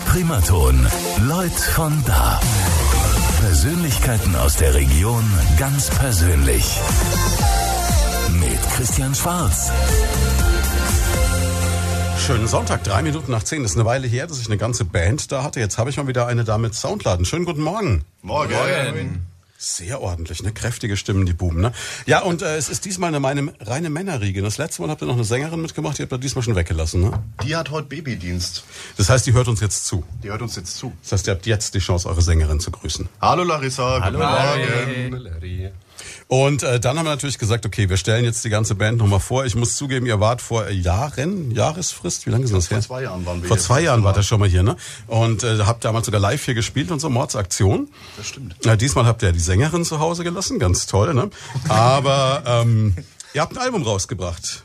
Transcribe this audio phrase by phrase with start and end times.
[0.00, 0.86] ist Primaton.
[1.26, 2.40] Leut von da.
[3.40, 5.24] Persönlichkeiten aus der Region
[5.58, 6.78] ganz persönlich.
[8.38, 9.70] Mit Christian Schwarz.
[12.18, 13.62] Schönen Sonntag, drei Minuten nach zehn.
[13.62, 15.60] Das ist eine Weile her, dass ich eine ganze Band da hatte.
[15.60, 17.24] Jetzt habe ich mal wieder eine da mit Soundladen.
[17.24, 18.04] Schönen guten Morgen.
[18.22, 18.52] Morgen.
[18.52, 19.29] Morgen.
[19.62, 20.52] Sehr ordentlich, ne?
[20.52, 21.72] Kräftige Stimmen, die Buben, ne?
[22.06, 24.40] Ja, und äh, es ist diesmal eine meine reine Männerriege.
[24.40, 27.02] Das letzte Mal habt ihr noch eine Sängerin mitgemacht, die habt ihr diesmal schon weggelassen,
[27.02, 27.22] ne?
[27.44, 28.64] Die hat heute Babydienst.
[28.96, 30.02] Das heißt, die hört uns jetzt zu.
[30.22, 30.94] Die hört uns jetzt zu.
[31.02, 33.06] Das heißt, ihr habt jetzt die Chance, eure Sängerin zu grüßen.
[33.20, 35.24] Hallo Larissa, Hallo, guten Morgen.
[35.24, 35.70] Larry.
[36.30, 39.18] Und äh, dann haben wir natürlich gesagt, okay, wir stellen jetzt die ganze Band nochmal
[39.18, 39.46] vor.
[39.46, 42.82] Ich muss zugeben, ihr wart vor Jahren, Jahresfrist, wie lange ist das Vor her?
[42.82, 44.76] zwei Jahren waren wir Vor zwei Jahren wart ihr schon mal hier, ne?
[45.08, 47.88] Und äh, habt damals sogar live hier gespielt und so, Mordsaktion.
[48.16, 48.54] Das stimmt.
[48.64, 51.30] Ja, diesmal habt ihr die Sängerin zu Hause gelassen, ganz toll, ne?
[51.68, 52.94] Aber ähm,
[53.34, 54.62] ihr habt ein Album rausgebracht.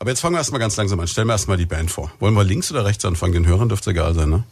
[0.00, 1.06] Aber jetzt fangen wir erstmal ganz langsam an.
[1.06, 2.10] Stellen wir erstmal die Band vor.
[2.18, 3.34] Wollen wir links oder rechts anfangen?
[3.34, 4.42] Den Hörern dürfte egal sein, ne?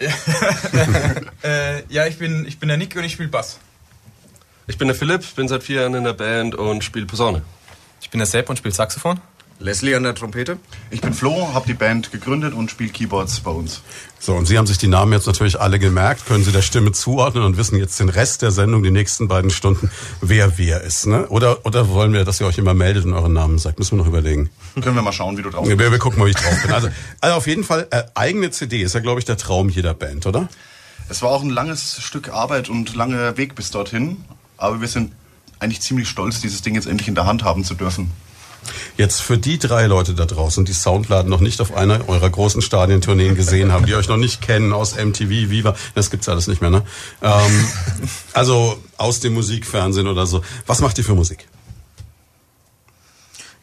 [1.44, 3.58] Äh, ja, ich bin, ich bin der Nick und ich spiele Bass.
[4.72, 7.42] Ich bin der Philipp, bin seit vier Jahren in der Band und spiele Posaune.
[8.00, 9.20] Ich bin der Sepp und spiele Saxophon.
[9.58, 10.56] Leslie an der Trompete.
[10.90, 13.82] Ich bin Flo, habe die Band gegründet und spiele Keyboards bei uns.
[14.18, 16.92] So, und Sie haben sich die Namen jetzt natürlich alle gemerkt, können Sie der Stimme
[16.92, 19.90] zuordnen und wissen jetzt den Rest der Sendung, die nächsten beiden Stunden,
[20.22, 21.28] wer wer ist, ne?
[21.28, 23.78] Oder, oder wollen wir, dass ihr euch immer meldet und euren Namen sagt?
[23.78, 24.48] Müssen wir noch überlegen.
[24.80, 25.90] Können wir mal schauen, wie du drauf Wir, bist.
[25.92, 26.72] wir gucken mal, wie ich drauf bin.
[26.72, 26.88] Also,
[27.20, 30.24] also auf jeden Fall, äh, eigene CD ist ja, glaube ich, der Traum jeder Band,
[30.24, 30.48] oder?
[31.10, 34.24] Es war auch ein langes Stück Arbeit und langer Weg bis dorthin.
[34.62, 35.12] Aber wir sind
[35.58, 38.12] eigentlich ziemlich stolz, dieses Ding jetzt endlich in der Hand haben zu dürfen.
[38.96, 42.62] Jetzt für die drei Leute da draußen, die Soundladen noch nicht auf einer eurer großen
[42.62, 46.60] Stadientourneen gesehen haben, die euch noch nicht kennen aus MTV, Viva, das gibt's alles nicht
[46.60, 46.82] mehr, ne?
[47.22, 47.68] Ähm,
[48.34, 50.42] also aus dem Musikfernsehen oder so.
[50.66, 51.48] Was macht ihr für Musik?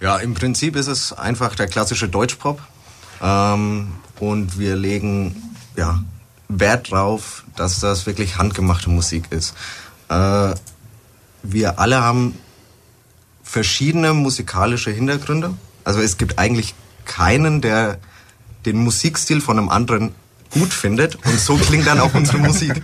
[0.02, 2.62] Ja, im Prinzip ist es einfach der klassische Deutschpop.
[3.22, 5.42] Ähm, und wir legen
[5.78, 6.04] ja,
[6.50, 9.56] Wert drauf, dass das wirklich handgemachte Musik ist.
[10.10, 10.56] Äh,
[11.44, 12.36] wir alle haben
[13.44, 15.54] verschiedene musikalische Hintergründe.
[15.84, 17.98] Also es gibt eigentlich keinen, der
[18.66, 20.14] den Musikstil von einem anderen
[20.52, 21.16] gut findet.
[21.26, 22.84] Und so klingt dann auch unsere Musik.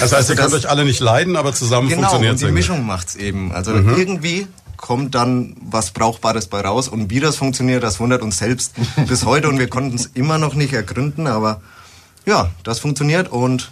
[0.00, 2.86] Das heißt, ihr könnt euch alle nicht leiden, aber zusammen Genau, funktioniert und die Mischung
[2.86, 3.52] macht's eben.
[3.52, 8.38] Also irgendwie kommt dann was Brauchbares bei raus und wie das funktioniert, das wundert uns
[8.38, 8.74] selbst
[9.06, 11.62] bis heute und wir konnten es immer noch nicht ergründen, aber
[12.26, 13.70] ja, das funktioniert und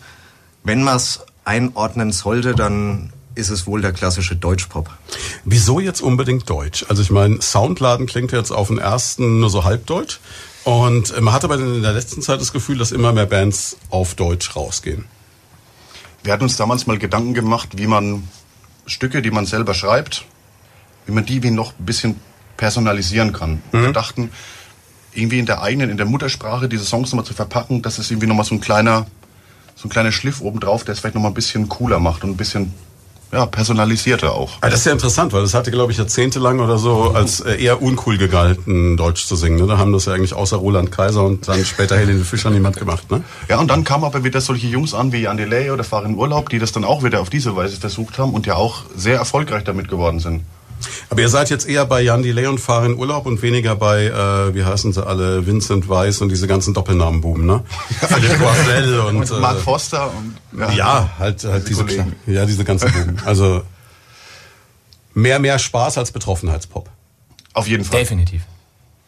[0.63, 4.91] wenn man es einordnen sollte, dann ist es wohl der klassische Deutschpop.
[5.45, 6.85] Wieso jetzt unbedingt Deutsch?
[6.89, 10.21] Also ich meine, Soundladen klingt jetzt auf den ersten nur so halbdeutsch.
[10.65, 14.15] Und man hat aber in der letzten Zeit das Gefühl, dass immer mehr Bands auf
[14.15, 15.07] Deutsch rausgehen.
[16.23, 18.29] Wir hatten uns damals mal Gedanken gemacht, wie man
[18.87, 20.27] Stücke, die man selber schreibt,
[21.07, 22.21] wie man die wie noch ein bisschen
[22.59, 23.63] personalisieren kann.
[23.73, 24.31] Und Wir dachten,
[25.15, 28.27] irgendwie in der eigenen, in der Muttersprache diese Songs nochmal zu verpacken, das ist irgendwie
[28.27, 29.07] nochmal so ein kleiner,
[29.77, 32.37] so ein kleiner Schliff obendrauf, der es vielleicht nochmal ein bisschen cooler macht und ein
[32.37, 32.75] bisschen
[33.33, 34.57] ja, personalisierter auch.
[34.61, 37.63] Aber das ist ja interessant, weil das hatte, glaube ich, jahrzehntelang oder so als äh,
[37.63, 39.59] eher uncool gegalten, Deutsch zu singen.
[39.59, 39.67] Ne?
[39.67, 43.11] Da haben das ja eigentlich außer Roland Kaiser und dann später Helene Fischer niemand gemacht.
[43.11, 43.23] Ne?
[43.49, 46.49] Ja, und dann kamen aber wieder solche Jungs an wie Jan Delay oder Farin Urlaub,
[46.49, 49.65] die das dann auch wieder auf diese Weise versucht haben und ja auch sehr erfolgreich
[49.65, 50.43] damit geworden sind.
[51.09, 54.55] Aber ihr seid jetzt eher bei Jan Delay und Farin Urlaub und weniger bei, äh,
[54.55, 57.63] wie heißen sie alle, Vincent Weiss und diese ganzen Doppelnamenbuben, ne?
[58.01, 62.15] Philipp Coisel und, Und äh, Mark Foster und Ja, halt, halt diese, Kollegen.
[62.27, 63.17] ja, diese ganzen Buben.
[63.25, 63.63] Also
[65.15, 66.89] mehr, mehr Spaß als Betroffenheitspop.
[67.53, 68.01] Auf jeden Fall.
[68.01, 68.43] Definitiv.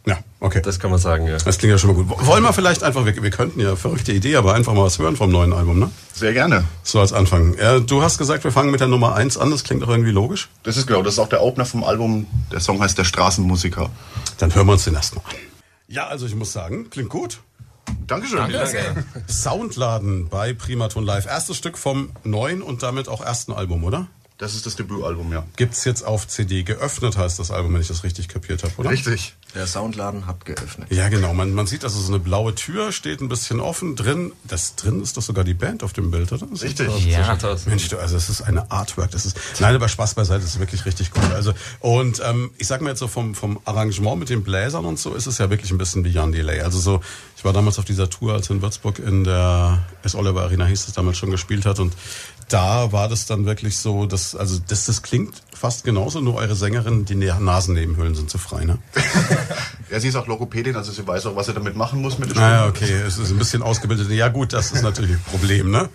[0.04, 0.60] Ja, okay.
[0.62, 1.38] Das kann man sagen, ja.
[1.38, 2.26] Das klingt ja schon mal gut.
[2.26, 5.16] Wollen wir vielleicht einfach, wir, wir könnten ja, verrückte Idee, aber einfach mal was hören
[5.16, 5.90] vom neuen Album, ne?
[6.12, 6.64] Sehr gerne.
[6.82, 7.56] So als Anfang.
[7.56, 10.10] Ja, du hast gesagt, wir fangen mit der Nummer eins an, das klingt doch irgendwie
[10.10, 10.48] logisch.
[10.64, 12.26] Das ist genau, das ist auch der Opener vom Album.
[12.50, 13.90] Der Song heißt Der Straßenmusiker.
[14.38, 15.36] Dann hören wir uns den erstmal an.
[15.86, 17.40] Ja, also ich muss sagen, klingt gut.
[18.06, 18.40] Dankeschön.
[19.28, 21.26] Soundladen bei Primaton Live.
[21.26, 24.06] Erstes Stück vom neuen und damit auch ersten Album, oder?
[24.42, 25.44] Das ist das Debütalbum, ja.
[25.54, 26.64] Gibt's jetzt auf CD.
[26.64, 28.90] Geöffnet heißt das Album, wenn ich das richtig kapiert habe, oder?
[28.90, 29.34] Richtig.
[29.54, 30.88] Der Soundladen hat geöffnet.
[30.90, 31.32] Ja, genau.
[31.32, 33.94] Man, man sieht also so eine blaue Tür, steht ein bisschen offen.
[33.94, 36.48] Drin, das drin ist doch sogar die Band auf dem Bild, oder?
[36.50, 36.88] Das Richtig.
[36.88, 37.38] Ist Ja.
[37.40, 37.66] Aus.
[37.66, 39.12] Mensch, du, also es ist eine Artwork.
[39.12, 41.34] Das ist, nein, aber Spaß beiseite, das ist wirklich richtig cool.
[41.34, 44.98] Also und ähm, ich sag mal jetzt so vom vom Arrangement mit den Bläsern und
[44.98, 46.62] so ist es ja wirklich ein bisschen wie Jan Delay.
[46.62, 47.00] Also so,
[47.36, 50.16] ich war damals auf dieser Tour, als in Würzburg in der S.
[50.16, 51.92] Oliver Arena hieß es damals schon gespielt hat und
[52.48, 56.54] da war das dann wirklich so, dass also das das klingt fast genauso, nur eure
[56.56, 58.78] Sängerin, die Na- Nasennebenhöhlen sind zu frei, ne?
[59.90, 62.30] Ja, sie ist auch Logopädin, also sie weiß auch, was sie damit machen muss mit
[62.30, 64.10] der Naja, okay, es ist ein bisschen ausgebildet.
[64.10, 65.88] Ja gut, das ist natürlich ein Problem, ne?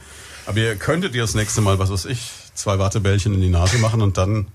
[0.45, 3.77] Aber ihr könntet ihr das nächste Mal, was weiß ich, zwei Wattebällchen in die Nase
[3.79, 4.47] machen und dann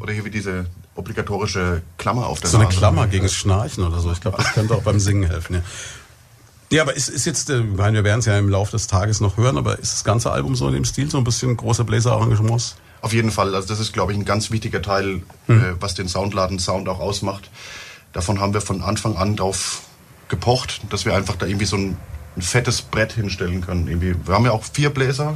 [0.00, 0.66] Oder hier wie diese
[0.96, 2.76] obligatorische Klammer auf der so eine Nase.
[2.78, 4.10] Klammer gegen das Schnarchen oder so.
[4.12, 5.54] Ich glaube, das könnte auch beim Singen helfen.
[5.54, 5.62] Ja.
[6.72, 8.86] Ja, aber ist, ist jetzt, äh, ich meine, wir werden es ja im Laufe des
[8.86, 11.56] Tages noch hören, aber ist das ganze Album so in dem Stil, so ein bisschen
[11.56, 12.76] große Bläser-Arrangements?
[13.02, 13.54] Auf jeden Fall.
[13.54, 17.00] Also das ist, glaube ich, ein ganz wichtiger Teil, äh, was den Soundladen Sound auch
[17.00, 17.50] ausmacht.
[18.12, 19.82] Davon haben wir von Anfang an drauf
[20.28, 21.96] gepocht, dass wir einfach da irgendwie so ein,
[22.36, 23.88] ein fettes Brett hinstellen können.
[23.88, 24.14] Irgendwie.
[24.24, 25.34] Wir haben ja auch vier Bläser,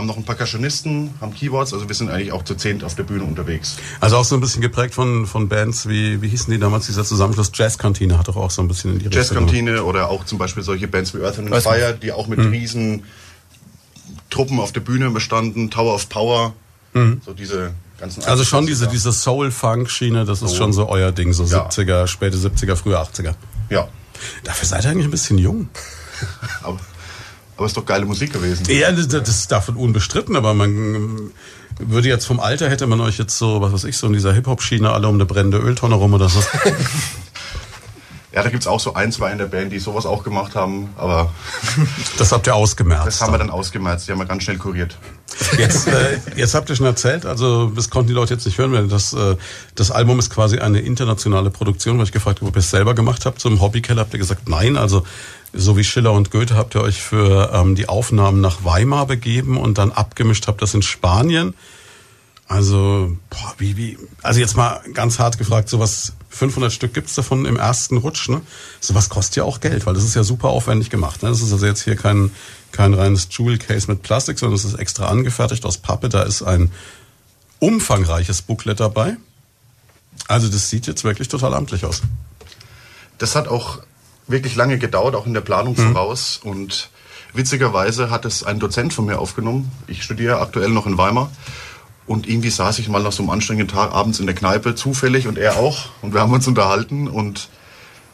[0.00, 2.94] haben noch ein paar Percussionisten, haben Keyboards, also wir sind eigentlich auch zu zehnt auf
[2.94, 3.76] der Bühne unterwegs.
[4.00, 7.04] Also auch so ein bisschen geprägt von, von Bands wie, wie hießen die damals, dieser
[7.04, 9.20] Zusammenschluss Jazzkantine hat doch auch so ein bisschen in die Richtung.
[9.22, 12.38] Jazzkantine oder auch zum Beispiel solche Bands wie Earth and Earth Fire, die auch mit
[12.40, 13.04] riesen
[14.30, 16.54] Truppen auf der Bühne bestanden, Tower of Power,
[16.94, 19.10] so diese ganzen Also schon diese, Einzelklassiker.
[19.10, 21.68] diese Soul-Funk-Schiene, das ist schon so euer Ding, so Ja.
[21.68, 23.34] 70er, späte 70er, frühe 80er.
[23.68, 23.88] Ja,
[24.44, 25.68] Dafür seid ihr eigentlich ein bisschen jung.
[26.62, 26.78] aber,
[27.60, 28.64] aber ist doch geile Musik gewesen.
[28.70, 31.30] Ja, das, das ist davon unbestritten, aber man ähm,
[31.78, 34.32] würde jetzt vom Alter hätte man euch jetzt so, was weiß ich, so in dieser
[34.32, 36.40] Hip-Hop-Schiene alle um eine brennende Öltonne rum oder so.
[38.32, 40.90] Ja, da gibt's auch so ein, zwei in der Band, die sowas auch gemacht haben,
[40.96, 41.32] aber
[42.18, 43.08] Das habt ihr ausgemerzt.
[43.08, 44.96] das haben wir dann ausgemerzt, die haben wir ganz schnell kuriert.
[45.58, 48.72] Jetzt, äh, jetzt habt ihr schon erzählt, also das konnten die Leute jetzt nicht hören,
[48.72, 49.34] weil das, äh,
[49.74, 52.94] das Album ist quasi eine internationale Produktion, weil ich gefragt habe, ob ihr es selber
[52.94, 53.40] gemacht habt.
[53.40, 55.02] Zum Hobbykeller habt ihr gesagt, nein, also
[55.52, 59.56] so wie Schiller und Goethe habt ihr euch für ähm, die Aufnahmen nach Weimar begeben
[59.56, 61.54] und dann abgemischt habt das in Spanien.
[62.46, 67.44] Also, boah, wie, wie, also jetzt mal ganz hart gefragt, sowas, 500 Stück gibt's davon
[67.44, 68.40] im ersten Rutsch, ne?
[68.80, 71.28] Sowas kostet ja auch Geld, weil das ist ja super aufwendig gemacht, ne?
[71.28, 72.32] Das ist also jetzt hier kein,
[72.72, 76.42] kein reines Jewel Case mit Plastik, sondern es ist extra angefertigt aus Pappe, da ist
[76.42, 76.72] ein
[77.60, 79.16] umfangreiches Booklet dabei.
[80.26, 82.02] Also das sieht jetzt wirklich total amtlich aus.
[83.18, 83.78] Das hat auch
[84.30, 86.40] wirklich lange gedauert, auch in der Planung voraus.
[86.42, 86.90] Und
[87.32, 89.70] witzigerweise hat es ein Dozent von mir aufgenommen.
[89.86, 91.30] Ich studiere aktuell noch in Weimar.
[92.06, 95.28] Und irgendwie saß ich mal nach so einem anstrengenden Tag abends in der Kneipe, zufällig,
[95.28, 95.90] und er auch.
[96.02, 97.06] Und wir haben uns unterhalten.
[97.06, 97.48] Und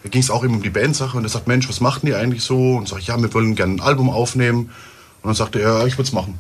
[0.02, 1.16] da ging es auch eben um die Bandsache.
[1.16, 2.76] Und er sagt, Mensch, was machten die eigentlich so?
[2.76, 4.70] Und sag ich, ja, wir wollen gerne ein Album aufnehmen.
[5.22, 6.38] Und dann sagte er, ja, ich würde es machen.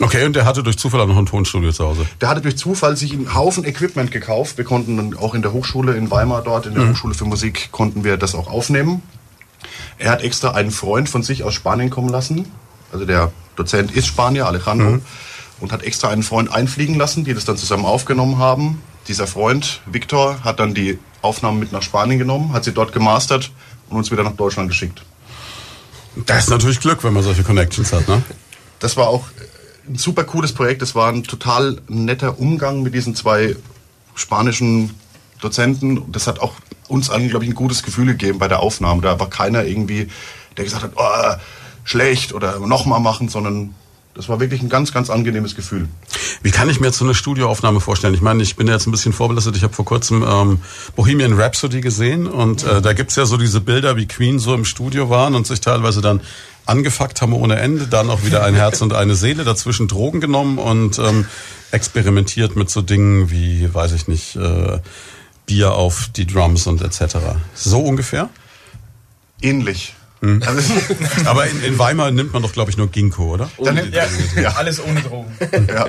[0.00, 2.06] Okay, und der hatte durch Zufall auch noch ein Tonstudio zu Hause.
[2.20, 4.56] Der hatte durch Zufall sich einen Haufen Equipment gekauft.
[4.56, 7.68] Wir konnten dann auch in der Hochschule in Weimar dort, in der Hochschule für Musik,
[7.72, 9.02] konnten wir das auch aufnehmen.
[9.98, 12.46] Er hat extra einen Freund von sich aus Spanien kommen lassen.
[12.90, 15.00] Also der Dozent ist Spanier, Alejandro.
[15.60, 18.82] Und hat extra einen Freund einfliegen lassen, die das dann zusammen aufgenommen haben.
[19.06, 23.52] Dieser Freund, Victor, hat dann die Aufnahmen mit nach Spanien genommen, hat sie dort gemastert
[23.88, 25.04] und uns wieder nach Deutschland geschickt.
[26.26, 28.22] Das ist natürlich Glück, wenn man solche Connections hat, ne?
[28.80, 29.26] Das war auch
[29.88, 30.82] ein super cooles Projekt.
[30.82, 33.56] Das war ein total netter Umgang mit diesen zwei
[34.14, 34.90] spanischen
[35.40, 36.10] Dozenten.
[36.12, 36.54] Das hat auch
[36.88, 39.02] uns allen, glaube ich, ein gutes Gefühl gegeben bei der Aufnahme.
[39.02, 40.08] Da war keiner irgendwie,
[40.56, 41.40] der gesagt hat, oh,
[41.84, 43.74] schlecht oder nochmal machen, sondern
[44.14, 45.88] das war wirklich ein ganz, ganz angenehmes Gefühl.
[46.42, 48.12] Wie kann ich mir jetzt so eine Studioaufnahme vorstellen?
[48.12, 49.56] Ich meine, ich bin jetzt ein bisschen vorbelastet.
[49.56, 50.58] Ich habe vor kurzem ähm,
[50.96, 54.66] Bohemian Rhapsody gesehen und äh, da gibt's ja so diese Bilder, wie Queen so im
[54.66, 56.20] Studio waren und sich teilweise dann
[56.66, 60.58] angefuckt haben ohne Ende, dann auch wieder ein Herz und eine Seele, dazwischen Drogen genommen
[60.58, 61.26] und ähm,
[61.70, 64.78] experimentiert mit so Dingen wie, weiß ich nicht, äh,
[65.46, 67.16] Bier auf die Drums und etc.
[67.54, 68.28] So ungefähr?
[69.40, 69.94] Ähnlich.
[70.22, 70.72] Also,
[71.24, 73.50] Aber in, in Weimar nimmt man doch, glaube ich, nur Ginkgo, oder?
[73.58, 74.06] dann, Ja,
[74.40, 74.50] ja.
[74.50, 75.32] alles ohne Drogen.
[75.68, 75.86] ja.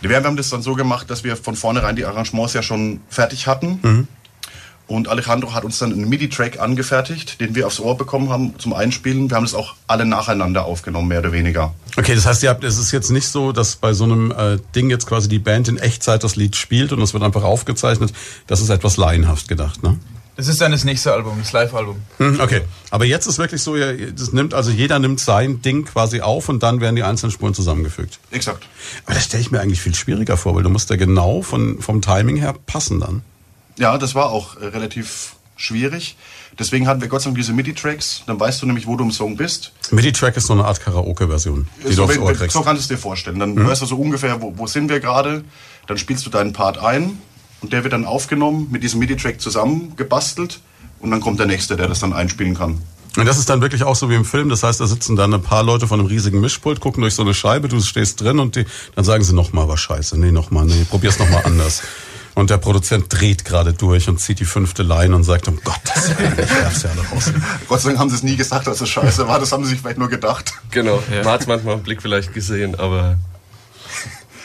[0.00, 3.46] Wir haben das dann so gemacht, dass wir von vornherein die Arrangements ja schon fertig
[3.46, 4.08] hatten.
[4.92, 8.74] Und Alejandro hat uns dann einen MIDI-Track angefertigt, den wir aufs Ohr bekommen haben zum
[8.74, 9.30] Einspielen.
[9.30, 11.72] Wir haben das auch alle nacheinander aufgenommen, mehr oder weniger.
[11.96, 14.58] Okay, das heißt, ihr habt, es ist jetzt nicht so, dass bei so einem äh,
[14.74, 18.12] Ding jetzt quasi die Band in Echtzeit das Lied spielt und es wird einfach aufgezeichnet.
[18.46, 19.98] Das ist etwas laienhaft gedacht, ne?
[20.36, 21.96] Das ist dann das nächste Album, das Live-Album.
[22.18, 25.84] Hm, okay, aber jetzt ist wirklich so, ihr- das nimmt also jeder nimmt sein Ding
[25.86, 28.18] quasi auf und dann werden die einzelnen Spuren zusammengefügt.
[28.30, 28.66] Exakt.
[29.06, 31.80] Aber das stelle ich mir eigentlich viel schwieriger vor, weil du musst ja genau von
[31.80, 33.22] vom Timing her passen dann.
[33.78, 36.16] Ja, das war auch äh, relativ schwierig.
[36.58, 38.24] Deswegen hatten wir Gott sei Dank diese MIDI-Tracks.
[38.26, 39.72] Dann weißt du nämlich, wo du im Song bist.
[39.90, 42.52] MIDI-Track ist so eine Art Karaoke-Version, die du so, aufs wenn- Ohr kriegst.
[42.52, 43.38] so kannst du es dir vorstellen.
[43.38, 45.44] Dann weißt du so ungefähr, wo, wo sind wir gerade.
[45.86, 47.18] Dann spielst du deinen Part ein
[47.60, 50.60] und der wird dann aufgenommen, mit diesem MIDI-Track zusammengebastelt
[51.00, 52.78] und dann kommt der nächste, der das dann einspielen kann.
[53.16, 54.48] Und das ist dann wirklich auch so wie im Film.
[54.48, 57.22] Das heißt, da sitzen dann ein paar Leute von einem riesigen Mischpult, gucken durch so
[57.22, 58.64] eine Scheibe, du stehst drin und die,
[58.94, 60.18] dann sagen sie nochmal, war scheiße.
[60.18, 61.82] Nee, nochmal, nee, probier's nochmal anders.
[62.34, 66.16] Und der Produzent dreht gerade durch und zieht die fünfte Line und sagt, um Gottes
[66.16, 67.30] Willen, ich werf's ja alle raus.
[67.68, 69.38] Gott sei Dank haben sie es nie gesagt, dass es scheiße war.
[69.38, 70.54] Das haben sie sich vielleicht nur gedacht.
[70.70, 71.02] Genau.
[71.10, 71.24] Ja.
[71.24, 73.18] Man hat manchmal im Blick vielleicht gesehen, aber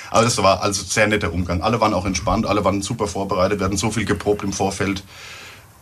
[0.10, 1.62] Aber das war also sehr netter Umgang.
[1.62, 3.60] Alle waren auch entspannt, alle waren super vorbereitet.
[3.60, 5.03] Wir hatten so viel geprobt im Vorfeld.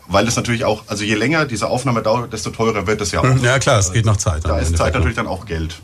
[0.08, 3.22] Weil es natürlich auch, also je länger diese Aufnahme dauert, desto teurer wird es ja
[3.22, 3.42] auch.
[3.42, 4.46] Ja klar, es geht nach Zeit.
[4.46, 5.00] Da ist Zeit ne?
[5.00, 5.82] natürlich dann auch Geld.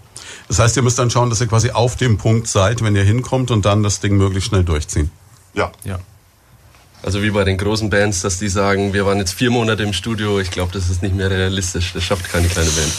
[0.47, 3.03] Das heißt, ihr müsst dann schauen, dass ihr quasi auf dem Punkt seid, wenn ihr
[3.03, 5.09] hinkommt und dann das Ding möglichst schnell durchziehen.
[5.53, 5.72] Ja.
[5.84, 6.00] Ja.
[7.03, 9.91] Also wie bei den großen Bands, dass die sagen, wir waren jetzt vier Monate im
[9.91, 10.39] Studio.
[10.39, 11.93] Ich glaube, das ist nicht mehr realistisch.
[11.93, 12.91] Das schafft keine kleine Band.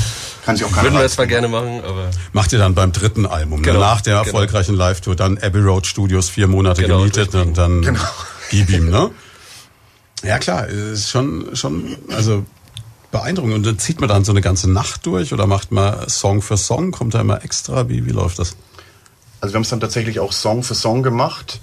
[0.45, 3.27] Kann sich auch keiner Würden wir zwar gerne machen, aber Macht ihr dann beim dritten
[3.27, 3.85] Album, Genau, ne?
[3.85, 4.25] nach der genau.
[4.27, 7.41] erfolgreichen Live-Tour, dann Abbey Road Studios vier Monate Genau, gemietet richtig.
[7.43, 8.01] und dann Genau.
[8.51, 9.11] gib ihm, ne?
[10.25, 12.45] Ja klar, ist schon, schon, also
[13.13, 13.55] beeindruckend.
[13.55, 16.57] Und dann zieht man dann so eine ganze Nacht durch oder macht man Song für
[16.57, 16.91] Song?
[16.91, 17.89] Kommt da immer extra?
[17.89, 18.57] Wie, wie läuft das?
[19.41, 21.61] Also wir haben es dann tatsächlich auch Song für Song gemacht,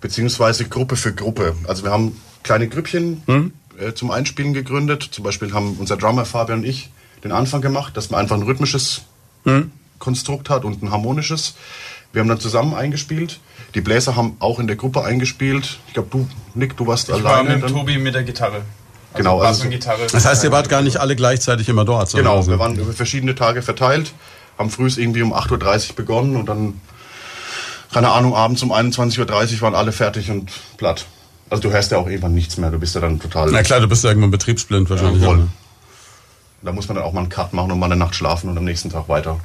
[0.00, 1.54] beziehungsweise Gruppe für Gruppe.
[1.66, 5.08] Also wir haben kleine Grüppchen äh, zum Einspielen gegründet.
[5.10, 6.90] Zum Beispiel haben unser Drummer Fabian und ich
[7.24, 9.02] den Anfang gemacht, dass man einfach ein rhythmisches
[9.98, 11.54] Konstrukt hat und ein harmonisches.
[12.12, 13.38] Wir haben dann zusammen eingespielt.
[13.74, 15.78] Die Bläser haben auch in der Gruppe eingespielt.
[15.86, 17.26] Ich glaube, du, Nick, du warst Ich alleine.
[17.48, 17.70] war mit dann.
[17.72, 18.62] Tobi mit der Gitarre.
[19.12, 20.06] Also Genau, Bass also- und Gitarre.
[20.10, 22.08] Das heißt, ihr wart gar nicht alle gleichzeitig immer dort.
[22.10, 24.12] sondern Genau, also- wir waren über verschiedene Tage verteilt,
[24.58, 26.80] haben früh irgendwie um 8.30 Uhr begonnen und dann,
[27.92, 31.06] keine Ahnung, abends um 21.30 Uhr waren alle fertig und platt.
[31.48, 33.50] Also du hörst ja auch irgendwann nichts mehr, du bist ja dann total...
[33.50, 35.22] Na klar, du bist ja irgendwann betriebsblind wahrscheinlich.
[35.22, 35.48] Ja, ne?
[36.62, 38.56] Da muss man dann auch mal einen Cut machen und mal eine Nacht schlafen und
[38.56, 39.40] am nächsten Tag weiter.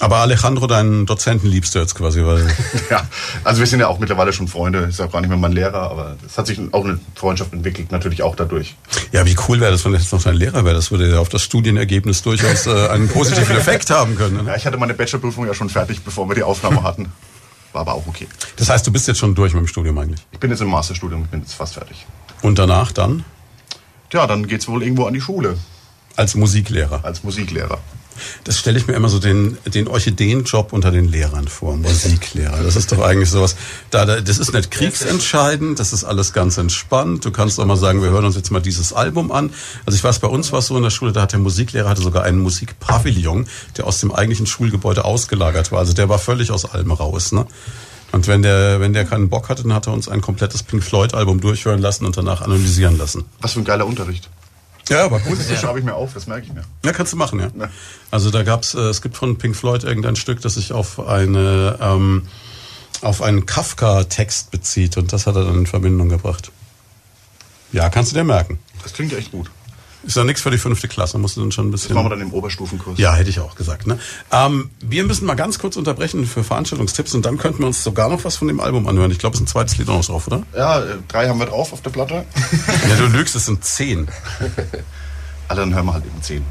[0.00, 2.46] Aber Alejandro, deinen Dozenten liebst du jetzt quasi, weil
[2.90, 3.06] Ja,
[3.44, 5.52] also wir sind ja auch mittlerweile schon Freunde, ist ja auch gar nicht mehr mein
[5.52, 8.74] Lehrer, aber es hat sich auch eine Freundschaft entwickelt, natürlich auch dadurch.
[9.12, 10.74] ja, wie cool wäre das, wenn jetzt noch dein Lehrer wäre.
[10.74, 14.38] Das würde ja auf das Studienergebnis durchaus äh, einen positiven Effekt haben können.
[14.38, 14.44] Ne?
[14.46, 17.12] Ja, ich hatte meine Bachelorprüfung ja schon fertig, bevor wir die Aufnahme hatten.
[17.74, 18.26] War aber auch okay.
[18.56, 20.20] Das heißt, du bist jetzt schon durch mit dem Studium eigentlich.
[20.30, 22.06] Ich bin jetzt im Masterstudium, ich bin jetzt fast fertig.
[22.40, 23.24] Und danach dann
[24.10, 25.58] Tja, dann geht's wohl irgendwo an die Schule
[26.14, 27.04] als Musiklehrer.
[27.04, 27.78] als Musiklehrer.
[28.44, 32.62] Das stelle ich mir immer so den, den Orchideenjob unter den Lehrern vor, Musiklehrer.
[32.62, 33.56] Das ist doch eigentlich sowas,
[33.90, 37.24] da, da, das ist nicht kriegsentscheidend, das ist alles ganz entspannt.
[37.24, 39.50] Du kannst doch mal sagen, wir hören uns jetzt mal dieses Album an.
[39.86, 41.88] Also ich weiß, bei uns war es so in der Schule, da hat der Musiklehrer
[41.88, 45.80] hatte sogar einen Musikpavillon, der aus dem eigentlichen Schulgebäude ausgelagert war.
[45.80, 47.46] Also der war völlig aus allem raus, ne?
[48.12, 50.84] Und wenn der, wenn der keinen Bock hatte, dann hat er uns ein komplettes Pink
[50.84, 53.24] Floyd Album durchhören lassen und danach analysieren lassen.
[53.40, 54.30] Was für ein geiler Unterricht.
[54.88, 55.38] Ja, aber gut.
[55.38, 56.62] Das schreibe ich mir auf, das merke ich mir.
[56.84, 57.50] Ja, kannst du machen, ja.
[57.58, 57.70] Ja.
[58.10, 61.78] Also da gab's, äh, es gibt von Pink Floyd irgendein Stück, das sich auf eine
[61.80, 62.28] ähm,
[63.00, 66.50] auf einen Kafka-Text bezieht und das hat er dann in Verbindung gebracht.
[67.72, 68.58] Ja, kannst du dir merken.
[68.82, 69.50] Das klingt echt gut.
[70.06, 72.02] Ist ja nichts für die fünfte Klasse, musst du dann schon ein Das machen wir
[72.10, 72.18] bisschen.
[72.20, 72.98] dann im Oberstufenkurs.
[72.98, 73.86] Ja, hätte ich auch gesagt.
[73.86, 73.98] Ne?
[74.30, 78.08] Ähm, wir müssen mal ganz kurz unterbrechen für Veranstaltungstipps und dann könnten wir uns sogar
[78.08, 79.10] noch was von dem Album anhören.
[79.10, 80.42] Ich glaube, es ist ein zweites Lied auch noch drauf, oder?
[80.56, 82.24] Ja, äh, drei haben wir drauf auf der Platte.
[82.88, 84.08] Ja, du lügst, es sind zehn.
[85.48, 86.44] Alle dann hören wir halt eben zehn.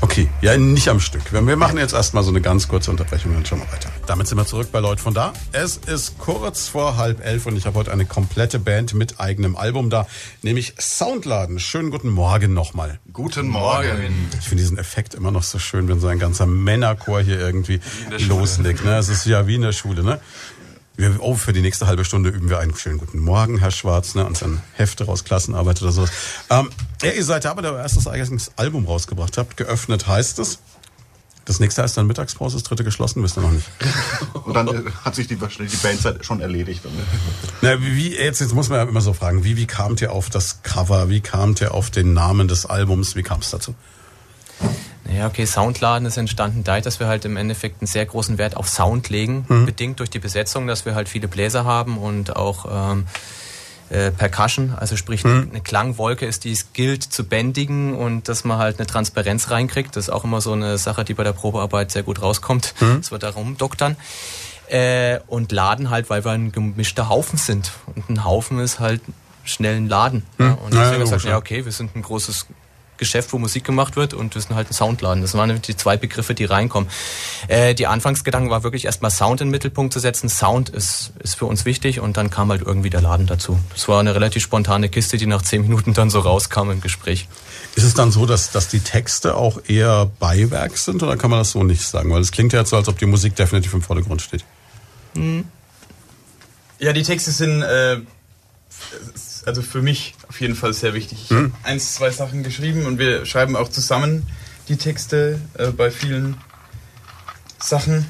[0.00, 1.32] Okay, ja, nicht am Stück.
[1.32, 3.88] Wir wir machen jetzt erstmal so eine ganz kurze Unterbrechung und dann schauen wir weiter.
[4.06, 5.32] Damit sind wir zurück bei Leut von da.
[5.52, 9.56] Es ist kurz vor halb elf und ich habe heute eine komplette Band mit eigenem
[9.56, 10.06] Album da,
[10.42, 11.58] nämlich Soundladen.
[11.58, 12.98] Schönen guten Morgen nochmal.
[13.12, 14.28] Guten Morgen.
[14.38, 17.80] Ich finde diesen Effekt immer noch so schön, wenn so ein ganzer Männerchor hier irgendwie
[18.18, 18.84] loslegt.
[18.84, 18.98] Ne?
[18.98, 20.02] Es ist ja wie in der Schule.
[20.02, 20.20] Ne?
[20.96, 24.14] Wir, oh, für die nächste halbe Stunde üben wir einen schönen guten Morgen, Herr Schwarz,
[24.14, 24.24] ne?
[24.24, 26.10] und dann Hefte raus, Klassenarbeit oder sowas.
[26.50, 26.70] Ähm,
[27.02, 29.56] ja, ihr seid da, aber euer erstes eigenes Album rausgebracht habt.
[29.56, 30.60] Geöffnet heißt es.
[31.46, 33.66] Das nächste heißt dann Mittagspause, das dritte geschlossen, wisst ihr noch nicht.
[34.44, 36.80] Und dann äh, hat sich die, die Bandzeit schon erledigt.
[37.60, 40.30] Na, wie- jetzt, jetzt muss man ja immer so fragen, wie, wie kamt ihr auf
[40.30, 41.10] das Cover?
[41.10, 43.14] Wie kamt ihr auf den Namen des Albums?
[43.16, 43.74] Wie kam es dazu?
[45.12, 48.56] Ja, okay, Soundladen ist entstanden dadurch, dass wir halt im Endeffekt einen sehr großen Wert
[48.56, 52.92] auf Sound legen, bedingt durch die Besetzung, dass wir halt viele Bläser haben und auch
[52.94, 53.06] ähm,
[53.90, 58.58] äh, Percussion, also sprich eine Klangwolke ist, die es gilt zu bändigen und dass man
[58.58, 59.94] halt eine Transparenz reinkriegt.
[59.94, 63.10] Das ist auch immer so eine Sache, die bei der Probearbeit sehr gut rauskommt, dass
[63.10, 63.96] wir da rumdoktern.
[64.68, 67.72] Äh, und Laden halt, weil wir ein gemischter Haufen sind.
[67.94, 69.02] Und ein Haufen ist halt
[69.44, 70.24] schnell ein Laden.
[70.38, 71.36] Ja, und Ja, deswegen ja, wir gesagt, ja, ja.
[71.36, 72.46] okay, wir sind ein großes
[72.96, 75.22] Geschäft, wo Musik gemacht wird und wir sind halt ein Soundladen.
[75.22, 76.88] Das waren die zwei Begriffe, die reinkommen.
[77.48, 80.28] Äh, die Anfangsgedanken war wirklich erstmal Sound in den Mittelpunkt zu setzen.
[80.28, 83.58] Sound ist, ist für uns wichtig und dann kam halt irgendwie der Laden dazu.
[83.72, 87.28] Das war eine relativ spontane Kiste, die nach zehn Minuten dann so rauskam im Gespräch.
[87.74, 91.40] Ist es dann so, dass, dass die Texte auch eher Beiwerk sind oder kann man
[91.40, 92.12] das so nicht sagen?
[92.12, 94.44] Weil es klingt ja jetzt so, als ob die Musik definitiv im Vordergrund steht.
[96.78, 98.00] Ja, die Texte sind äh,
[99.46, 101.18] also für mich auf jeden Fall sehr wichtig.
[101.24, 104.26] Ich habe eins, zwei Sachen geschrieben und wir schreiben auch zusammen
[104.68, 106.36] die Texte äh, bei vielen
[107.60, 108.06] Sachen.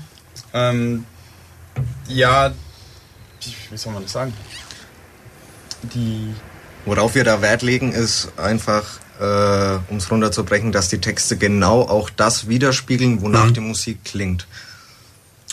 [0.53, 1.05] Ähm,
[2.09, 2.53] ja,
[3.71, 4.33] wie soll man das sagen?
[5.95, 6.35] Die
[6.87, 8.85] Worauf wir da Wert legen, ist einfach,
[9.19, 14.47] äh, um es runterzubrechen, dass die Texte genau auch das widerspiegeln, wonach die Musik klingt.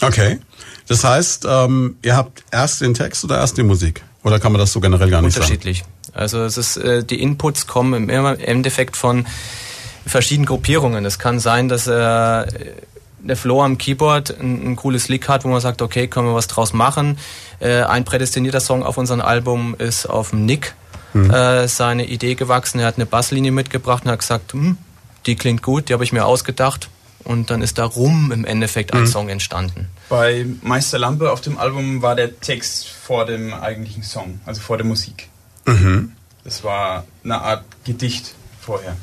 [0.01, 0.39] Okay.
[0.87, 4.03] Das heißt, ähm, ihr habt erst den Text oder erst die Musik?
[4.23, 5.45] Oder kann man das so generell gar nicht sagen?
[5.45, 5.83] Unterschiedlich.
[6.13, 9.25] Also es ist, äh, die Inputs kommen im Endeffekt von
[10.05, 11.05] verschiedenen Gruppierungen.
[11.05, 11.91] Es kann sein, dass äh,
[13.23, 16.35] der Flo am Keyboard ein, ein cooles Lick hat, wo man sagt, okay, können wir
[16.35, 17.17] was draus machen.
[17.59, 20.75] Äh, ein prädestinierter Song auf unserem Album ist auf dem Nick.
[21.13, 22.79] äh, seine Idee gewachsen.
[22.79, 24.77] Er hat eine Basslinie mitgebracht und hat gesagt, hm,
[25.25, 26.89] die klingt gut, die habe ich mir ausgedacht.
[27.23, 29.87] Und dann ist da rum im Endeffekt ein Song entstanden.
[30.09, 34.77] Bei Meister Lampe auf dem Album war der Text vor dem eigentlichen Song, also vor
[34.77, 35.29] der Musik.
[36.43, 38.97] Das war eine Art Gedicht vorher.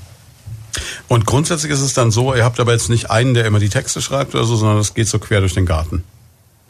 [1.08, 3.68] Und grundsätzlich ist es dann so, ihr habt aber jetzt nicht einen, der immer die
[3.68, 6.04] Texte schreibt oder so, sondern es geht so quer durch den Garten.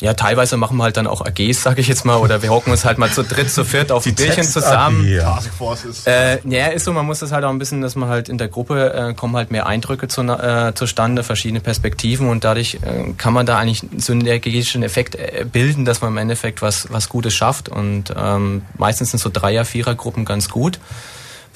[0.01, 2.71] Ja, teilweise machen wir halt dann auch AGs, sag ich jetzt mal, oder wir hocken
[2.71, 5.09] uns halt mal zu dritt, zu viert auf ein Bierchen zusammen.
[5.09, 5.35] Ja.
[5.35, 6.07] Taskforce ist.
[6.07, 8.39] Äh, ja, ist so, man muss das halt auch ein bisschen, dass man halt in
[8.39, 13.13] der Gruppe äh, kommen halt mehr Eindrücke zu, äh, zustande, verschiedene Perspektiven und dadurch äh,
[13.17, 16.87] kann man da eigentlich so einen synergischen Effekt äh, bilden, dass man im Endeffekt was,
[16.91, 20.79] was Gutes schafft und ähm, meistens sind so Dreier-, Vierer-Gruppen ganz gut.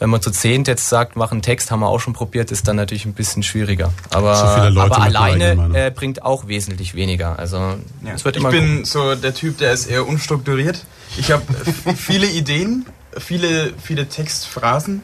[0.03, 2.67] Wenn man zu zehnt jetzt sagt, mach einen Text, haben wir auch schon probiert, ist
[2.67, 3.93] dann natürlich ein bisschen schwieriger.
[4.11, 7.39] Aber, So aber alleine äh, bringt auch wesentlich weniger.
[7.39, 8.13] Also Ja.
[8.13, 10.85] es wird ich immer bin so der Typ, der ist eher unstrukturiert.
[11.19, 11.45] Ich habe
[11.95, 12.85] viele Ideen,
[13.17, 15.03] viele, viele Textphrasen.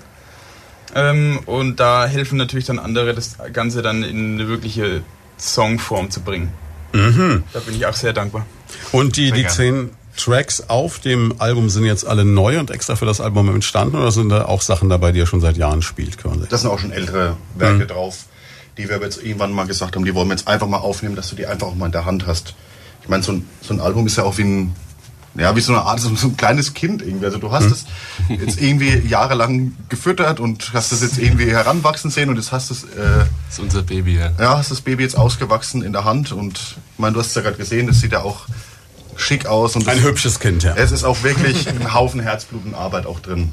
[0.97, 5.03] Ähm, und da helfen natürlich dann andere, das Ganze dann in eine wirkliche
[5.39, 6.53] Songform zu bringen.
[6.93, 8.47] Da bin ich auch sehr dankbar.
[8.91, 9.49] Und die, die gerne.
[9.49, 13.97] zehn Tracks auf dem Album sind jetzt alle neu und extra für das Album entstanden
[13.97, 16.41] oder sind da auch Sachen dabei, die ihr schon seit Jahren spielt quasi?
[16.49, 18.25] Das sind auch schon ältere Werke drauf,
[18.77, 21.31] die wir jetzt irgendwann mal gesagt haben, die wollen wir jetzt einfach mal aufnehmen, dass
[21.31, 22.55] du die einfach auch mal in der Hand hast.
[23.03, 24.77] Ich meine, so ein, so ein Album ist ja auch wie ein,
[25.37, 27.27] ja, wie so eine Art, so ein kleines Kind irgendwie.
[27.27, 27.87] Also du hast es
[28.29, 32.85] jetzt irgendwie jahrelang gefüttert und hast es jetzt irgendwie heranwachsen sehen und jetzt hast es,
[32.85, 34.31] äh, Das ist unser Baby, ja.
[34.39, 37.35] ja, hast das Baby jetzt ausgewachsen in der Hand und ich meine, du hast es
[37.35, 38.47] ja gerade gesehen, das sieht ja auch
[39.19, 40.75] schick aus und Ein hübsches Kind, ja.
[40.77, 43.53] es ist auch wirklich ein Haufen Herzblut und Arbeit auch drin.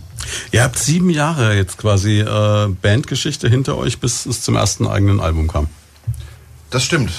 [0.51, 5.19] Ihr habt sieben Jahre jetzt quasi äh, Bandgeschichte hinter euch, bis es zum ersten eigenen
[5.19, 5.67] Album kam.
[6.69, 7.11] Das stimmt.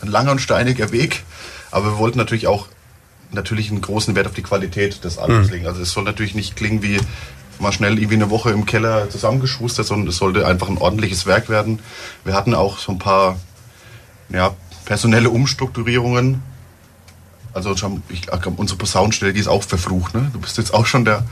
[0.00, 1.24] Ein langer und steiniger Weg,
[1.70, 2.68] aber wir wollten natürlich auch
[3.30, 5.66] natürlich einen großen Wert auf die Qualität des Albums legen.
[5.66, 6.98] Also es soll natürlich nicht klingen wie
[7.58, 11.48] mal schnell irgendwie eine Woche im Keller zusammengeschustert, sondern es sollte einfach ein ordentliches Werk
[11.48, 11.80] werden.
[12.24, 13.38] Wir hatten auch so ein paar
[14.30, 16.42] ja, personelle Umstrukturierungen.
[17.58, 20.14] Also schon, ich unsere Posaunenstelle, die ist auch verflucht.
[20.14, 20.30] Ne?
[20.32, 21.24] Du bist jetzt auch schon der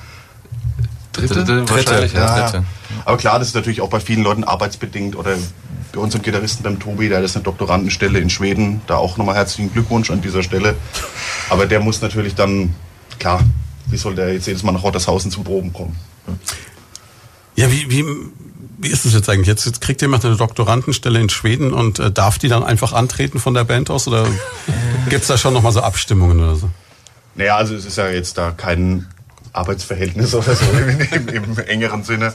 [1.13, 1.45] dritte.
[1.45, 2.37] Dritte, wahrscheinlich, ja.
[2.37, 2.65] Ja, Dritte.
[3.05, 5.37] aber klar, das ist natürlich auch bei vielen Leuten arbeitsbedingt oder
[5.93, 9.73] bei unserem Gitarristen beim Tobi, der ist eine Doktorandenstelle in Schweden, da auch nochmal herzlichen
[9.73, 10.75] Glückwunsch an dieser Stelle.
[11.49, 12.75] Aber der muss natürlich dann,
[13.21, 13.41] klar,
[13.87, 15.95] wie soll der jetzt jedes Mal nach Rottershausen zum Proben kommen?
[17.55, 18.05] Ja, wie, wie,
[18.79, 19.47] wie ist es jetzt eigentlich?
[19.47, 23.39] Jetzt, jetzt kriegt jemand eine Doktorandenstelle in Schweden und äh, darf die dann einfach antreten
[23.39, 24.27] von der Band aus oder
[25.09, 26.71] gibt's da schon nochmal so Abstimmungen oder so?
[27.35, 29.07] Naja, also es ist ja jetzt da kein
[29.53, 30.65] Arbeitsverhältnis oder so
[31.15, 32.35] im, im, engeren Sinne.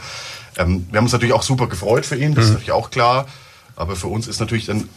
[0.57, 3.27] Ähm, wir haben uns natürlich auch super gefreut für ihn, das ist natürlich auch klar.
[3.75, 4.89] Aber für uns ist natürlich dann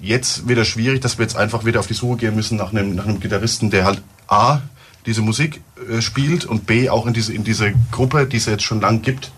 [0.00, 2.94] jetzt wieder schwierig, dass wir jetzt einfach wieder auf die Suche gehen müssen nach einem,
[2.94, 4.60] nach einem Gitarristen, der halt A,
[5.06, 8.64] diese Musik äh, spielt und B, auch in diese, in diese Gruppe, die es jetzt
[8.64, 9.30] schon lang gibt,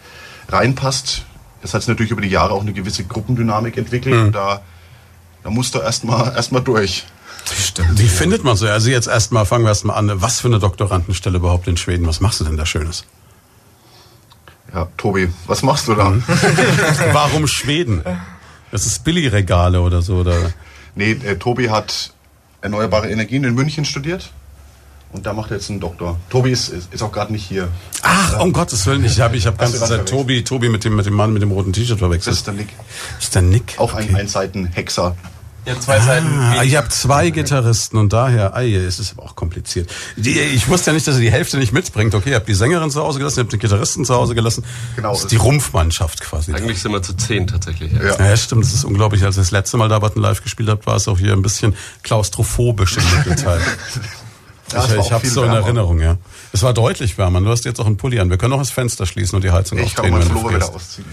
[0.48, 1.26] reinpasst.
[1.62, 4.60] Das hat sich natürlich über die Jahre auch eine gewisse Gruppendynamik entwickelt und da,
[5.42, 7.04] da musst du erstmal erst mal durch.
[7.92, 8.68] Wie findet man so?
[8.68, 10.20] Also jetzt erstmal fangen wir erstmal an.
[10.20, 12.06] Was für eine Doktorandenstelle überhaupt in Schweden?
[12.06, 13.04] Was machst du denn da Schönes?
[14.72, 16.12] Ja, Tobi, was machst du da?
[17.12, 18.02] Warum Schweden?
[18.70, 20.52] Das ist Billigregale oder so, oder?
[20.94, 22.12] Nee, äh, Tobi hat
[22.60, 24.30] erneuerbare Energien in München studiert
[25.12, 26.18] und da macht er jetzt einen Doktor.
[26.30, 27.68] Tobi ist, ist, ist auch gerade nicht hier.
[28.02, 30.08] Ach, um Gottes Willen, ich habe ich hab ganze Zeit?
[30.08, 32.36] Tobi, Tobi mit dem, mit dem Mann mit dem roten T-Shirt Das verwechselt.
[32.36, 32.68] ist der Nick.
[33.16, 33.74] Das ist der Nick.
[33.78, 34.16] Auch ein Okay.
[34.20, 35.16] Einseiten-Hexer.
[35.66, 36.26] Ja, zwei Seiten.
[36.26, 36.64] Ah, weniger.
[36.64, 39.90] ihr habt zwei Gitarristen und daher, ei, es ist aber auch kompliziert.
[40.16, 42.14] Die, ich wusste ja nicht, dass ihr die Hälfte nicht mitbringt.
[42.14, 44.64] Okay, ihr habt die Sängerin zu Hause gelassen, ihr habt den Gitarristen zu Hause gelassen.
[44.96, 45.10] Genau.
[45.12, 46.54] Das ist die Rumpfmannschaft quasi.
[46.54, 47.92] Eigentlich sind wir zu zehn tatsächlich.
[47.92, 48.02] Ja.
[48.18, 48.28] Ja.
[48.30, 49.22] Ja, stimmt, das ist unglaublich.
[49.24, 51.42] Als ihr das letzte Mal da Button live gespielt habt, war es auch hier ein
[51.42, 53.60] bisschen klaustrophobisch im Mittelteil.
[54.72, 55.50] Ja, es ich ich habe viel so in.
[55.50, 56.18] Erinnerung, ja.
[56.52, 57.40] Es war deutlich wärmer.
[57.40, 58.30] Du hast jetzt auch einen Pulli an.
[58.30, 60.34] Wir können auch das Fenster schließen und die Heizung Ich kann aufdrehen, mal wenn du
[60.34, 61.06] Pullover wieder ausziehen.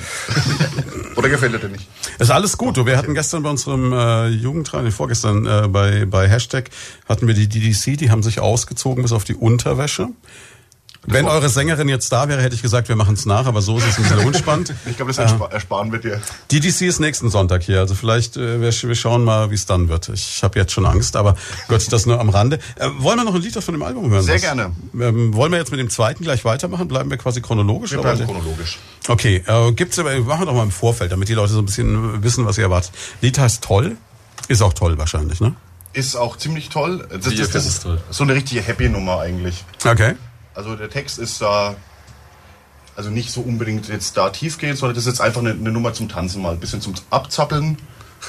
[1.15, 1.87] Oder gefällt er dir nicht?
[2.19, 2.77] Ist alles gut.
[2.77, 6.69] Du, wir hatten gestern bei unserem äh, Jugendtrainer, vorgestern äh, bei, bei Hashtag,
[7.07, 10.09] hatten wir die DDC, die haben sich ausgezogen bis auf die Unterwäsche.
[11.07, 13.77] Wenn eure Sängerin jetzt da wäre, hätte ich gesagt, wir machen es nach, aber so
[13.77, 14.73] ist es ein bisschen unspannend.
[14.85, 16.21] Ich glaube, das erspar ersparen wir dir.
[16.51, 19.89] DDC ist nächsten Sonntag hier, also vielleicht, äh, wir, wir schauen mal, wie es dann
[19.89, 20.09] wird.
[20.09, 21.35] Ich habe jetzt schon Angst, aber
[21.67, 22.59] Gott, das nur am Rande.
[22.75, 24.23] Äh, wollen wir noch ein Lied von dem Album hören?
[24.23, 24.41] Sehr Was?
[24.41, 24.71] gerne.
[24.93, 26.87] Ähm, wollen wir jetzt mit dem zweiten gleich weitermachen?
[26.87, 27.91] Bleiben wir quasi chronologisch?
[27.91, 28.15] Wir oder?
[28.15, 28.79] bleiben chronologisch.
[29.07, 31.65] Okay, äh, gibt's aber, machen wir doch mal im Vorfeld, damit die Leute so ein
[31.65, 32.91] bisschen wissen, was ihr erwartet.
[33.21, 33.97] Lied heißt Toll.
[34.47, 35.55] Ist auch toll wahrscheinlich, ne?
[35.93, 37.07] Ist auch ziemlich toll.
[37.09, 38.01] Das, das, das ist toll.
[38.09, 39.63] so eine richtige Happy-Nummer eigentlich.
[39.83, 40.15] Okay.
[40.55, 41.75] Also der Text ist da,
[42.95, 45.71] also nicht so unbedingt jetzt da tief gehen, sondern das ist jetzt einfach eine, eine
[45.71, 47.77] Nummer zum Tanzen mal, ein bisschen zum Abzappeln.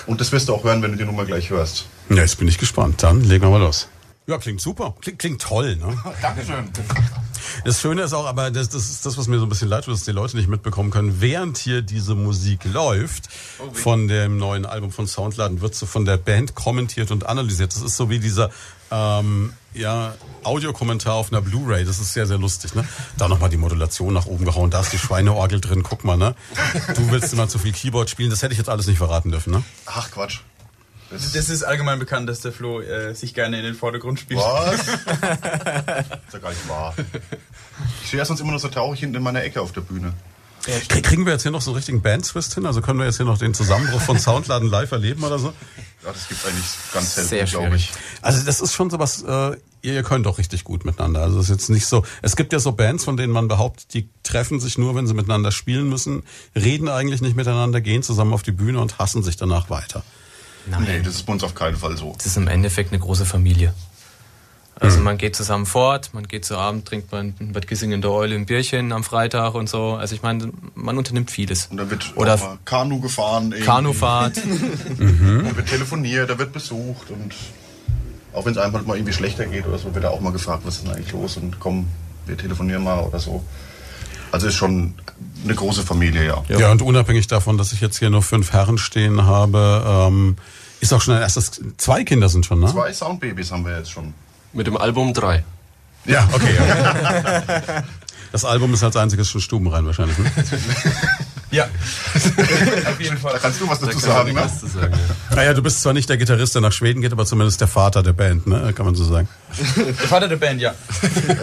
[0.06, 1.86] Und das wirst du auch hören, wenn du die Nummer gleich hörst.
[2.10, 3.02] Ja, jetzt bin ich gespannt.
[3.02, 3.88] Dann legen wir mal los.
[4.26, 4.94] Ja, klingt super.
[5.00, 5.96] Klingt, klingt toll, ne?
[6.22, 6.68] Dankeschön.
[7.64, 9.84] Das Schöne ist auch, aber das, das ist das, was mir so ein bisschen leid
[9.84, 11.20] tut, dass die Leute nicht mitbekommen können.
[11.20, 13.28] Während hier diese Musik läuft,
[13.72, 17.74] von dem neuen Album von Soundladen, wird so von der Band kommentiert und analysiert.
[17.74, 18.50] Das ist so wie dieser
[18.90, 21.84] ähm, ja, Audiokommentar auf einer Blu-ray.
[21.84, 22.74] Das ist sehr, sehr lustig.
[22.74, 22.86] Ne?
[23.18, 24.70] Da nochmal die Modulation nach oben gehauen.
[24.70, 25.82] Da ist die Schweineorgel drin.
[25.82, 26.34] Guck mal, ne?
[26.94, 28.30] Du willst immer zu viel Keyboard spielen.
[28.30, 29.62] Das hätte ich jetzt alles nicht verraten dürfen, ne?
[29.86, 30.38] Ach Quatsch.
[31.10, 34.40] Das ist allgemein bekannt, dass der Flo äh, sich gerne in den Vordergrund spielt.
[34.40, 34.80] Was?
[34.88, 34.88] ist
[36.32, 36.94] ja gar nicht wahr.
[38.02, 40.14] Ich stehe ja sonst immer nur so traurig hinten in meiner Ecke auf der Bühne.
[40.88, 42.66] Krie- Kriegen wir jetzt hier noch so einen richtigen Band-Twist hin?
[42.66, 45.52] Also können wir jetzt hier noch den Zusammenbruch von Soundladen live erleben oder so?
[46.06, 47.90] Ja, das gibt eigentlich ganz selten, Sehr glaube ich.
[48.22, 51.20] Also das ist schon sowas, äh, ihr, ihr könnt doch richtig gut miteinander.
[51.20, 52.04] Also es ist jetzt nicht so.
[52.22, 55.14] Es gibt ja so Bands, von denen man behauptet, die treffen sich nur, wenn sie
[55.14, 56.22] miteinander spielen müssen,
[56.54, 60.04] reden eigentlich nicht miteinander, gehen zusammen auf die Bühne und hassen sich danach weiter.
[60.66, 60.84] Nein.
[60.84, 62.14] Nee, das ist bei uns auf keinen Fall so.
[62.16, 63.74] Das ist im Endeffekt eine große Familie.
[64.78, 68.02] Also man geht zusammen fort, man geht zu Abend, trinkt man in Bad Kissing in
[68.02, 69.94] der Eule ein Bierchen am Freitag und so.
[69.94, 71.66] Also ich meine, man unternimmt vieles.
[71.66, 73.52] Und dann wird Oder Kanu gefahren.
[73.52, 73.64] irgendwie.
[73.64, 74.36] Kanufahrt.
[74.98, 77.34] Da wird telefoniert, da wird besucht und
[78.34, 80.32] auch wenn es einem halt mal irgendwie schlechter geht oder so, wird da auch mal
[80.32, 81.86] gefragt, was ist denn eigentlich los und komm,
[82.26, 83.42] wir telefonieren mal oder so.
[84.30, 84.94] Also ist schon
[85.44, 86.42] eine große Familie, ja.
[86.48, 86.70] Ja.
[86.70, 90.36] und unabhängig davon, dass ich jetzt hier nur fünf Herren stehen habe, ähm,
[90.80, 91.62] ist auch schon ein erstes.
[91.78, 92.66] Zwei Kinder sind schon, ne?
[92.66, 94.12] Zwei Soundbabys haben wir jetzt schon.
[94.56, 95.44] Mit dem Album 3.
[96.06, 96.54] Ja, okay.
[96.56, 97.82] Ja.
[98.32, 100.16] Das Album ist als einziges schon stubenrein wahrscheinlich.
[100.18, 100.30] Ne?
[101.50, 101.64] Ja,
[102.88, 103.38] auf jeden Da Fall.
[103.40, 104.40] kannst du was dazu Da sagen, ne?
[104.40, 104.92] was zu sagen,
[105.30, 105.36] ja.
[105.36, 108.02] Naja, du bist zwar nicht der Gitarrist, der nach Schweden geht, aber zumindest der Vater
[108.02, 108.72] der Band, ne?
[108.74, 109.28] kann man so sagen.
[109.76, 110.74] Der Vater der Band, ja.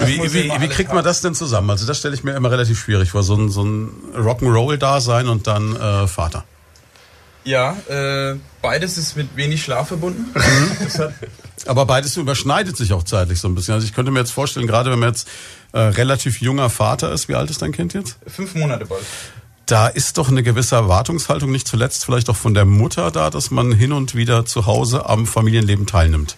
[0.06, 1.69] Wie, wie, wie kriegt man das denn zusammen?
[1.69, 5.47] Also das stelle ich mir immer relativ schwierig vor, so ein, so ein Rock'n'Roll-Dasein und
[5.47, 6.43] dann äh, Vater.
[7.45, 10.34] Ja, äh, beides ist mit wenig Schlaf verbunden.
[10.84, 11.13] Das hat,
[11.65, 13.73] Aber beides überschneidet sich auch zeitlich so ein bisschen.
[13.75, 15.27] Also ich könnte mir jetzt vorstellen, gerade wenn man jetzt
[15.71, 18.17] äh, relativ junger Vater ist, wie alt ist dein Kind jetzt?
[18.27, 19.03] fünf Monate bald.
[19.65, 23.49] Da ist doch eine gewisse Erwartungshaltung, nicht zuletzt vielleicht auch von der Mutter da, dass
[23.49, 26.35] man hin und wieder zu Hause am Familienleben teilnimmt.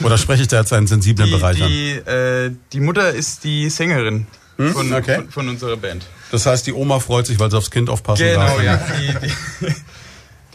[0.00, 1.68] Oder spreche ich da jetzt einen sensiblen Die, Bereich an?
[1.70, 4.26] die, äh, die Mutter ist die Sängerin
[4.58, 5.16] von, Okay.
[5.16, 6.04] von, von unserer Band.
[6.30, 8.62] Das heißt, die Oma freut sich, weil sie aufs Kind aufpassen Genau, darf.
[8.62, 8.76] ja.
[9.00, 9.74] Die,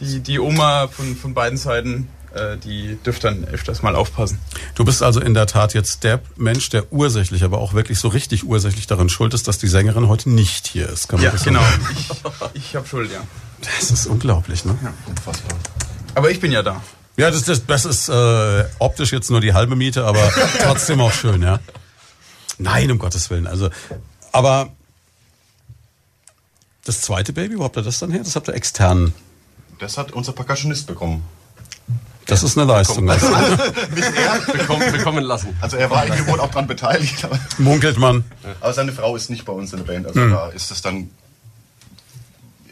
[0.04, 2.06] die, die, Oma von, von beiden Seiten,
[2.64, 4.38] die dürfte dann öfters mal aufpassen.
[4.74, 8.08] Du bist also in der Tat jetzt der Mensch, der ursächlich, aber auch wirklich so
[8.08, 11.08] richtig ursächlich daran schuld ist, dass die Sängerin heute nicht hier ist.
[11.08, 11.60] Kann man Ja, das genau.
[11.60, 11.86] sagen?
[12.54, 13.20] Ich, ich habe Schuld, ja.
[13.60, 14.76] Das ist unglaublich, ne?
[15.06, 15.58] Unfassbar.
[16.14, 16.82] Aber ich bin ja da.
[17.16, 21.12] Ja, das, das, das ist äh, optisch jetzt nur die halbe Miete, aber trotzdem auch
[21.12, 21.60] schön, ja.
[22.58, 23.46] Nein, um Gottes Willen.
[23.46, 23.70] Also,
[24.32, 24.70] aber
[26.84, 28.22] das zweite Baby, wo habt ihr das dann her?
[28.24, 29.12] Das habt ihr extern.
[29.78, 31.24] Das hat unser Percussionist bekommen.
[32.32, 33.08] Das ist eine Leistung.
[33.10, 33.26] Also,
[34.52, 35.56] Bekommen, bekommen lassen.
[35.60, 38.24] Also er war irgendwie wohl auch dran beteiligt, aber, munkelt man.
[38.60, 40.06] aber seine Frau ist nicht bei uns in der Band.
[40.06, 40.30] Also Hm.
[40.30, 41.10] da ist es dann.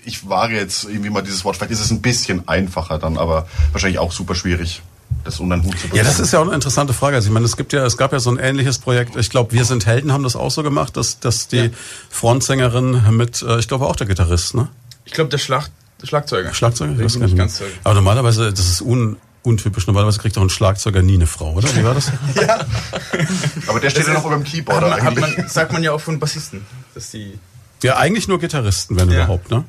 [0.04, 1.56] Ich wage jetzt irgendwie mal dieses Wort.
[1.56, 4.82] Vielleicht ist es ein bisschen einfacher dann, aber wahrscheinlich auch super schwierig,
[5.24, 5.98] das unter den Hut zu bekommen.
[5.98, 7.16] Ja, das ist ja auch eine interessante Frage.
[7.16, 9.16] Also ich meine, es gibt ja, es gab ja so ein ähnliches Projekt.
[9.16, 11.70] Ich glaube, wir sind Helden haben das auch so gemacht, dass, dass die
[12.08, 14.68] Frontsängerin mit, äh, ich glaube auch der Gitarrist, ne?
[15.04, 15.68] Ich glaube, der, Schlag,
[16.00, 16.54] der Schlagzeuger.
[16.54, 16.92] Schlagzeuger?
[16.92, 17.70] Ich weiß bin gar nicht ganz sicher.
[17.84, 19.86] Aber normalerweise, das ist un, untypisch.
[19.86, 21.74] Normalerweise kriegt auch ein Schlagzeuger nie eine Frau, oder?
[21.74, 22.12] Wie war das?
[23.66, 25.36] aber der steht ja noch über dem Hat Keyboard man, hat eigentlich.
[25.38, 27.38] man, sagt man ja auch von Bassisten, dass die.
[27.82, 29.16] Ja, eigentlich nur Gitarristen, wenn Ja.
[29.24, 29.64] überhaupt, ne?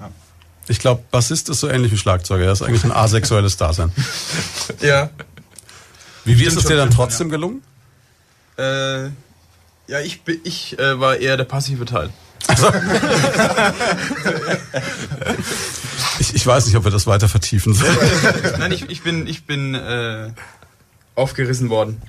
[0.67, 2.45] Ich glaube, Bassist ist so ähnlich wie Schlagzeuger.
[2.45, 3.91] Er ist eigentlich ein asexuelles Dasein.
[4.81, 5.10] Ja.
[6.23, 7.63] Wie, wie ist es dir dann trotzdem gelungen?
[8.57, 9.05] Äh,
[9.88, 12.12] ja, ich, ich äh, war eher der passive Teil.
[16.19, 17.97] Ich, ich weiß nicht, ob wir das weiter vertiefen sollen.
[18.60, 20.32] Nein, ich, ich bin, ich bin äh,
[21.15, 22.02] aufgerissen worden.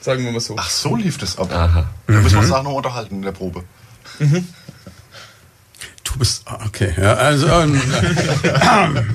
[0.00, 0.56] Sagen wir mal so.
[0.58, 1.52] Ach, so lief das ab.
[1.52, 1.86] Aha.
[2.06, 3.62] Da müssen wir uns auch noch unterhalten in der Probe.
[4.18, 6.94] Du bist, ah, okay.
[6.96, 7.80] Ja, also, ähm,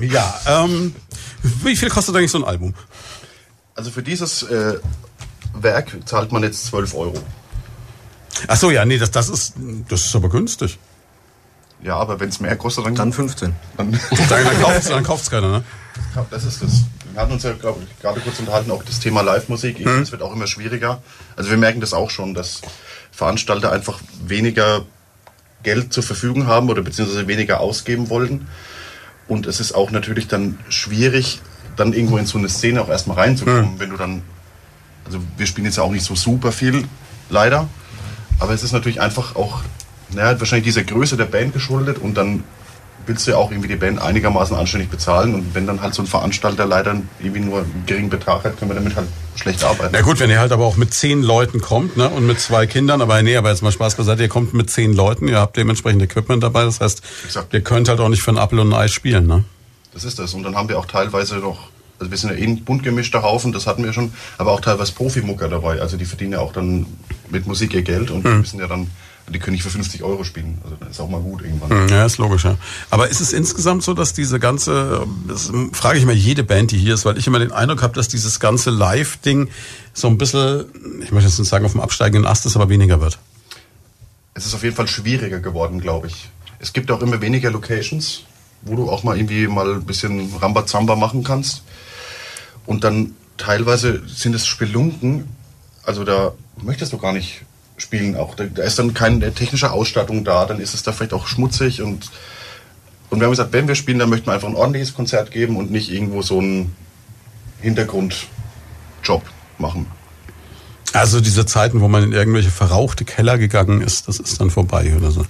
[0.00, 0.94] ja, ähm,
[1.62, 2.74] wie viel kostet eigentlich so ein Album?
[3.74, 4.78] Also für dieses äh,
[5.54, 7.22] Werk zahlt man jetzt 12 Euro.
[8.46, 9.54] Ach so, ja, nee, das, das ist,
[9.88, 10.78] das ist aber günstig.
[11.82, 13.54] Ja, aber wenn es mehr kostet, dann, Dann 15.
[13.76, 15.64] dann Dann, dann kauft's, dann kauft's keiner, ne?
[16.30, 16.82] das ist das.
[17.12, 19.84] Wir hatten uns ja glaub ich, gerade kurz unterhalten, auch das Thema Live-Musik.
[19.84, 20.02] Mhm.
[20.02, 21.02] Es wird auch immer schwieriger.
[21.36, 22.60] Also wir merken das auch schon, dass
[23.12, 24.82] Veranstalter einfach weniger
[25.62, 28.46] Geld zur Verfügung haben oder beziehungsweise weniger ausgeben wollen.
[29.26, 31.40] Und es ist auch natürlich dann schwierig,
[31.76, 33.78] dann irgendwo in so eine Szene auch erstmal reinzukommen, Mhm.
[33.80, 34.22] wenn du dann,
[35.04, 36.86] also wir spielen jetzt ja auch nicht so super viel,
[37.30, 37.68] leider.
[38.38, 39.62] Aber es ist natürlich einfach auch,
[40.12, 42.44] naja, wahrscheinlich dieser Größe der Band geschuldet und dann
[43.06, 46.02] willst du ja auch irgendwie die Band einigermaßen anständig bezahlen und wenn dann halt so
[46.02, 49.90] ein Veranstalter leider irgendwie nur einen geringen Betrag hat, können wir damit halt schlecht arbeiten.
[49.92, 52.66] Na gut, wenn ihr halt aber auch mit zehn Leuten kommt, ne, und mit zwei
[52.66, 55.56] Kindern, aber nee, aber jetzt mal Spaß beiseite, ihr kommt mit zehn Leuten, ihr habt
[55.56, 57.54] dementsprechend Equipment dabei, das heißt, Exakt.
[57.54, 59.44] ihr könnt halt auch nicht für ein Apfel und ein Ei spielen, ne?
[59.94, 60.34] Das ist das.
[60.34, 63.22] Und dann haben wir auch teilweise noch, also wir sind ja eh ein bunt gemischter
[63.22, 65.80] Haufen, das hatten wir schon, aber auch teilweise Profimucker dabei.
[65.80, 66.86] Also die verdienen ja auch dann
[67.30, 68.90] mit Musik ihr Geld und die müssen ja dann,
[69.30, 70.58] die können nicht für 50 Euro spielen.
[70.64, 71.70] Also das ist auch mal gut irgendwann.
[71.70, 72.56] Hm, Ja, ist logisch, ja.
[72.90, 76.78] Aber ist es insgesamt so, dass diese ganze, das frage ich mal jede Band, die
[76.78, 79.48] hier ist, weil ich immer den Eindruck habe, dass dieses ganze Live-Ding
[79.92, 80.64] so ein bisschen,
[81.02, 83.18] ich möchte jetzt nicht sagen auf dem absteigenden Ast ist, aber weniger wird.
[84.34, 86.28] Es ist auf jeden Fall schwieriger geworden, glaube ich.
[86.60, 88.22] Es gibt auch immer weniger Locations,
[88.62, 91.62] wo du auch mal irgendwie mal ein bisschen Rambazamba machen kannst.
[92.66, 95.28] Und dann teilweise sind es Spelunken,
[95.84, 97.42] also da möchtest du gar nicht
[97.78, 98.34] spielen auch.
[98.34, 101.82] Da, da ist dann keine technische Ausstattung da, dann ist es da vielleicht auch schmutzig
[101.82, 102.10] und
[103.10, 105.56] und wir haben gesagt, wenn wir spielen, dann möchten wir einfach ein ordentliches Konzert geben
[105.56, 106.76] und nicht irgendwo so einen
[107.60, 109.22] Hintergrundjob
[109.56, 109.86] machen.
[110.92, 114.94] Also diese Zeiten, wo man in irgendwelche verrauchte Keller gegangen ist, das ist dann vorbei
[114.96, 115.24] oder so.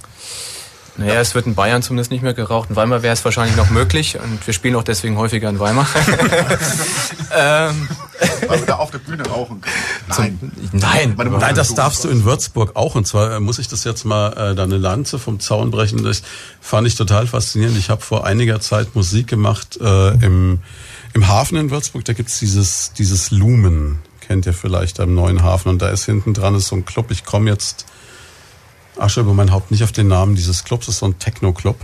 [0.99, 2.71] Naja, es wird in Bayern zumindest nicht mehr geraucht.
[2.71, 5.87] In Weimar wäre es wahrscheinlich noch möglich und wir spielen auch deswegen häufiger in Weimar.
[7.37, 7.89] ähm,
[8.49, 9.75] Weil wir da auf der Bühne rauchen können.
[10.09, 10.53] Nein.
[10.73, 12.97] nein, Meine Mutter Nein, das darfst du in Würzburg auch.
[12.97, 16.03] Und zwar äh, muss ich das jetzt mal äh, da eine Lanze vom Zaun brechen.
[16.03, 16.23] Das
[16.61, 17.79] fand ich total faszinierend.
[17.79, 20.59] Ich habe vor einiger Zeit Musik gemacht äh, im,
[21.15, 22.05] im Hafen in Würzburg.
[22.07, 24.01] Da gibt's dieses, dieses Lumen.
[24.21, 25.69] Kennt ihr vielleicht am neuen Hafen.
[25.69, 27.13] Und da ist hinten dran ist so ein Club.
[27.13, 27.87] Ich komme jetzt
[29.01, 30.87] Asche über mein Haupt nicht auf den Namen dieses Clubs.
[30.87, 31.77] Das ist so ein Techno-Club.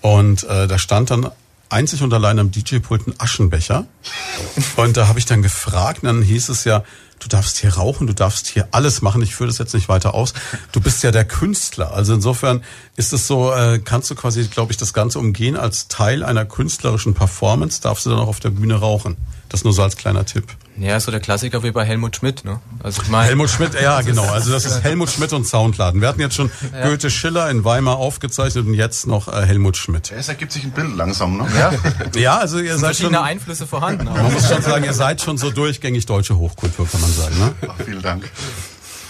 [0.00, 1.30] Und äh, da stand dann
[1.68, 3.86] einzig und allein am DJ-Pult ein Aschenbecher.
[4.76, 6.82] Und da habe ich dann gefragt, und dann hieß es ja,
[7.20, 9.22] du darfst hier rauchen, du darfst hier alles machen.
[9.22, 10.32] Ich führe das jetzt nicht weiter aus.
[10.72, 11.92] Du bist ja der Künstler.
[11.92, 12.62] Also insofern
[12.96, 16.44] ist es so, äh, kannst du quasi, glaube ich, das Ganze umgehen als Teil einer
[16.44, 19.16] künstlerischen Performance, darfst du dann auch auf der Bühne rauchen.
[19.50, 20.44] Das nur so als kleiner Tipp.
[20.78, 22.60] ja, so der Klassiker wie bei Helmut Schmidt, ne?
[22.82, 24.24] Also ich meine, Helmut Schmidt, ja genau.
[24.24, 26.00] Also das ist Helmut Schmidt und Soundladen.
[26.00, 26.50] Wir hatten jetzt schon
[26.82, 30.10] Goethe Schiller in Weimar aufgezeichnet und jetzt noch äh, Helmut Schmidt.
[30.10, 31.48] Ja, Es ergibt sich ein Bild langsam, ne?
[31.58, 31.72] ja,
[32.20, 34.04] Ja, also ihr seid schon, verschiedene Einflüsse vorhanden.
[34.04, 37.38] man muss schon sagen, ihr seid schon so durchgängig deutsche Hochkultur, kann man sagen.
[37.38, 37.54] Ne?
[37.68, 38.30] Ach, vielen Dank.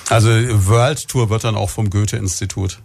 [0.09, 2.81] Also World Tour wird dann auch vom Goethe-Institut.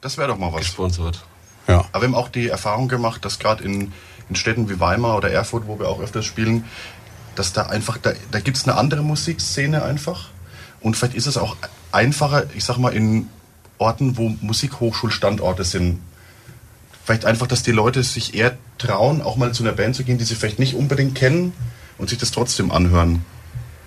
[0.00, 0.60] Das wäre doch mal was.
[0.60, 1.24] Gesponsert.
[1.66, 1.84] Ja.
[1.92, 3.92] Aber wir haben auch die Erfahrung gemacht, dass gerade in,
[4.28, 6.64] in Städten wie Weimar oder Erfurt, wo wir auch öfters spielen,
[7.34, 10.28] dass da einfach, da, da gibt es eine andere Musikszene einfach.
[10.80, 11.56] Und vielleicht ist es auch
[11.92, 13.28] einfacher, ich sag mal, in
[13.78, 16.00] Orten, wo Musikhochschulstandorte sind.
[17.04, 20.18] Vielleicht einfach, dass die Leute sich eher trauen, auch mal zu einer Band zu gehen,
[20.18, 21.52] die sie vielleicht nicht unbedingt kennen
[21.96, 23.24] und sich das trotzdem anhören.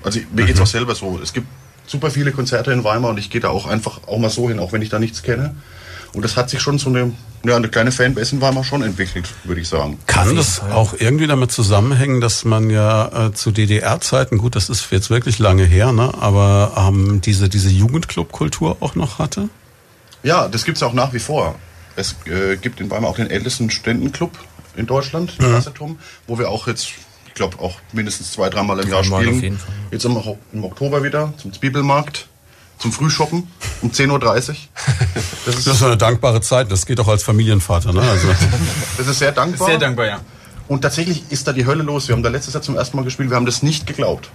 [0.04, 1.20] Also mir geht's auch selber so.
[1.22, 1.48] Es gibt
[1.86, 4.60] super viele Konzerte in Weimar und ich gehe da auch einfach auch mal so hin,
[4.60, 5.56] auch wenn ich da nichts kenne.
[6.14, 7.14] Und das hat sich schon so eine,
[7.46, 9.98] ja, eine kleine Fanbase in Weimar schon entwickelt, würde ich sagen.
[10.08, 14.92] Kann das auch irgendwie damit zusammenhängen, dass man ja äh, zu DDR-Zeiten, gut, das ist
[14.92, 19.50] jetzt wirklich lange her, ne, aber ähm, diese, diese Jugendclub-Kultur auch noch hatte?
[20.24, 21.56] Ja, das gibt's auch nach wie vor.
[21.96, 24.32] Es äh, gibt in Weimar auch den ältesten Studentenclub
[24.76, 25.98] in Deutschland, den Wasserturm,
[26.28, 26.90] wo wir auch jetzt,
[27.28, 29.36] ich glaube, auch mindestens zwei, dreimal im Jahr spielen.
[29.36, 29.74] auf jeden Fall.
[29.92, 30.18] Jetzt im,
[30.54, 32.28] im Oktober wieder zum Zwiebelmarkt,
[32.82, 33.48] zum Frühshoppen
[33.82, 34.10] um 10.30
[34.50, 34.56] Uhr.
[35.46, 38.02] Das ist, Das ist eine dankbare Zeit, das geht auch als Familienvater, ne?
[38.02, 38.28] Also,
[38.98, 39.68] das ist sehr dankbar.
[39.68, 40.20] Sehr dankbar, ja.
[40.68, 42.08] Und tatsächlich ist da die Hölle los.
[42.08, 44.30] Wir haben da letztes Jahr zum ersten Mal gespielt, wir haben das nicht geglaubt.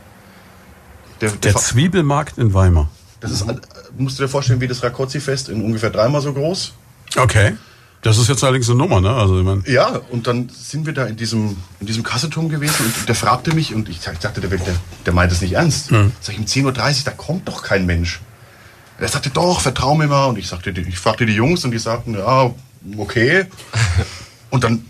[1.20, 2.88] Der, der, der Zwiebelmarkt in Weimar.
[3.20, 3.44] das ist,
[3.96, 6.72] musst du dir vorstellen, wie das Rakotzi-Fest in ungefähr dreimal so groß.
[7.16, 7.54] Okay.
[8.02, 9.10] Das ist jetzt allerdings eine Nummer, ne?
[9.14, 12.84] Also, ich mein, Ja, und dann sind wir da in diesem, in diesem Kasseturm gewesen
[12.84, 14.74] und der fragte mich und ich sag- sagte, der, der,
[15.06, 15.88] der meint es nicht ernst.
[16.20, 16.72] Sag ich, um 10.30 Uhr,
[17.04, 18.20] da kommt doch kein Mensch.
[18.98, 20.26] Er sagte, doch, vertrau mir mal.
[20.26, 22.50] Und ich sagte, ich fragte die Jungs und die sagten, ja,
[22.96, 23.46] okay.
[24.50, 24.84] Und dann,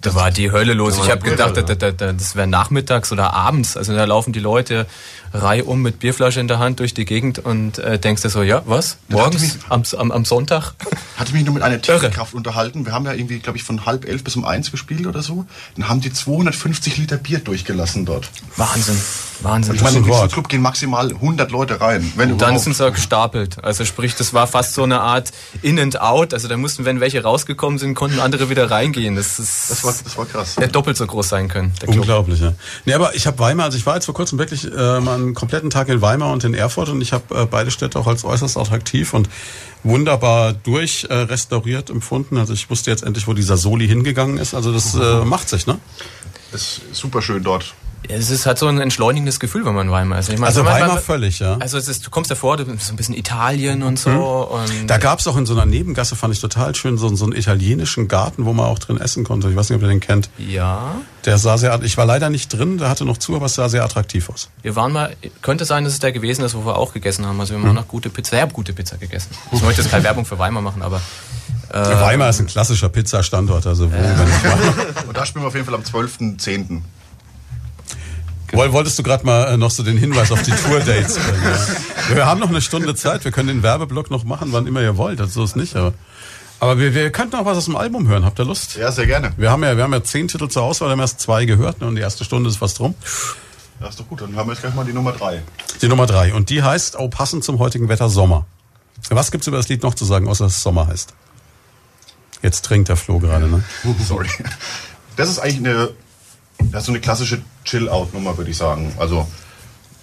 [0.00, 0.96] da war die Hölle los.
[0.96, 3.76] Ich habe gedacht, Hölle, da, da, da, das wäre nachmittags oder abends.
[3.76, 4.86] Also da laufen die Leute
[5.32, 8.62] reihum mit Bierflasche in der Hand durch die Gegend und äh, denkst dir so, ja,
[8.66, 8.96] was?
[9.08, 9.42] Morgens?
[9.42, 10.74] ich Am, am, am Sonntag?
[11.16, 11.80] hatte mich nur mit einer.
[11.80, 12.86] Technikkraft unterhalten.
[12.86, 15.46] Wir haben ja irgendwie, glaube ich, von halb elf bis um eins gespielt oder so.
[15.76, 18.28] Dann haben die 250 Liter Bier durchgelassen dort.
[18.56, 19.00] Wahnsinn.
[19.42, 19.74] Wahnsinn.
[19.76, 20.28] Ich meine, ein in diesen.
[20.28, 22.12] Club gehen maximal 100 Leute rein.
[22.16, 22.64] Wenn Und dann überhaupt.
[22.64, 23.62] sind sie auch gestapelt.
[23.64, 25.30] Also sprich, das war fast so eine Art
[25.62, 26.34] In and Out.
[26.34, 29.16] Also da mussten, wenn welche rausgekommen sind, konnten andere wieder reingehen.
[29.16, 30.56] Das ist das war, das war krass.
[30.56, 31.72] hätte doppelt so groß sein können.
[31.80, 32.00] Der Club.
[32.00, 32.52] Unglaublich, ja.
[32.84, 35.34] Nee, aber ich habe Weimar, also ich war jetzt vor kurzem wirklich äh, mal einen
[35.34, 38.24] kompletten Tag in Weimar und in Erfurt und ich habe äh, beide Städte auch als
[38.24, 39.28] äußerst attraktiv und
[39.82, 42.38] wunderbar durch äh, restauriert empfunden.
[42.38, 44.54] Also ich wusste jetzt endlich, wo dieser Soli hingegangen ist.
[44.54, 45.78] Also das äh, macht sich, ne?
[46.52, 47.74] Das ist super schön dort.
[48.08, 50.28] Es ist halt so ein entschleunigendes Gefühl, wenn man in Weimar ist.
[50.30, 51.56] Ich meine, Also wenn Weimar man- völlig, ja.
[51.60, 54.10] Also es ist, du kommst davor, du bist so ein bisschen Italien und so.
[54.10, 57.34] Und Da gab's auch in so einer Nebengasse, fand ich total schön, so, so einen
[57.36, 59.48] italienischen Garten, wo man auch drin essen konnte.
[59.50, 60.30] Ich weiß nicht, ob ihr den kennt.
[60.38, 63.54] ja, Der sah sehr, ich war leider nicht drin, der hatte noch zu, aber es
[63.54, 64.48] sah sehr attraktiv aus.
[64.62, 67.38] wir waren mal, könnte sein, dass es der gewesen ist, wo wir auch gegessen haben.
[67.40, 69.28] Also wir haben auch noch gute Pizza, sehr gute Pizza gegessen.
[69.52, 71.00] Ich möchte jetzt keine Werbung für Weimar machen, aber
[71.72, 75.54] Weimar ist ein klassischer Pizzastandort, also wo, wenn ich mal, Und da spielen wir auf
[75.54, 76.80] jeden Fall am 12.10.
[78.52, 81.42] Woll- Wolltest du gerade mal äh, noch so den Hinweis auf die Tour-Dates bringen?
[82.10, 82.16] Ja.
[82.16, 84.96] Wir haben noch eine Stunde Zeit, wir können den Werbeblock noch machen, wann immer ihr
[84.96, 85.92] wollt, also so ist nicht, aber,
[86.58, 88.74] aber wir, wir könnten auch was aus dem Album hören, habt ihr Lust?
[88.76, 89.32] Ja, sehr gerne.
[89.36, 91.80] Wir haben ja, wir haben ja zehn Titel zur Auswahl, wir haben erst zwei gehört
[91.80, 92.94] ne, und die erste Stunde ist fast rum.
[93.80, 94.22] Ja, ist doch gut.
[94.22, 95.40] Dann haben wir jetzt gleich mal die Nummer 3.
[95.80, 98.44] Die Nummer drei und die heißt, oh passend zum heutigen Wetter Sommer.
[99.08, 101.14] Was gibt's über das Lied noch zu sagen, außer dass es Sommer heißt?
[102.42, 103.62] Jetzt trinkt der Flo gerade, ne?
[104.06, 104.28] Sorry.
[105.16, 105.90] Das ist eigentlich eine,
[106.72, 108.92] das ist so eine klassische Chill-Out-Nummer, würde ich sagen.
[108.98, 109.26] Also,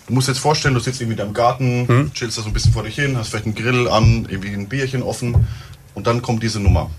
[0.07, 2.73] du musst jetzt vorstellen, du sitzt irgendwie in deinem Garten, chillst da so ein bisschen
[2.73, 5.47] vor dich hin, hast vielleicht einen Grill an, irgendwie ein Bierchen offen
[5.93, 6.89] und dann kommt diese Nummer.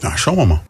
[0.00, 0.64] Na, schauen wir mal.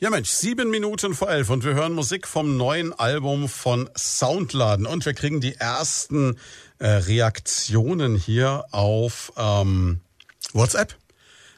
[0.00, 4.84] Ja Mensch, sieben Minuten vor elf und wir hören Musik vom neuen Album von Soundladen
[4.84, 6.36] und wir kriegen die ersten
[6.78, 10.00] äh, Reaktionen hier auf ähm,
[10.52, 10.94] WhatsApp.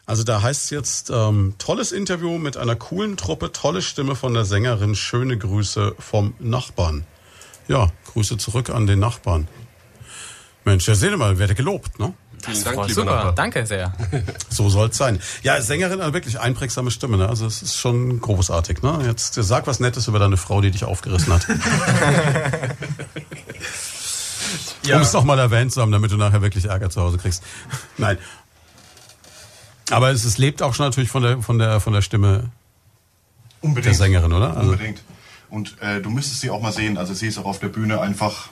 [0.07, 4.35] Also da heißt es jetzt, ähm, tolles Interview mit einer coolen Truppe, tolle Stimme von
[4.35, 7.05] der Sängerin, schöne Grüße vom Nachbarn.
[7.67, 9.49] Ja, Grüße zurück an den Nachbarn.
[10.65, 12.15] Mensch, ja, sehen wir mal, werde gelobt, ne?
[12.45, 13.35] Vielen Dank, lieber super, Nachbar.
[13.35, 13.93] danke sehr.
[14.49, 15.19] So soll's sein.
[15.43, 17.29] Ja, Sängerin, eine wirklich einprägsame Stimme, ne?
[17.29, 19.01] Also es ist schon großartig, ne?
[19.07, 21.47] Jetzt sag was Nettes über deine Frau, die dich aufgerissen hat.
[24.95, 27.43] Um es doch mal erwähnt zu haben, damit du nachher wirklich Ärger zu Hause kriegst.
[27.99, 28.19] Nein.
[29.91, 32.51] Aber es, es lebt auch schon natürlich von der, von der, von der Stimme
[33.61, 33.87] Unbedingt.
[33.87, 34.57] der Sängerin, oder?
[34.57, 35.03] Also, Unbedingt.
[35.49, 36.99] Und äh, du müsstest sie auch mal sehen.
[36.99, 38.49] Also sie ist auch auf der Bühne einfach.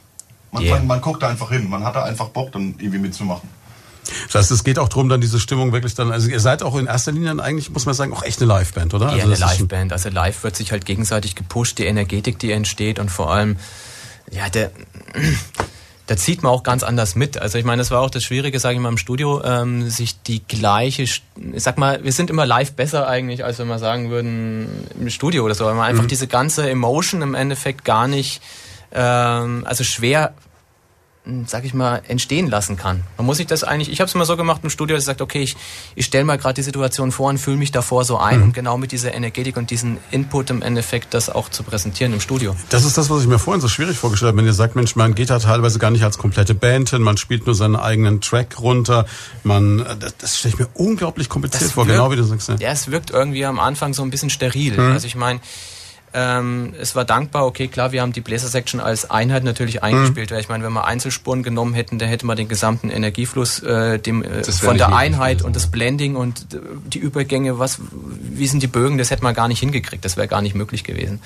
[0.53, 0.77] Man, Yeah.
[0.77, 1.68] man, man guckt da einfach hin.
[1.68, 3.49] Man hat da einfach Bock, dann irgendwie mitzumachen.
[4.27, 6.77] das heißt, es geht auch darum, dann diese Stimmung wirklich dann, also ihr seid auch
[6.77, 9.16] in erster Linie dann eigentlich, muss man sagen, auch echt eine Liveband, oder?
[9.16, 9.92] Ja, also eine Liveband.
[9.92, 13.57] Also live wird sich halt gegenseitig gepusht, die Energetik, die entsteht und vor allem,
[14.31, 14.70] ja, der,
[16.07, 17.38] da zieht man auch ganz anders mit.
[17.38, 20.21] Also ich meine, das war auch das Schwierige, sage ich mal, im Studio, ähm, sich
[20.23, 21.23] die gleiche, ich
[21.57, 25.45] sag mal, wir sind immer live besser eigentlich, als wenn wir sagen würden im Studio
[25.45, 28.43] oder so, weil man einfach diese ganze Emotion im Endeffekt gar nicht,
[28.93, 30.35] ähm, also schwer
[31.47, 33.03] sag ich mal, entstehen lassen kann.
[33.17, 35.07] Man muss sich das eigentlich, ich habe es immer so gemacht im Studio, dass ich
[35.07, 35.57] gesagt, okay, ich,
[35.95, 38.77] ich stelle mal gerade die Situation vor und fühle mich davor so ein, um genau
[38.77, 42.55] mit dieser Energetik und diesem Input im Endeffekt das auch zu präsentieren im Studio.
[42.69, 44.39] Das ist das, was ich mir vorhin so schwierig vorgestellt habe.
[44.39, 47.17] Wenn ihr sagt, Mensch, man geht da teilweise gar nicht als komplette Band hin, man
[47.17, 49.07] spielt nur seinen eigenen Track runter.
[49.45, 52.49] Man, äh, das, das stelle ich mir unglaublich kompliziert vor, genau wie du sagst.
[52.51, 52.57] Ja.
[52.57, 54.79] Ja, es wirkt irgendwie am Anfang so ein bisschen steril.
[54.79, 55.41] Also ich meine,
[56.16, 60.31] ähm, es war dankbar, okay, klar, wir haben die Bläser-Section als Einheit natürlich eingespielt.
[60.31, 63.98] Weil ich meine, wenn wir Einzelspuren genommen hätten, dann hätte man den gesamten Energiefluss äh,
[63.98, 65.66] dem, äh, von der Einheit gewesen, und das.
[65.72, 69.59] Blending und äh, die Übergänge, was, wie sind die Bögen, das hätte man gar nicht
[69.59, 70.05] hingekriegt.
[70.05, 71.20] Das wäre gar nicht möglich gewesen.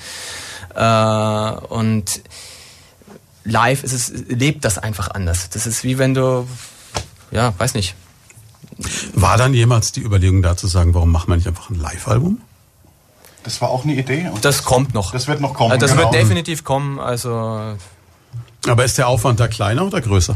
[0.73, 2.21] Äh, und
[3.43, 5.49] live ist es, lebt das einfach anders.
[5.51, 6.47] Das ist wie wenn du,
[7.29, 7.93] ja, weiß nicht,
[9.13, 12.41] War dann jemals die Überlegung da zu sagen, warum machen wir nicht einfach ein Live-Album?
[13.43, 14.29] Das war auch eine Idee.
[14.31, 15.11] Und das kommt noch.
[15.11, 15.71] Das wird noch kommen.
[15.71, 16.11] Also das genau.
[16.11, 16.99] wird definitiv kommen.
[16.99, 17.75] Also
[18.67, 20.35] Aber ist der Aufwand da kleiner oder größer?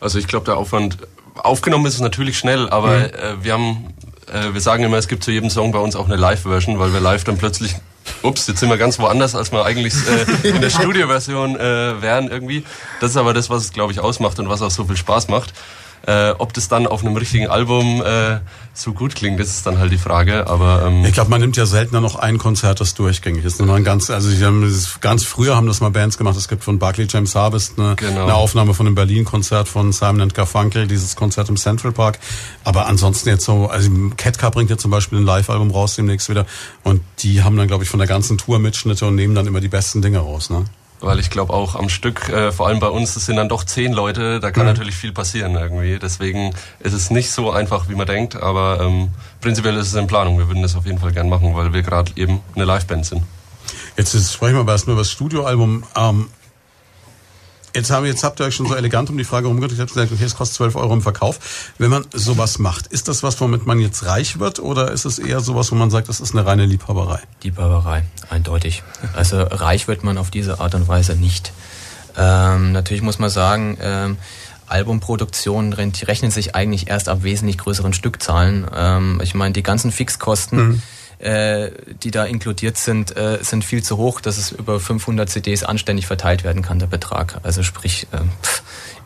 [0.00, 0.98] Also ich glaube, der Aufwand
[1.36, 3.04] aufgenommen ist es natürlich schnell, aber Mhm.
[3.04, 3.94] äh, wir haben,
[4.32, 6.92] äh, wir sagen immer, es gibt zu jedem Song bei uns auch eine Live-Version, weil
[6.92, 7.74] wir live dann plötzlich,
[8.22, 9.94] ups, jetzt sind wir ganz woanders, als wir eigentlich
[10.44, 12.64] äh, in der Studioversion äh, wären irgendwie.
[13.00, 15.28] Das ist aber das, was es glaube ich ausmacht und was auch so viel Spaß
[15.28, 15.52] macht.
[16.06, 18.40] Äh, ob das dann auf einem richtigen Album äh,
[18.74, 20.46] so gut klingt, das ist dann halt die Frage.
[20.48, 23.60] Aber ähm, Ich glaube, man nimmt ja seltener noch ein Konzert, das durchgängig ist.
[23.60, 24.28] Nur ein ganz, also
[25.00, 26.36] ganz früher haben das mal Bands gemacht.
[26.36, 28.24] Es gibt von Barclay James Harvest eine, Genau.
[28.24, 32.18] eine Aufnahme von einem Berlin-Konzert von Simon Garfunkel, dieses Konzert im Central Park.
[32.64, 36.44] Aber ansonsten jetzt so, also Ketka bringt ja zum Beispiel ein Live-Album raus demnächst wieder.
[36.82, 39.60] Und die haben dann, glaube ich, von der ganzen Tour Mitschnitte und nehmen dann immer
[39.60, 40.50] die besten Dinge raus.
[40.50, 40.64] Ne?
[41.04, 43.64] Weil ich glaube auch am Stück, äh, vor allem bei uns, das sind dann doch
[43.64, 45.98] zehn Leute, da kann natürlich viel passieren irgendwie.
[45.98, 49.08] Deswegen ist es nicht so einfach, wie man denkt, aber ähm,
[49.40, 50.38] prinzipiell ist es in Planung.
[50.38, 53.22] Wir würden das auf jeden Fall gern machen, weil wir gerade eben eine Liveband sind.
[53.96, 55.84] Jetzt ist, sprechen wir aber erstmal über das Studioalbum.
[55.96, 56.28] Ähm,
[57.74, 59.72] jetzt, haben, jetzt habt ihr euch schon so elegant um die Frage rumgedreht.
[59.72, 61.72] Ich habe gesagt, okay, es kostet 12 Euro im Verkauf.
[61.78, 65.18] Wenn man sowas macht, ist das was, womit man jetzt reich wird oder ist es
[65.18, 67.20] eher sowas, wo man sagt, das ist eine reine Liebhaberei?
[67.42, 68.82] die Barbarei, eindeutig.
[69.14, 71.52] Also reich wird man auf diese Art und Weise nicht.
[72.16, 74.16] Ähm, natürlich muss man sagen, ähm,
[74.66, 78.66] Albumproduktionen rechnen sich eigentlich erst ab wesentlich größeren Stückzahlen.
[78.74, 80.82] Ähm, ich meine, die ganzen Fixkosten,
[81.24, 81.70] äh,
[82.02, 86.06] die da inkludiert sind, äh, sind viel zu hoch, dass es über 500 CDs anständig
[86.06, 87.40] verteilt werden kann, der Betrag.
[87.42, 88.18] Also sprich, äh,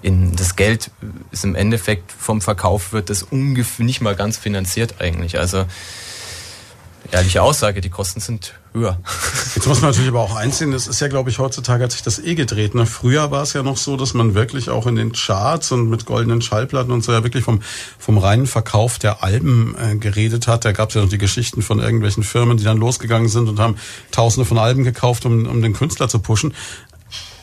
[0.02, 0.90] in das Geld
[1.30, 5.38] ist im Endeffekt vom Verkauf wird das ungefähr nicht mal ganz finanziert eigentlich.
[5.38, 5.64] Also
[7.10, 8.98] ehrliche Aussage, die Kosten sind höher.
[9.54, 12.02] Jetzt muss man natürlich aber auch einsehen, das ist ja, glaube ich, heutzutage hat sich
[12.02, 12.74] das eh gedreht.
[12.74, 12.86] Ne?
[12.86, 16.04] Früher war es ja noch so, dass man wirklich auch in den Charts und mit
[16.04, 17.60] goldenen Schallplatten und so ja wirklich vom,
[17.98, 20.64] vom reinen Verkauf der Alben äh, geredet hat.
[20.64, 23.58] Da gab es ja noch die Geschichten von irgendwelchen Firmen, die dann losgegangen sind und
[23.58, 23.76] haben
[24.10, 26.54] tausende von Alben gekauft, um, um den Künstler zu pushen.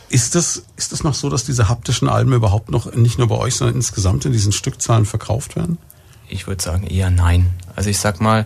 [0.10, 3.36] Ist das, ist das noch so, dass diese haptischen Alben überhaupt noch nicht nur bei
[3.36, 5.80] euch, sondern insgesamt in diesen Stückzahlen verkauft werden?
[6.30, 7.52] Ich würde sagen eher nein.
[7.76, 8.46] Also ich sag mal,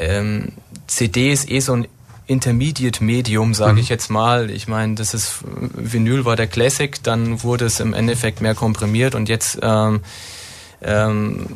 [0.00, 0.52] ähm,
[0.86, 1.86] CD ist eh so ein
[2.26, 3.78] Intermediate-Medium, sage mhm.
[3.78, 4.50] ich jetzt mal.
[4.50, 9.14] Ich meine, das ist Vinyl war der Classic, dann wurde es im Endeffekt mehr komprimiert
[9.14, 10.00] und jetzt ähm,
[10.80, 11.46] ähm,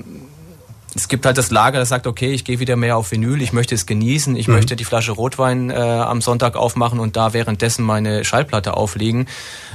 [0.95, 3.53] es gibt halt das Lager, das sagt, okay, ich gehe wieder mehr auf Vinyl, ich
[3.53, 4.55] möchte es genießen, ich mhm.
[4.55, 9.27] möchte die Flasche Rotwein äh, am Sonntag aufmachen und da währenddessen meine Schallplatte auflegen.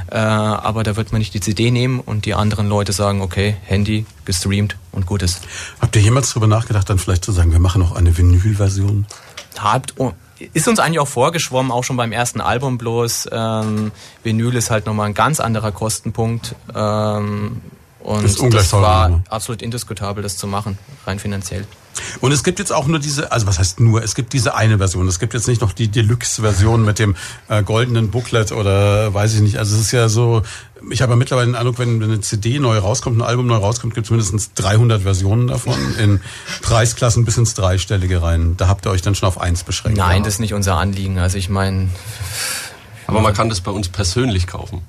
[0.10, 3.58] Äh, aber da wird man nicht die CD nehmen und die anderen Leute sagen, okay,
[3.66, 5.42] Handy, gestreamt und gut ist.
[5.82, 9.06] Habt ihr jemals darüber nachgedacht, dann vielleicht zu sagen, wir machen auch eine Vinyl-Version?
[9.58, 10.14] Habt, oh,
[10.54, 13.30] ist uns eigentlich auch vorgeschwommen, auch schon beim ersten Album bloß.
[13.32, 13.92] Ähm,
[14.24, 16.56] Vinyl ist halt nochmal ein ganz anderer Kostenpunkt.
[16.74, 17.62] Ähm,
[18.10, 19.24] und das, das war ne?
[19.30, 21.68] absolut indiskutabel, das zu machen, rein finanziell.
[22.22, 24.80] Und es gibt jetzt auch nur diese, also was heißt nur, es gibt diese eine
[24.80, 25.08] Version.
[25.08, 27.16] Es gibt jetzt nicht noch die Deluxe-Version mit dem
[27.50, 29.58] äh, goldenen Booklet oder weiß ich nicht.
[29.60, 30.42] Also es ist ja so,
[30.90, 33.94] ich habe ja mittlerweile den Eindruck, wenn eine CD neu rauskommt, ein Album neu rauskommt,
[33.94, 36.20] gibt es mindestens 300 Versionen davon in
[36.64, 38.58] Preisklassen bis ins Dreistellige rein.
[38.58, 40.00] Da habt ihr euch dann schon auf eins beschränkt.
[40.00, 40.24] Nein, ja.
[40.24, 41.20] das ist nicht unser Anliegen.
[41.20, 41.90] Also ich meine...
[43.06, 44.82] Aber man kann das bei uns persönlich kaufen.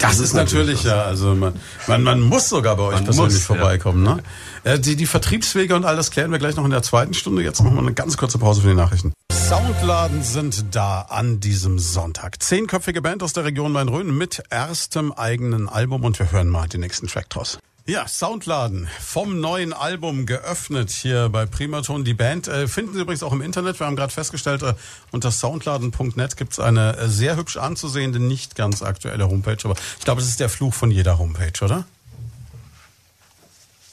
[0.00, 1.54] Das, das ist natürlich, ja, also man,
[1.86, 4.04] man, man muss sogar bei euch man persönlich muss, vorbeikommen.
[4.06, 4.14] Ja.
[4.14, 4.22] Ne?
[4.64, 7.42] Äh, die, die Vertriebswege und all das klären wir gleich noch in der zweiten Stunde.
[7.42, 9.12] Jetzt machen wir eine ganz kurze Pause für die Nachrichten.
[9.30, 12.42] Soundladen sind da an diesem Sonntag.
[12.42, 16.80] Zehnköpfige Band aus der Region Main-Rhön mit erstem eigenen Album und wir hören mal den
[16.80, 17.58] nächsten Track draus.
[17.86, 22.04] Ja, Soundladen vom neuen Album geöffnet hier bei Primaton.
[22.04, 23.80] Die Band äh, finden Sie übrigens auch im Internet.
[23.80, 24.74] Wir haben gerade festgestellt, äh,
[25.10, 29.56] unter soundladen.net gibt es eine äh, sehr hübsch anzusehende, nicht ganz aktuelle Homepage.
[29.64, 31.84] Aber ich glaube, das ist der Fluch von jeder Homepage, oder?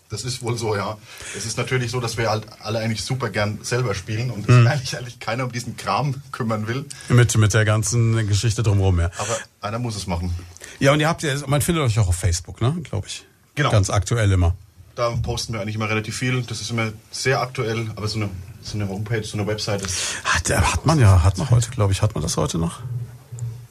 [0.09, 0.97] Das ist wohl so, ja.
[1.35, 4.67] Es ist natürlich so, dass wir halt alle eigentlich super gern selber spielen und mhm.
[4.67, 6.85] eigentlich, eigentlich keiner um diesen Kram kümmern will.
[7.09, 9.11] Mit, mit der ganzen Geschichte drumherum, ja.
[9.17, 10.33] Aber einer muss es machen.
[10.79, 13.26] Ja, und ihr habt ja, man findet euch auch auf Facebook, ne, glaube ich.
[13.57, 13.71] Genau.
[13.71, 14.55] Ganz aktuell immer.
[14.95, 16.43] Da posten wir eigentlich immer relativ viel.
[16.43, 18.29] Das ist immer sehr aktuell, aber so eine,
[18.61, 20.23] so eine Homepage, so eine Website ist.
[20.23, 22.01] Hat, hat man ja, hat man heute, glaube ich.
[22.01, 22.79] Hat man das heute noch?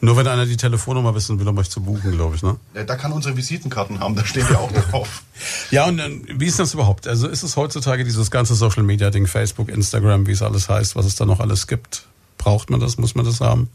[0.01, 2.57] Nur wenn einer die Telefonnummer wissen will, um euch zu buchen, glaube ich, ne?
[2.75, 5.23] Ja, da kann unsere Visitenkarten haben, da stehen wir auch drauf.
[5.71, 7.09] ja, und äh, wie ist das überhaupt?
[7.09, 10.97] Also ist es heutzutage dieses ganze Social Media Ding, Facebook, Instagram, wie es alles heißt,
[10.97, 12.07] was es da noch alles gibt?
[12.39, 12.99] Braucht man das?
[12.99, 13.71] Muss man das haben?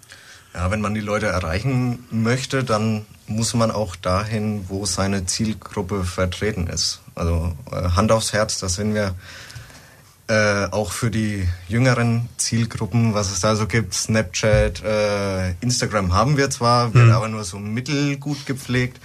[0.53, 3.05] Ja, wenn man die Leute erreichen möchte, dann
[3.35, 7.01] muss man auch dahin, wo seine Zielgruppe vertreten ist.
[7.15, 9.15] Also äh, Hand aufs Herz, da sind wir
[10.27, 16.37] äh, auch für die jüngeren Zielgruppen, was es da so gibt, Snapchat, äh, Instagram haben
[16.37, 17.11] wir zwar, wird mhm.
[17.11, 18.99] aber nur so mittelgut gepflegt.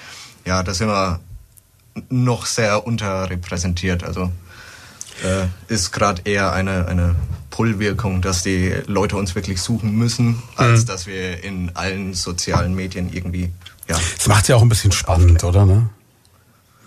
[0.45, 1.21] Ja, da sind wir
[2.11, 4.05] noch sehr unterrepräsentiert.
[4.05, 4.31] Also
[5.25, 7.17] äh, ist gerade eher eine, eine
[7.51, 10.87] Pull-Wirkung, dass die Leute uns wirklich suchen müssen, als mhm.
[10.87, 13.51] dass wir in allen sozialen Medien irgendwie.
[13.89, 15.65] Ja, das macht ja auch ein bisschen spannend, oder?
[15.65, 15.89] Ne?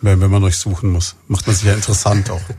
[0.02, 2.42] Wenn, wenn man euch suchen muss, macht man sich ja interessant auch.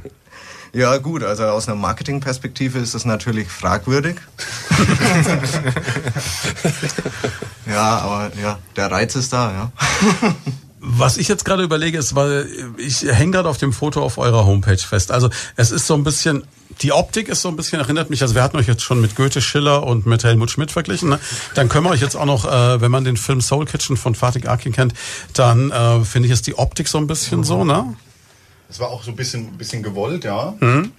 [0.73, 4.19] Ja, gut, also aus einer Marketingperspektive ist das natürlich fragwürdig.
[7.67, 9.73] ja, aber ja, der Reiz ist da, ja.
[10.83, 14.47] Was ich jetzt gerade überlege, ist, weil ich hänge gerade auf dem Foto auf eurer
[14.47, 15.13] Homepage fest.
[15.13, 16.45] Also es ist so ein bisschen,
[16.81, 19.15] die Optik ist so ein bisschen, erinnert mich, also wir hatten euch jetzt schon mit
[19.15, 21.11] Goethe, Schiller und mit Helmut Schmidt verglichen.
[21.11, 21.21] Ne?
[21.55, 24.15] Dann können wir euch jetzt auch noch, äh, wenn man den Film Soul Kitchen von
[24.15, 24.95] Fatih Akin kennt,
[25.35, 27.95] dann äh, finde ich, ist die Optik so ein bisschen so, ne?
[28.69, 30.55] Das war auch so ein bisschen, bisschen gewollt, ja.
[30.61, 30.93] Mhm.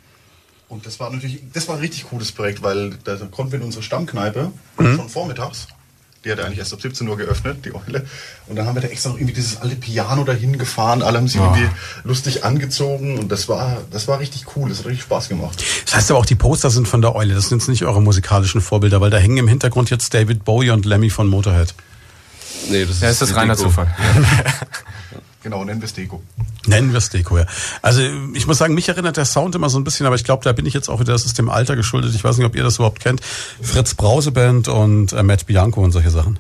[0.67, 3.65] Und das war natürlich, das war ein richtig cooles Projekt, weil da konnten wir in
[3.65, 4.95] unsere Stammkneipe mhm.
[4.95, 5.67] schon vormittags
[6.23, 8.05] die hat eigentlich erst ab 17 Uhr geöffnet, die Eule.
[8.47, 11.01] Und dann haben wir da extra noch irgendwie dieses alte Piano dahin gefahren.
[11.01, 11.45] Alle haben sich oh.
[11.45, 11.67] irgendwie
[12.03, 13.17] lustig angezogen.
[13.17, 14.69] Und das war, das war richtig cool.
[14.69, 15.63] Das hat richtig Spaß gemacht.
[15.85, 17.33] Das heißt aber auch, die Poster sind von der Eule.
[17.33, 20.69] Das sind jetzt nicht eure musikalischen Vorbilder, weil da hängen im Hintergrund jetzt David Bowie
[20.69, 21.73] und Lemmy von Motorhead.
[22.69, 23.87] Nee, das ist, ja, ist das reiner Zufall.
[25.43, 26.21] Genau, nennen wir es Deko.
[26.71, 27.45] Nennen wir es Deko, ja.
[27.81, 28.01] Also
[28.33, 30.51] ich muss sagen, mich erinnert der Sound immer so ein bisschen, aber ich glaube, da
[30.53, 32.15] bin ich jetzt auch wieder, das ist dem Alter geschuldet.
[32.15, 33.21] Ich weiß nicht, ob ihr das überhaupt kennt.
[33.61, 36.39] Fritz Brause Band und äh, Matt Bianco und solche Sachen.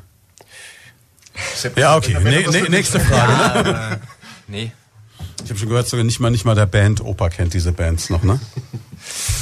[1.75, 2.17] Ja, okay.
[2.23, 3.69] Nee, nee, nächste Frage.
[3.69, 4.01] Ja, ne?
[4.47, 4.71] nee.
[5.43, 8.09] Ich habe schon gehört, sogar nicht mal, nicht mal der Band Opa kennt diese Bands
[8.09, 8.39] noch, ne?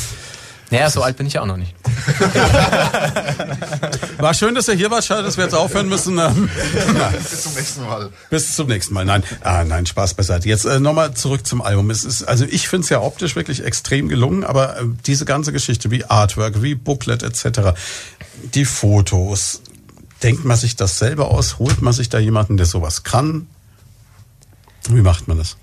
[0.72, 1.74] Naja, so alt bin ich auch noch nicht.
[4.20, 5.03] War schön, dass ihr hier wart.
[5.03, 6.20] Schade, dass wir jetzt aufhören müssen.
[6.20, 6.49] Ähm,
[7.30, 8.09] Bis zum nächsten Mal.
[8.30, 9.05] Bis zum nächsten Mal.
[9.05, 10.47] Nein, ah, nein, Spaß beiseite.
[10.47, 11.89] Jetzt äh, nochmal zurück zum Album.
[11.89, 15.51] Es ist, also ich finde es ja optisch wirklich extrem gelungen, aber äh, diese ganze
[15.51, 17.74] Geschichte wie Artwork, wie Booklet etc.,
[18.53, 19.61] die Fotos,
[20.22, 21.57] denkt man sich das selber aus?
[21.57, 23.47] Holt man sich da jemanden, der sowas kann?
[24.89, 25.57] Wie macht man das?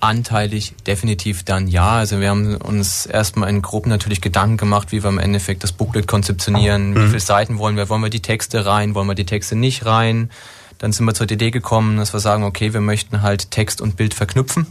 [0.00, 1.92] Anteilig definitiv dann ja.
[1.92, 5.72] Also wir haben uns erstmal in Gruppen natürlich Gedanken gemacht, wie wir im Endeffekt das
[5.72, 9.26] Booklet konzeptionieren, wie viele Seiten wollen wir, wollen wir die Texte rein, wollen wir die
[9.26, 10.30] Texte nicht rein.
[10.78, 13.96] Dann sind wir zur Idee gekommen, dass wir sagen, okay, wir möchten halt Text und
[13.96, 14.66] Bild verknüpfen.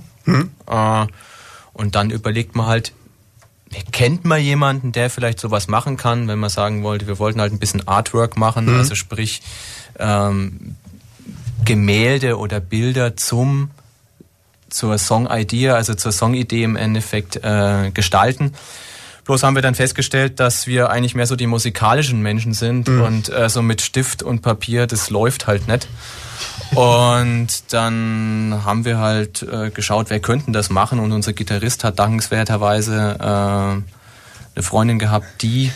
[0.68, 1.08] Äh,
[1.74, 2.94] und dann überlegt man halt,
[3.92, 7.52] kennt man jemanden, der vielleicht sowas machen kann, wenn man sagen wollte, wir wollten halt
[7.52, 9.42] ein bisschen Artwork machen, also sprich
[10.00, 10.76] ähm,
[11.66, 13.72] Gemälde oder Bilder zum
[14.70, 18.54] zur Song-Idea, also zur Song-Idee im Endeffekt äh, gestalten.
[19.26, 23.28] Bloß haben wir dann festgestellt, dass wir eigentlich mehr so die musikalischen Menschen sind und
[23.28, 25.88] äh, so mit Stift und Papier, das läuft halt nicht.
[26.76, 31.98] Und dann haben wir halt äh, geschaut, wer könnten das machen und unser Gitarrist hat
[31.98, 33.84] dankenswerterweise äh, eine
[34.64, 35.72] Freundin gehabt, die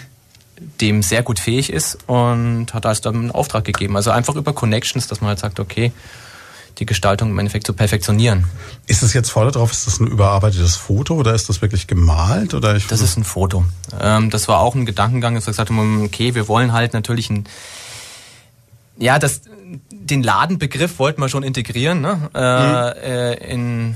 [0.80, 3.96] dem sehr gut fähig ist und hat also dann einen Auftrag gegeben.
[3.96, 5.92] Also einfach über Connections, dass man halt sagt, okay,
[6.82, 8.46] die Gestaltung im Endeffekt zu perfektionieren.
[8.88, 12.56] Ist es jetzt vorne drauf, ist das ein überarbeitetes Foto oder ist das wirklich gemalt?
[12.56, 13.64] Oder ich, Das ist ein Foto.
[14.00, 17.30] Ähm, das war auch ein Gedankengang, dass wir gesagt haben, okay, wir wollen halt natürlich
[17.30, 17.46] ein,
[18.98, 19.42] ja, das,
[19.92, 22.32] den Ladenbegriff wollten wir schon integrieren, ne?
[22.34, 23.96] Äh, äh, in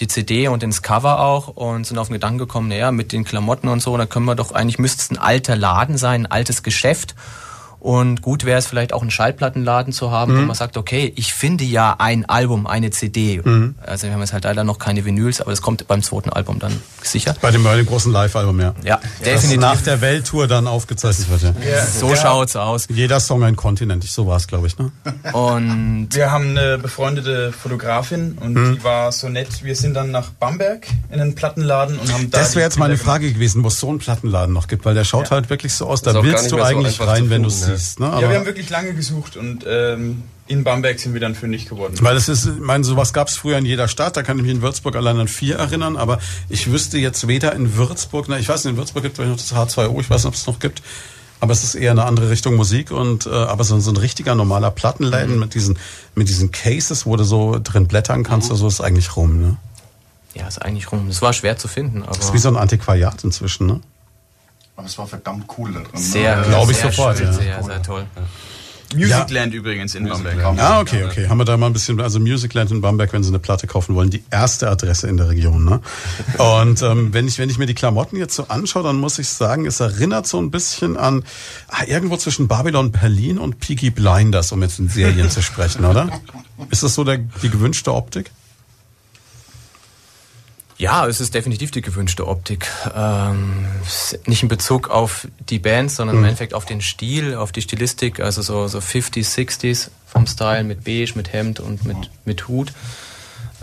[0.00, 3.24] die CD und ins Cover auch und sind auf den Gedanken gekommen, naja, mit den
[3.24, 6.30] Klamotten und so, da können wir doch, eigentlich müsste es ein alter Laden sein, ein
[6.32, 7.14] altes Geschäft.
[7.82, 11.34] Und gut wäre es vielleicht auch einen Schallplattenladen zu haben, wo man sagt, okay, ich
[11.34, 13.42] finde ja ein Album, eine CD.
[13.84, 16.60] Also wir haben jetzt halt leider noch keine Vinyls, aber das kommt beim zweiten Album
[16.60, 17.34] dann sicher.
[17.40, 18.74] bei, dem, bei dem großen Live-Album, ja.
[18.84, 19.60] Ja, Das definitiv.
[19.60, 21.84] nach der Welttour dann aufgezeichnet wird, ja.
[21.84, 22.86] So schaut's aus.
[22.88, 24.92] Jeder Song ein Kontinent, so war es, glaube ich, ne?
[25.32, 28.74] Und Wir haben eine befreundete Fotografin und Hm.
[28.76, 29.64] die war so nett.
[29.64, 32.38] Wir sind dann nach Bamberg in einen Plattenladen und haben da.
[32.38, 35.02] Das wäre jetzt meine Frage gewesen, wo es so einen Plattenladen noch gibt, weil der
[35.04, 38.00] schaut halt wirklich so aus, da willst du eigentlich rein, wenn du finden, siehst.
[38.00, 38.06] Ne?
[38.06, 41.68] Aber, Ja, wir haben wirklich lange gesucht und ähm, in Bamberg sind wir dann fündig
[41.68, 41.94] geworden.
[42.00, 44.42] weil es ist, ich meine, sowas gab es früher in jeder Stadt, da kann ich
[44.44, 46.18] mich in Würzburg allein an vier erinnern, aber
[46.48, 49.36] ich wüsste jetzt weder in Würzburg, na, ich weiß nicht, in Würzburg gibt es noch
[49.36, 50.82] das H2O, ich weiß nicht, ob es noch gibt,
[51.40, 54.34] aber es ist eher eine andere Richtung Musik und äh, aber so, so ein richtiger
[54.34, 55.78] normaler Plattenladen mit diesen
[56.14, 59.56] mit diesen Cases, wo du so drin blättern kannst, also ist eigentlich rum, ne?
[60.34, 61.08] ja, ist eigentlich rum.
[61.08, 63.80] Das war schwer zu finden, aber Das ist wie so ein Antiquariat inzwischen, ne?
[64.82, 65.90] Aber es war verdammt cool da drin.
[65.94, 66.46] sehr, ne?
[66.48, 67.32] Glaub ich sehr sofort, schön, ja.
[67.32, 68.04] Sehr, sehr toll.
[68.96, 70.58] Musicland übrigens in Bamberg.
[70.58, 71.28] Ah, okay, okay.
[71.28, 73.94] Haben wir da mal ein bisschen, also Musicland in Bamberg, wenn Sie eine Platte kaufen
[73.94, 75.64] wollen, die erste Adresse in der Region.
[75.64, 75.80] Ne?
[76.36, 79.28] Und ähm, wenn, ich, wenn ich mir die Klamotten jetzt so anschaue, dann muss ich
[79.28, 81.22] sagen, es erinnert so ein bisschen an
[81.68, 86.10] ah, irgendwo zwischen Babylon Berlin und Peaky Blinders, um jetzt in Serien zu sprechen, oder?
[86.70, 88.32] Ist das so der, die gewünschte Optik?
[90.82, 92.66] Ja, es ist definitiv die gewünschte Optik.
[92.92, 93.66] Ähm,
[94.26, 98.18] nicht in Bezug auf die Bands, sondern im Endeffekt auf den Stil, auf die Stilistik,
[98.18, 102.72] also so, so 50s, 60s vom Style mit Beige, mit Hemd und mit, mit Hut.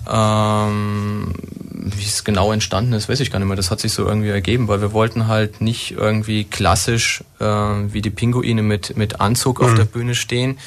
[0.10, 3.58] Ähm, wie es genau entstanden ist, weiß ich gar nicht mehr.
[3.58, 8.02] Das hat sich so irgendwie ergeben, weil wir wollten halt nicht irgendwie klassisch äh, wie
[8.02, 10.58] die Pinguine mit, mit Anzug auf der Bühne stehen.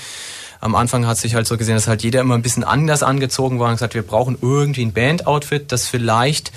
[0.63, 3.59] Am Anfang hat sich halt so gesehen, dass halt jeder immer ein bisschen anders angezogen
[3.59, 6.53] war und gesagt, wir brauchen irgendwie ein Band-Outfit, das vielleicht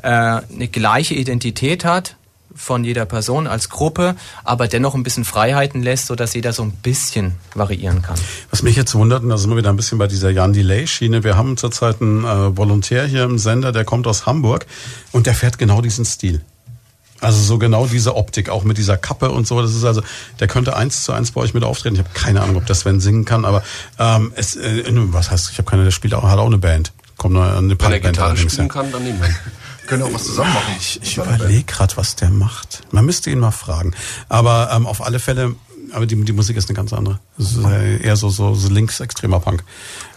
[0.00, 2.14] äh, eine gleiche Identität hat
[2.54, 4.14] von jeder Person als Gruppe,
[4.44, 8.14] aber dennoch ein bisschen Freiheiten lässt, sodass jeder so ein bisschen variieren kann.
[8.50, 11.24] Was mich jetzt wundert, und da sind wir wieder ein bisschen bei dieser Jan Delay-Schiene,
[11.24, 14.66] wir haben zurzeit einen äh, Volontär hier im Sender, der kommt aus Hamburg
[15.10, 16.42] und der fährt genau diesen Stil.
[17.22, 19.62] Also so genau diese Optik, auch mit dieser Kappe und so.
[19.62, 20.02] Das ist also,
[20.40, 21.94] der könnte eins zu eins bei euch mit auftreten.
[21.94, 23.62] Ich habe keine Ahnung, ob das Sven singen kann, aber
[23.98, 26.92] ähm, es, äh, was heißt, ich habe keine, der spielt auch, hat auch eine Band.
[27.16, 29.32] Kommt eine, eine Wenn er Punkband Gitarre spielen kann, dann niemand.
[29.86, 30.74] Können auch was zusammen machen.
[30.78, 32.82] Ich, ich überlege gerade, was der macht.
[32.90, 33.94] Man müsste ihn mal fragen.
[34.28, 35.54] Aber ähm, auf alle Fälle,
[35.92, 37.20] aber die, die Musik ist eine ganz andere.
[37.38, 39.62] Das ist äh, eher so, so, so linksextremer Punk.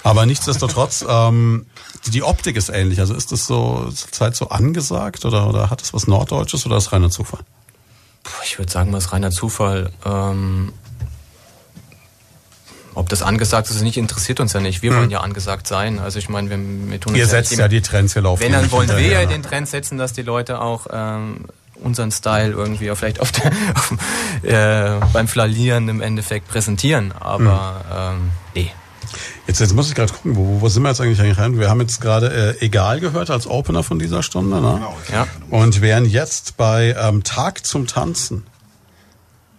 [0.05, 1.65] Aber nichtsdestotrotz, ähm,
[2.05, 2.99] die, Optik ist ähnlich.
[2.99, 6.77] Also ist das so zur Zeit so angesagt oder, oder hat das was Norddeutsches oder
[6.77, 7.39] ist reiner Zufall?
[8.43, 9.91] Ich würde sagen, was reiner Zufall.
[10.05, 10.73] Ähm,
[12.93, 14.83] ob das angesagt ist oder nicht, interessiert uns ja nicht.
[14.83, 15.97] Wir wollen ja angesagt sein.
[15.97, 18.43] Also ich meine, wir, wir tun Ihr ja setzt nicht ja die Trends hier laufen.
[18.43, 21.45] Wenn, dann wollen wir ja den Trend setzen, dass die Leute auch ähm,
[21.81, 23.91] unseren Style irgendwie auch vielleicht auf der, auf,
[24.43, 27.11] äh, beim Flalieren im Endeffekt präsentieren.
[27.11, 28.71] Aber ähm, nee.
[29.47, 31.59] Jetzt, jetzt muss ich gerade gucken, wo, wo sind wir jetzt eigentlich eigentlich rein?
[31.59, 34.73] Wir haben jetzt gerade äh, Egal gehört als Opener von dieser Stunde, ne?
[34.75, 34.97] Genau.
[35.11, 35.27] Ja.
[35.49, 38.45] Und wären jetzt bei ähm, Tag zum Tanzen.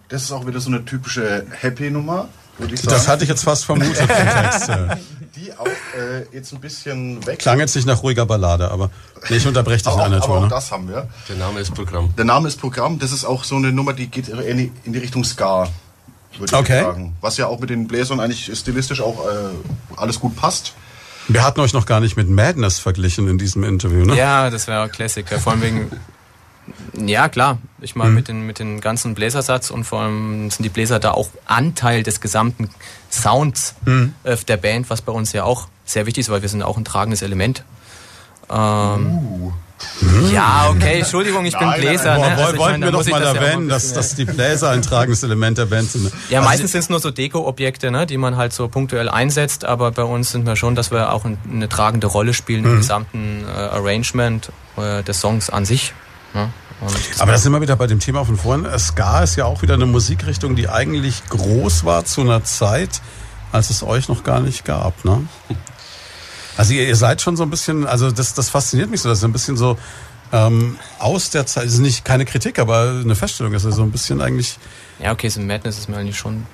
[0.09, 2.95] Das ist auch wieder so eine typische Happy-Nummer, würde ich sagen.
[2.95, 4.69] Das hatte ich jetzt fast vermutet vom Text.
[4.69, 4.95] äh.
[5.37, 7.39] die auch äh, jetzt ein bisschen weg.
[7.39, 8.89] Klang jetzt nicht nach ruhiger Ballade, aber
[9.29, 10.37] nee, ich unterbreche dich in einer aber Tour.
[10.37, 10.47] auch Ne?
[10.49, 11.07] das haben wir.
[11.29, 12.13] Der Name ist Programm.
[12.17, 12.99] Der Name ist Programm.
[12.99, 15.67] Das ist auch so eine Nummer, die geht in die, in die Richtung Ska,
[16.39, 16.79] würde Okay.
[16.79, 17.15] ich sagen.
[17.21, 19.31] Was ja auch mit den Bläsern eigentlich stilistisch auch äh,
[19.95, 20.73] alles gut passt.
[21.29, 24.15] Wir hatten euch noch gar nicht mit Madness verglichen in diesem Interview, ne?
[24.15, 25.39] Ja, das wäre Klassiker.
[25.39, 25.91] Vor allem wegen.
[27.07, 27.57] Ja, klar.
[27.81, 27.99] Ich Mhm.
[27.99, 31.29] meine, mit, den, mit den ganzen Bläsersatz und vor allem sind die Bläser da auch
[31.45, 32.69] Anteil des gesamten
[33.11, 34.13] Sounds Mhm.
[34.23, 36.77] äh, der Band, was bei uns ja auch sehr wichtig ist, weil wir sind auch
[36.77, 37.63] ein tragendes Element.
[38.49, 39.51] Ähm,
[40.31, 42.15] Ja, okay, Entschuldigung, ich bin Nein, nein, Bläser.
[42.15, 42.35] Boah, ne?
[42.37, 45.57] Also wollten meine, wir doch mal das erwähnen, dass, dass die Bläser ein tragendes Element
[45.57, 46.11] der Band sind.
[46.29, 49.65] Ja, Also meistens sind es nur so Deko-Objekte, ne, die man halt so punktuell einsetzt,
[49.65, 52.71] aber bei uns sind wir schon, dass wir auch ein, eine tragende Rolle spielen Mhm.
[52.71, 55.93] im gesamten äh, Arrangement äh, des Songs an sich.
[56.33, 56.49] Ne?
[57.19, 58.67] Aber das sind wir wieder bei dem Thema von vorhin.
[58.77, 63.01] Ska ist ja auch wieder eine Musikrichtung, die eigentlich groß war zu einer Zeit,
[63.51, 65.23] als es euch noch gar nicht gab, ne?
[66.57, 69.23] Also ihr, ihr seid schon so ein bisschen, also das, das fasziniert mich so, dass
[69.23, 69.77] ihr ein bisschen so
[70.33, 73.91] ähm, aus der Zeit, ist nicht keine Kritik, aber eine Feststellung, dass ihr so ein
[73.91, 74.57] bisschen eigentlich,
[74.99, 76.45] ja, okay, so Madness ist mir eigentlich schon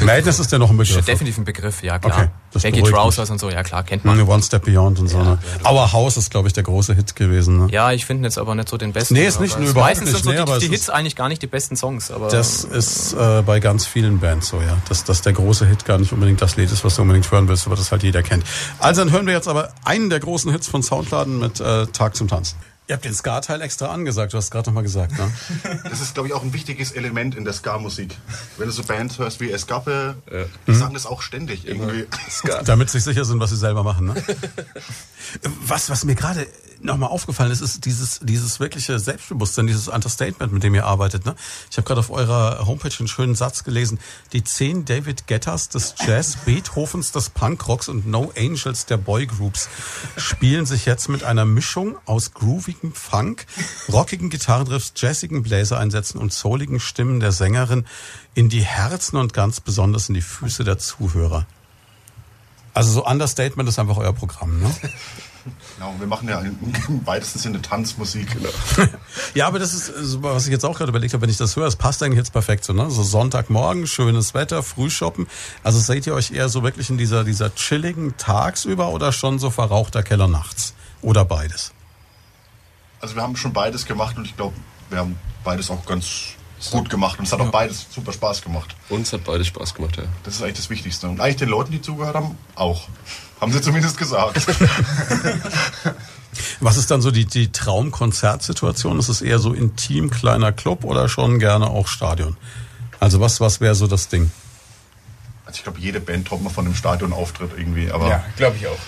[0.00, 1.04] Madness ist ja noch ein Begriff.
[1.04, 2.16] definitiv ein Begriff, ja klar.
[2.18, 4.20] Okay, das Baggy Trousers und so, ja klar, kennt man.
[4.20, 5.22] One Step Beyond und so.
[5.22, 5.38] ne?
[5.64, 7.66] Our House ist, glaube ich, der große Hit gewesen.
[7.66, 7.68] Ne?
[7.70, 9.14] Ja, ich finde jetzt aber nicht so den besten.
[9.14, 11.28] Nee, ist nicht, nur überhaupt Meistens nicht, sind so nee, die, die Hits eigentlich gar
[11.28, 14.76] nicht die besten Songs, aber Das ist äh, bei ganz vielen Bands so, ja.
[14.88, 17.48] Dass, dass der große Hit gar nicht unbedingt das Lied ist, was du unbedingt hören
[17.48, 18.44] willst, aber das halt jeder kennt.
[18.78, 22.16] Also dann hören wir jetzt aber einen der großen Hits von Soundladen mit äh, Tag
[22.16, 22.56] zum Tanzen.
[22.92, 25.32] Ihr habt den Ska-Teil extra angesagt, du hast gerade nochmal gesagt, ne?
[25.88, 28.18] Das ist, glaube ich, auch ein wichtiges Element in der Ska-Musik.
[28.58, 30.14] Wenn du so Bands hörst wie Escape,
[30.66, 32.06] die sagen das auch ständig irgendwie.
[32.66, 34.14] Damit sie sich sicher sind, was sie selber machen, ne?
[35.64, 36.46] Was, was mir gerade
[36.84, 41.24] nochmal aufgefallen ist, ist dieses, dieses wirkliche Selbstbewusstsein, dieses Understatement, mit dem ihr arbeitet.
[41.24, 41.34] Ne?
[41.70, 43.98] Ich habe gerade auf eurer Homepage einen schönen Satz gelesen.
[44.32, 49.68] Die zehn David Gettas des Jazz, Beethovens des Punkrocks und No Angels der Boygroups
[50.16, 53.46] spielen sich jetzt mit einer Mischung aus groovigem Funk,
[53.90, 57.86] rockigen Gitarrenriffs, jazzigen Bläsereinsätzen und souligen Stimmen der Sängerin
[58.34, 61.46] in die Herzen und ganz besonders in die Füße der Zuhörer.
[62.74, 64.74] Also so Understatement ist einfach euer Programm, ne?
[65.76, 68.36] Genau, wir machen ja im weitesten Sinne Tanzmusik.
[69.34, 71.56] Ja, aber das ist, so, was ich jetzt auch gerade überlegt habe, wenn ich das
[71.56, 72.90] höre, es passt eigentlich jetzt perfekt so, ne?
[72.90, 75.26] So Sonntagmorgen, schönes Wetter, Frühshoppen.
[75.62, 79.50] Also seht ihr euch eher so wirklich in dieser, dieser chilligen tagsüber oder schon so
[79.50, 80.74] verrauchter Keller nachts?
[81.00, 81.72] Oder beides?
[83.00, 84.54] Also wir haben schon beides gemacht und ich glaube,
[84.90, 86.34] wir haben beides auch ganz
[86.70, 87.18] gut gemacht.
[87.18, 88.76] Und es hat auch beides super Spaß gemacht.
[88.88, 90.04] Uns hat beide Spaß gemacht, ja.
[90.22, 91.08] Das ist eigentlich das Wichtigste.
[91.08, 92.88] Und eigentlich den Leuten, die zugehört haben, auch.
[93.42, 94.46] Haben sie zumindest gesagt.
[96.60, 99.00] Was ist dann so die, die Traumkonzertsituation?
[99.00, 102.36] Ist es eher so intim, kleiner Club oder schon gerne auch Stadion?
[103.00, 104.30] Also was, was wäre so das Ding?
[105.44, 107.90] Also ich glaube, jede Band träumt mal von einem Stadionauftritt irgendwie.
[107.90, 108.78] Aber Ja, glaube ich auch.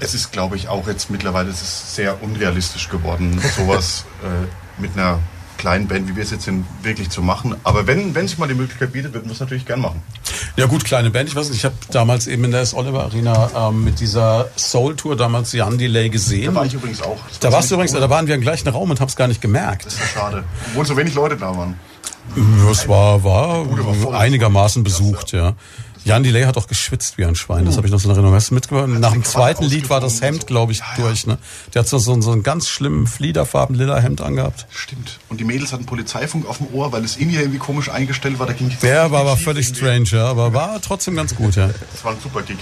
[0.00, 4.96] es ist, glaube ich, auch jetzt mittlerweile es ist sehr unrealistisch geworden, sowas äh, mit
[4.96, 5.18] einer
[5.58, 7.56] kleinen Band, wie wir es jetzt sind, wirklich zu machen.
[7.64, 10.02] Aber wenn, wenn sich mal die Möglichkeit bietet, würden wir es natürlich gern machen.
[10.56, 11.28] Ja gut, kleine Band.
[11.28, 12.74] Ich weiß nicht, ich habe damals eben in der S.
[12.74, 16.46] Oliver Arena ähm, mit dieser Soul Tour damals Jan Delay gesehen.
[16.46, 17.18] Da war ich übrigens auch.
[17.28, 18.00] Das Da war warst du übrigens, cool.
[18.00, 19.86] da waren wir im gleichen Raum und hab's gar nicht gemerkt.
[19.86, 20.44] Das ist ja schade.
[20.70, 21.76] Obwohl so wenig Leute da waren.
[22.70, 25.54] Es war, war einigermaßen besucht, ja.
[26.04, 28.34] Jan Delay hat auch geschwitzt wie ein Schwein, das habe ich noch so in Erinnerung.
[28.36, 28.88] Hast du mitgehört?
[28.90, 31.02] Nach dem zweiten Lied war das Hemd, glaube ich, Ja, ja.
[31.04, 31.26] durch.
[31.26, 31.38] Ne?
[31.72, 34.66] Der hat so, so, so einen ganz schlimmen Fliederfarben lila Hemd angehabt.
[34.70, 35.18] Stimmt.
[35.30, 38.38] Und die Mädels hatten Polizeifunk auf dem Ohr, weil es in ihr irgendwie komisch eingestellt
[38.38, 38.46] war.
[38.46, 41.68] Da ging Der war aber völlig strange, ja, aber war trotzdem ganz gut, ja.
[41.92, 42.58] Das war ein super Gig.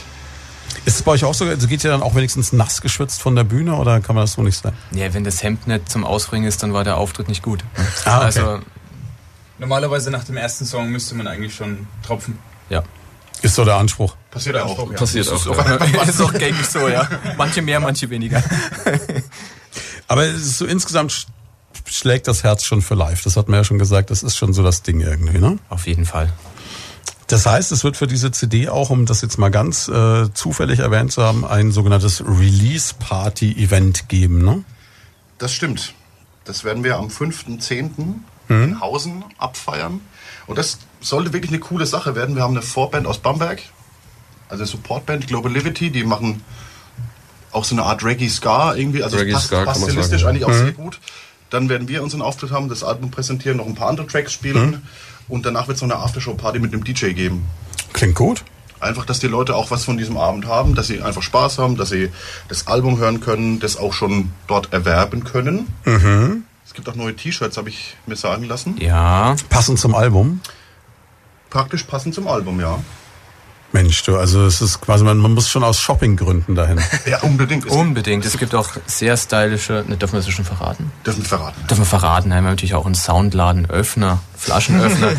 [0.84, 3.34] Ist es bei euch auch so, also geht ihr dann auch wenigstens nass geschwitzt von
[3.36, 4.76] der Bühne oder kann man das so nicht sagen?
[4.92, 7.64] ja, wenn das Hemd nicht zum Ausbringen ist, dann war der Auftritt nicht gut.
[8.04, 8.24] Ah, okay.
[8.24, 8.58] Also,
[9.58, 12.38] Normalerweise nach dem ersten Song müsste man eigentlich schon tropfen.
[12.70, 12.82] ja.
[13.42, 14.14] Ist so der Anspruch.
[14.30, 14.70] Passiert ja auch.
[14.70, 14.98] Anspruch, ja.
[14.98, 15.58] Passiert Das auch.
[15.58, 16.00] ist Ja.
[16.00, 17.08] auch, ist auch gängig so, ja.
[17.36, 18.42] Manche mehr, manche weniger.
[20.08, 21.26] Aber es ist so insgesamt sch-
[21.86, 23.22] schlägt das Herz schon für live.
[23.22, 25.58] Das hat man ja schon gesagt, das ist schon so das Ding irgendwie, ne?
[25.68, 26.32] Auf jeden Fall.
[27.28, 30.80] Das heißt, es wird für diese CD auch, um das jetzt mal ganz äh, zufällig
[30.80, 34.64] erwähnt zu haben, ein sogenanntes Release-Party-Event geben, ne?
[35.38, 35.94] Das stimmt.
[36.44, 38.14] Das werden wir am 5.10.
[38.48, 40.00] in Hausen abfeiern.
[40.46, 42.34] Und das sollte wirklich eine coole Sache werden.
[42.36, 43.60] Wir haben eine Vorband aus Bamberg,
[44.48, 46.42] also eine Supportband Global Liberty, die machen
[47.50, 49.02] auch so eine Art Reggae Ska irgendwie.
[49.02, 51.00] Also es Reggae passt, Ska passt stilistisch sagen, eigentlich auch sehr gut.
[51.50, 54.82] Dann werden wir unseren Auftritt haben, das Album präsentieren, noch ein paar andere Tracks spielen.
[55.28, 57.44] Und danach wird es noch eine Aftershow-Party mit einem DJ geben.
[57.92, 58.42] Klingt gut.
[58.80, 61.76] Einfach, dass die Leute auch was von diesem Abend haben, dass sie einfach Spaß haben,
[61.76, 62.10] dass sie
[62.48, 65.72] das Album hören können, das auch schon dort erwerben können.
[66.64, 68.76] Es gibt auch neue T-Shirts, habe ich mir sagen lassen.
[68.80, 70.40] Ja, Passend zum Album.
[71.52, 72.78] Praktisch passend zum Album, ja.
[73.72, 76.80] Mensch, du, also es ist quasi, man, man muss schon aus Shoppinggründen dahin.
[77.06, 77.66] Ja, unbedingt.
[77.66, 78.24] Es unbedingt.
[78.24, 80.90] Es gibt auch sehr stylische, ne, dürfen wir das schon verraten?
[81.04, 81.60] dürfen wir verraten.
[81.68, 85.12] Dürfen wir verraten, da haben wir natürlich auch einen Soundladenöffner, Flaschenöffner.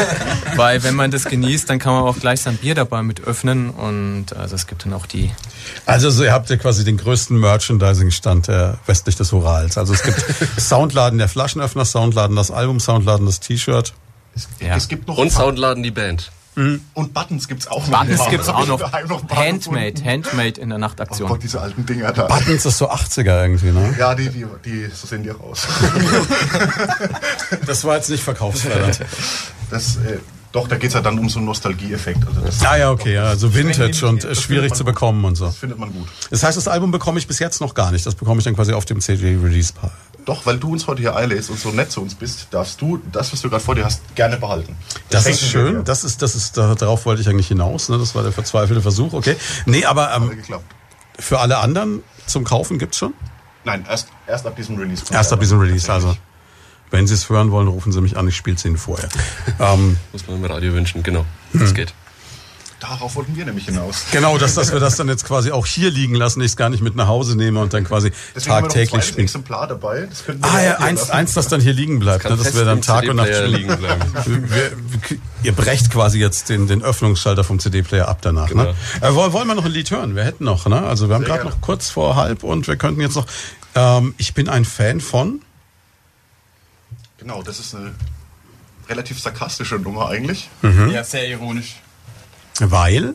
[0.56, 3.68] Weil wenn man das genießt, dann kann man auch gleich sein Bier dabei mit öffnen
[3.68, 5.32] und also es gibt dann auch die
[5.84, 9.76] Also so, ihr habt ja quasi den größten Merchandising-Stand der westlich des Urals.
[9.76, 10.24] Also es gibt
[10.58, 13.92] Soundladen der Flaschenöffner, Soundladen das Album, Soundladen das T-Shirt.
[14.34, 14.76] Es, Ja.
[14.76, 16.30] es gibt noch Und Soundladen die Band.
[16.56, 17.84] und Buttons gibt's auch.
[17.88, 18.30] Buttons noch.
[18.30, 18.80] gibt's auch noch.
[19.30, 20.04] Handmade.
[20.04, 21.28] Handmade in der Oh Nachtaktion.
[21.28, 22.26] Gott, diese alten Dinger da.
[22.26, 23.94] Buttons ist so 80er irgendwie, ne?
[23.98, 25.66] Ja, die, die, die, so sehen die auch aus.
[27.66, 29.00] Das war jetzt nicht verkaufsfördernd.
[29.70, 30.18] Das, äh,
[30.52, 32.26] doch, da geht's ja dann um so einen Nostalgieeffekt.
[32.26, 35.34] Also das, Ah ja, okay, ja, also Vintage und äh, Das schwierig zu bekommen und
[35.36, 35.46] so.
[35.46, 36.06] das findet man gut.
[36.30, 38.06] Das heißt, das Album bekomme ich bis jetzt noch gar nicht.
[38.06, 39.72] Das bekomme ich dann quasi auf dem CD-Release.
[40.24, 43.00] Doch, weil du uns heute hier einlädst und so nett zu uns bist, darfst du
[43.12, 44.74] das, was du gerade vor dir hast, gerne behalten.
[45.10, 45.84] Das schenken ist schön.
[45.84, 47.88] Das ist, das ist, da- darauf wollte ich eigentlich hinaus.
[47.90, 47.98] Ne?
[47.98, 49.12] Das war der verzweifelte Versuch.
[49.12, 49.36] Okay.
[49.66, 50.30] Nee, aber ähm,
[51.18, 53.12] für alle anderen zum Kaufen gibt's schon?
[53.64, 55.04] Nein, erst, erst ab diesem Release.
[55.10, 55.58] Erst ab diesem.
[55.58, 55.90] Release.
[55.92, 56.16] Also,
[56.90, 58.26] wenn Sie es hören wollen, rufen Sie mich an.
[58.28, 59.08] Ich spiele es Ihnen vorher.
[59.60, 61.24] ähm, Muss man im Radio wünschen, genau.
[61.52, 61.92] Das geht.
[62.80, 64.04] Darauf wollten wir nämlich hinaus.
[64.12, 66.68] genau, dass, dass wir das dann jetzt quasi auch hier liegen lassen, ich es gar
[66.68, 69.24] nicht mit nach Hause nehme und dann quasi Deswegen haben wir noch ein tagtäglich spielen.
[69.24, 70.06] Exemplar dabei.
[70.08, 71.12] Das Ah ja, eins, lassen.
[71.12, 72.28] eins, das dann hier liegen bleibt.
[72.28, 72.36] ne?
[72.36, 74.02] dass wir dann Tag und Nacht CD-Player liegen bleiben.
[74.24, 78.52] Wir, wir, ihr brecht quasi jetzt den, den Öffnungsschalter vom CD-Player ab danach.
[78.52, 78.74] Ne?
[79.00, 80.14] Äh, wollen, wir noch ein Lied hören?
[80.16, 80.82] Wir hätten noch, ne?
[80.82, 83.26] Also wir haben gerade noch kurz vor halb und wir könnten jetzt noch.
[83.74, 85.40] Ähm, ich bin ein Fan von.
[87.18, 87.94] Genau, das ist eine
[88.88, 90.50] relativ sarkastische Nummer eigentlich.
[90.62, 91.76] Ja, sehr ironisch.
[92.60, 93.14] Weil.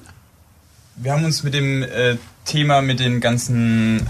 [0.95, 4.05] Wir haben uns mit dem äh, Thema mit den ganzen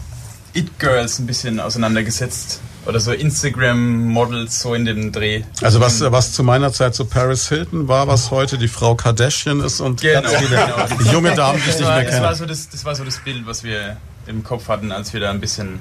[0.53, 2.61] It-Girls ein bisschen auseinandergesetzt.
[2.85, 5.43] Oder so Instagram-Models, so in dem Dreh.
[5.61, 9.59] Also was, was zu meiner Zeit so Paris Hilton war, was heute die Frau Kardashian
[9.59, 11.11] ist und Genau, ganz viele genau.
[11.11, 12.35] junge Damen, die ich Das nicht war, mehr das, war kenne.
[12.37, 15.29] so das, das war so das Bild, was wir im Kopf hatten, als wir da
[15.29, 15.79] ein bisschen.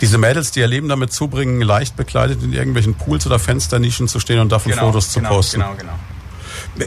[0.00, 4.20] Diese Mädels, die ihr Leben damit zubringen, leicht bekleidet in irgendwelchen Pools oder Fensternischen zu
[4.20, 5.60] stehen und davon Fotos zu genau, posten.
[5.60, 5.92] Genau, genau.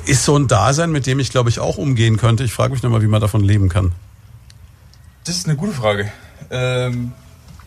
[0.06, 2.44] Ist so ein Dasein, mit dem ich glaube ich auch umgehen könnte.
[2.44, 3.92] Ich frage mich nur mal, wie man davon leben kann.
[5.26, 6.12] Das ist eine gute Frage.
[6.50, 7.12] Ähm,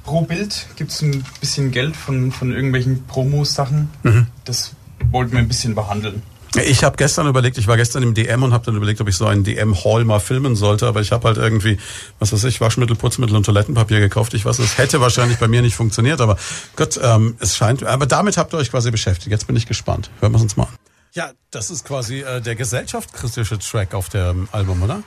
[0.05, 3.91] pro Bild gibt es ein bisschen Geld von, von irgendwelchen Promo-Sachen.
[4.03, 4.27] Mhm.
[4.45, 4.73] Das
[5.11, 6.23] wollten wir ein bisschen behandeln.
[6.57, 9.16] Ich habe gestern überlegt, ich war gestern im DM und habe dann überlegt, ob ich
[9.16, 11.79] so einen DM-Haul mal filmen sollte, aber ich habe halt irgendwie,
[12.19, 14.33] was weiß ich, Waschmittel, Putzmittel und Toilettenpapier gekauft.
[14.33, 16.39] Ich weiß, es hätte wahrscheinlich bei mir nicht funktioniert, aber
[16.75, 19.31] Gott, ähm, es scheint, aber damit habt ihr euch quasi beschäftigt.
[19.31, 20.11] Jetzt bin ich gespannt.
[20.21, 20.88] Hören wir es uns mal an.
[21.15, 25.03] Ja, das ist quasi äh, der gesellschaftskritische Track auf dem Album, oder?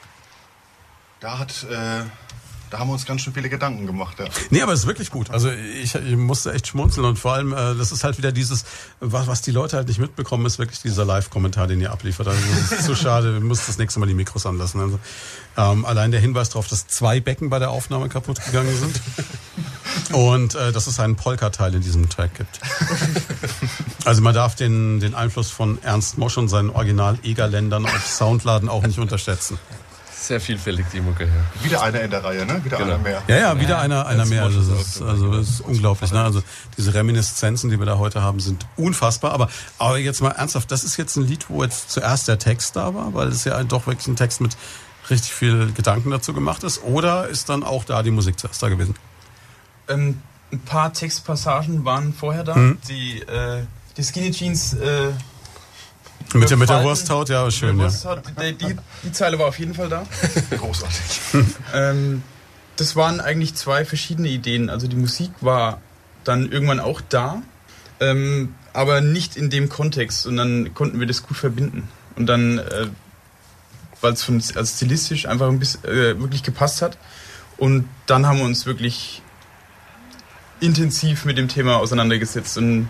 [1.20, 2.02] Da hat, äh,
[2.72, 4.18] da haben wir uns ganz schön viele Gedanken gemacht.
[4.18, 4.26] Ja.
[4.50, 5.30] Nee, aber es ist wirklich gut.
[5.30, 8.66] Also ich, ich musste echt schmunzeln und vor allem, äh, das ist halt wieder dieses,
[9.00, 12.28] was, was die Leute halt nicht mitbekommen, ist wirklich dieser Live-Kommentar, den ihr abliefert.
[12.28, 14.82] Also das ist zu schade, wir müssen das nächste Mal die Mikros anlassen.
[14.82, 15.00] Also,
[15.58, 19.02] ähm, allein der Hinweis darauf, dass zwei Becken bei der Aufnahme kaputt gegangen sind
[20.14, 22.62] und äh, dass es einen Polka-Teil in diesem Track gibt.
[24.06, 28.84] Also man darf den, den Einfluss von Ernst Mosch und seinen Original-Egerländern auf Soundladen auch
[28.84, 29.60] nicht unterschätzen.
[30.22, 31.64] Sehr vielfältig die Mucke, ja.
[31.64, 32.64] Wieder einer in der Reihe, ne?
[32.64, 32.94] Wieder Genau.
[32.94, 33.24] einer mehr.
[33.28, 34.44] Ja, ja, wieder einer, einer als mehr.
[34.44, 36.12] Also, das ist also das ist unglaublich.
[36.12, 36.24] Ne?
[36.24, 36.44] Also
[36.78, 39.32] diese Reminiszenzen, die wir da heute haben, sind unfassbar.
[39.34, 39.50] Aber,
[39.80, 42.94] aber jetzt mal ernsthaft, das ist jetzt ein Lied, wo jetzt zuerst der Text da
[42.94, 44.56] war, weil es ja doch wirklich ein Text mit
[45.10, 46.84] richtig viel Gedanken dazu gemacht ist.
[46.84, 48.94] Oder ist dann auch da die Musik zuerst da gewesen?
[49.88, 50.22] Ähm,
[50.52, 52.56] ein paar Textpassagen waren vorher da.
[52.56, 52.78] Mhm.
[52.88, 53.64] Die, äh,
[53.98, 54.74] die Skinny Jeans.
[54.74, 55.12] Äh,
[56.34, 57.92] Mit der, mit der Wursthaut, ja, schön, der ja.
[57.92, 60.06] Wursthaut, die, die, die Zeile war auf jeden Fall da.
[60.50, 61.22] Großartig.
[61.74, 62.24] Ähm,
[62.78, 64.70] das waren eigentlich zwei verschiedene Ideen.
[64.70, 65.80] Also die Musik war
[66.24, 67.42] dann irgendwann auch da,
[68.00, 70.26] ähm, aber nicht in dem Kontext.
[70.26, 71.88] Und dann konnten wir das gut verbinden.
[72.16, 72.88] Und dann, äh,
[74.02, 76.98] weil es von also stilistisch einfach ein bisschen äh, wirklich gepasst hat.
[77.58, 79.22] Und dann haben wir uns wirklich
[80.60, 82.90] intensiv mit dem Thema auseinandergesetzt und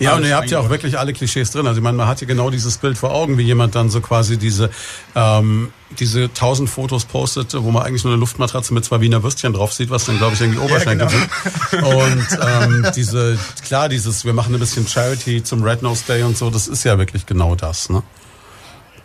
[0.00, 1.66] Ja, und ihr habt ja auch wirklich alle Klischees drin.
[1.66, 4.00] Also ich meine, man hat ja genau dieses Bild vor Augen, wie jemand dann so
[4.00, 4.70] quasi diese
[5.14, 9.54] ähm, diese tausend Fotos postet, wo man eigentlich nur eine Luftmatratze mit zwei Wiener Würstchen
[9.54, 11.82] drauf sieht, was dann glaube ich irgendwie Oberschenkel sind.
[11.82, 16.36] Und ähm, diese klar, dieses wir machen ein bisschen Charity zum Red Nose Day und
[16.36, 17.90] so, das ist ja wirklich genau das.
[17.90, 18.02] Ne?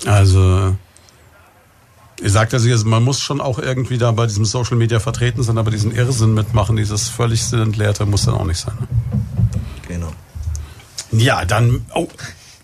[0.05, 0.75] Also
[2.21, 5.57] Ihr sagt also, man muss schon auch irgendwie da bei diesem Social Media vertreten sein,
[5.57, 8.75] aber diesen Irrsinn mitmachen, dieses völlig sinnentleerte, muss dann auch nicht sein.
[8.79, 8.87] Ne?
[11.16, 12.07] Ja, dann, oh,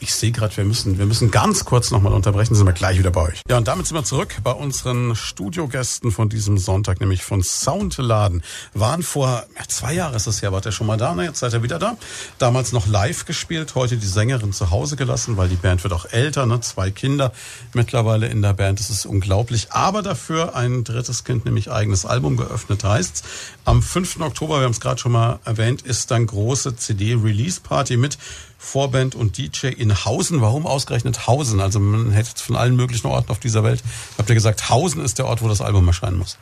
[0.02, 3.12] Ich sehe gerade, wir müssen, wir müssen ganz kurz nochmal unterbrechen, sind wir gleich wieder
[3.12, 3.42] bei euch.
[3.50, 8.42] Ja, und damit sind wir zurück bei unseren Studiogästen von diesem Sonntag, nämlich von Soundladen.
[8.74, 11.26] Waren vor ja, zwei Jahren ist das ja, wart ihr schon mal da, ne?
[11.26, 11.98] Jetzt seid ihr wieder da.
[12.38, 16.06] Damals noch live gespielt, heute die Sängerin zu Hause gelassen, weil die Band wird auch
[16.06, 16.62] älter, ne?
[16.62, 17.34] Zwei Kinder
[17.74, 19.74] mittlerweile in der Band, das ist unglaublich.
[19.74, 23.24] Aber dafür ein drittes Kind, nämlich eigenes Album geöffnet heißt's.
[23.70, 24.22] Am 5.
[24.22, 28.18] Oktober, wir haben es gerade schon mal erwähnt, ist dann große CD-Release-Party mit
[28.58, 30.42] Vorband und DJ in Hausen.
[30.42, 31.62] Warum ausgerechnet Hausen?
[31.62, 33.84] Also man hätte es von allen möglichen Orten auf dieser Welt,
[34.18, 36.40] habt ihr gesagt, Hausen ist der Ort, wo das Album erscheinen muss.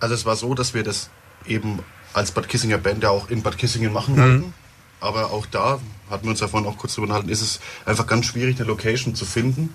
[0.00, 1.10] Also es war so, dass wir das
[1.46, 1.80] eben
[2.14, 4.54] als Bad Kissinger Band ja auch in Bad Kissingen machen wollten.
[5.00, 8.06] Aber auch da, hatten wir uns ja vorhin auch kurz drüber unterhalten, ist es einfach
[8.06, 9.74] ganz schwierig, eine Location zu finden.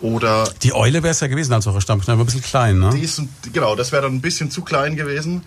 [0.00, 2.90] Oder Die Eule wäre es ja gewesen als eure Stammkneipe, ein bisschen klein, ne?
[2.94, 3.22] die ist,
[3.52, 5.44] genau, das wäre dann ein bisschen zu klein gewesen.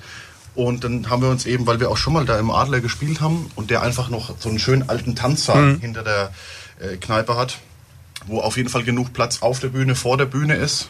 [0.57, 3.21] Und dann haben wir uns eben, weil wir auch schon mal da im Adler gespielt
[3.21, 6.31] haben und der einfach noch so einen schönen alten Tanzsaal hinter der
[6.79, 7.59] äh, Kneipe hat,
[8.25, 10.89] wo auf jeden Fall genug Platz auf der Bühne, vor der Bühne ist.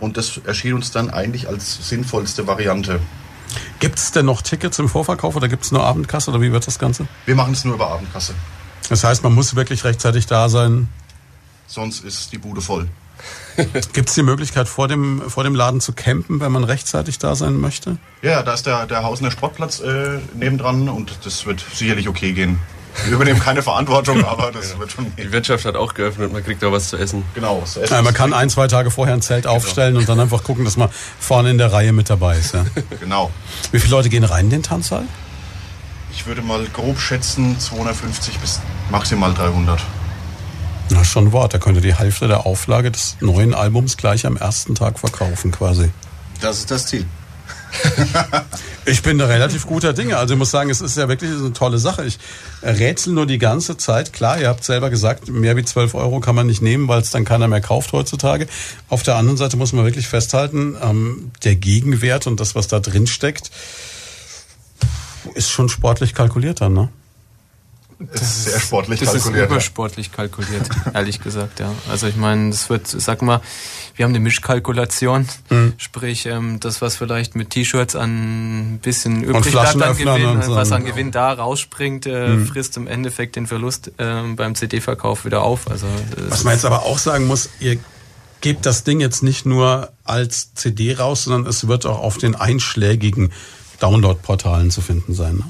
[0.00, 2.98] Und das erschien uns dann eigentlich als sinnvollste Variante.
[3.78, 6.66] Gibt es denn noch Tickets im Vorverkauf oder gibt es nur Abendkasse oder wie wird
[6.66, 7.06] das Ganze?
[7.26, 8.34] Wir machen es nur über Abendkasse.
[8.88, 10.88] Das heißt, man muss wirklich rechtzeitig da sein.
[11.68, 12.88] Sonst ist die Bude voll.
[13.92, 17.34] Gibt es die Möglichkeit, vor dem, vor dem Laden zu campen, wenn man rechtzeitig da
[17.34, 17.98] sein möchte?
[18.22, 22.58] Ja, da ist der, der Hausener Sportplatz äh, nebendran und das wird sicherlich okay gehen.
[23.04, 25.32] Wir übernehmen keine Verantwortung, aber das wird schon Die gehen.
[25.32, 27.24] Wirtschaft hat auch geöffnet, man kriegt da was zu essen.
[27.34, 27.62] Genau.
[27.64, 30.64] So Ja, man kann ein, zwei Tage vorher ein Zelt aufstellen und dann einfach gucken,
[30.64, 30.88] dass man
[31.18, 32.54] vorne in der Reihe mit dabei ist.
[32.54, 32.64] Ja.
[33.00, 33.30] Genau.
[33.72, 35.04] Wie viele Leute gehen rein in den Tanzsaal?
[36.12, 39.80] Ich würde mal grob schätzen 250 bis maximal 300.
[40.90, 41.54] Na, schon ein Wort.
[41.54, 45.90] Da könnte die Hälfte der Auflage des neuen Albums gleich am ersten Tag verkaufen quasi.
[46.40, 47.06] Das ist das Ziel.
[48.88, 50.16] Ich bin da relativ guter Dinge.
[50.16, 52.04] Also ich muss sagen, es ist ja wirklich eine tolle Sache.
[52.04, 52.20] Ich
[52.62, 54.12] rätsel nur die ganze Zeit.
[54.12, 57.10] Klar, ihr habt selber gesagt, mehr wie 12 Euro kann man nicht nehmen, weil es
[57.10, 58.46] dann keiner mehr kauft heutzutage.
[58.88, 62.78] Auf der anderen Seite muss man wirklich festhalten, ähm, der Gegenwert und das, was da
[62.78, 63.50] drin steckt,
[65.34, 66.88] ist schon sportlich kalkuliert dann, ne?
[67.98, 69.48] Das ist sehr sportlich Das ist kalkuliert.
[69.48, 69.56] ja.
[69.56, 71.72] übersportlich kalkuliert, ehrlich gesagt, ja.
[71.90, 73.40] Also ich meine, das wird, sag mal,
[73.94, 75.72] wir haben eine Mischkalkulation, Mhm.
[75.78, 80.54] sprich ähm, das, was vielleicht mit T-Shirts an ein bisschen übrig bleibt an Gewinn, so.
[80.54, 82.46] was an Gewinn da rausspringt, äh, Mhm.
[82.46, 85.70] frisst im Endeffekt den Verlust ähm, beim CD-Verkauf wieder auf.
[85.70, 85.86] Also
[86.16, 87.78] das Was man jetzt aber auch sagen muss, ihr
[88.42, 92.34] gebt das Ding jetzt nicht nur als CD raus, sondern es wird auch auf den
[92.34, 93.32] einschlägigen
[93.80, 95.36] Download-Portalen zu finden sein.
[95.36, 95.44] Ne?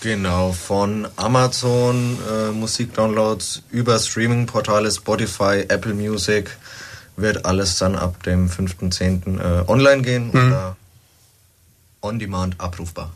[0.00, 6.56] Genau, von Amazon äh, Musikdownloads über Streaming-Portale Spotify, Apple Music
[7.16, 9.40] wird alles dann ab dem 5.10.
[9.40, 10.76] Äh, online gehen oder
[12.02, 13.12] on demand abrufbar.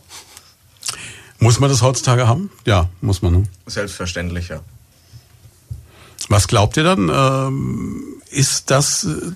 [1.38, 2.50] Muss man das heutzutage haben?
[2.66, 3.32] Ja, muss man.
[3.32, 3.42] Ne?
[3.66, 4.60] Selbstverständlich, ja.
[6.28, 7.08] Was glaubt ihr dann?
[7.08, 9.32] Ähm, ist das äh,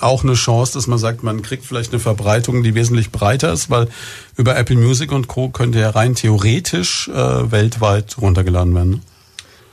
[0.00, 3.70] auch eine Chance, dass man sagt, man kriegt vielleicht eine Verbreitung, die wesentlich breiter ist,
[3.70, 3.88] weil
[4.36, 5.48] über Apple Music und Co.
[5.48, 8.90] könnte ja rein theoretisch äh, weltweit runtergeladen werden.
[8.90, 9.00] Ne?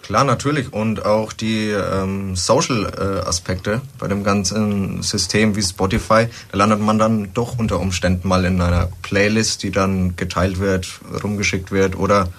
[0.09, 0.73] Klar, natürlich.
[0.73, 7.31] Und auch die ähm, Social-Aspekte bei dem ganzen System wie Spotify, da landet man dann
[7.35, 10.87] doch unter Umständen mal in einer Playlist, die dann geteilt wird,
[11.23, 12.29] rumgeschickt wird oder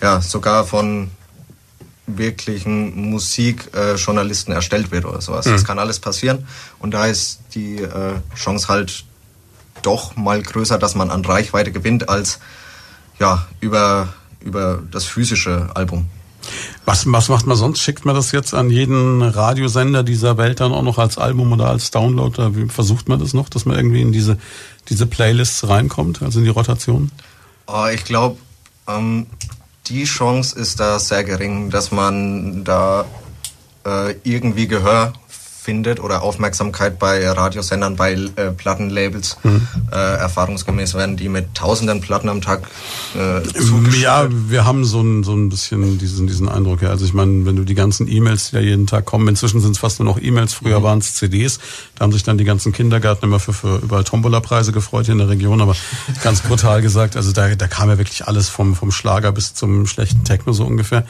[0.00, 1.10] ja, sogar von
[2.06, 5.44] wirklichen Musikjournalisten erstellt wird oder sowas.
[5.44, 6.46] Das kann alles passieren.
[6.78, 9.04] Und da ist die äh, Chance halt
[9.82, 12.38] doch mal größer, dass man an Reichweite gewinnt als
[13.18, 14.08] ja, über,
[14.40, 16.06] über das physische Album.
[16.84, 17.80] Was, was macht man sonst?
[17.80, 21.68] Schickt man das jetzt an jeden Radiosender dieser Welt dann auch noch als Album oder
[21.68, 22.40] als Download?
[22.40, 24.38] Oder wie versucht man das noch, dass man irgendwie in diese,
[24.88, 27.10] diese Playlists reinkommt, also in die Rotation?
[27.66, 28.36] Oh, ich glaube,
[28.86, 29.26] ähm,
[29.88, 33.04] die Chance ist da sehr gering, dass man da
[33.84, 35.12] äh, irgendwie Gehör
[35.66, 39.36] findet oder Aufmerksamkeit bei Radiosendern, bei äh, Plattenlabels.
[39.90, 42.62] Äh, erfahrungsgemäß werden die mit tausenden Platten am Tag
[43.16, 43.40] äh.
[44.00, 46.82] Ja, wir haben so ein, so ein bisschen diesen, diesen Eindruck.
[46.82, 46.90] Ja.
[46.90, 49.72] Also ich meine, wenn du die ganzen E-Mails, die da jeden Tag kommen, inzwischen sind
[49.72, 51.58] es fast nur noch E-Mails, früher waren es CDs,
[51.96, 55.18] da haben sich dann die ganzen Kindergärten immer für, für überall Tombola-Preise gefreut hier in
[55.18, 55.74] der Region, aber
[56.22, 59.88] ganz brutal gesagt, also da, da kam ja wirklich alles vom, vom Schlager bis zum
[59.88, 61.04] schlechten Techno so ungefähr.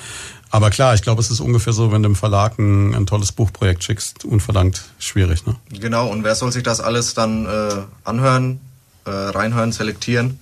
[0.50, 3.32] Aber klar, ich glaube, es ist ungefähr so, wenn du im Verlag ein, ein tolles
[3.32, 5.44] Buchprojekt schickst, unverlangt schwierig.
[5.46, 5.56] Ne?
[5.70, 7.70] Genau, und wer soll sich das alles dann äh,
[8.04, 8.60] anhören,
[9.04, 10.38] äh, reinhören, selektieren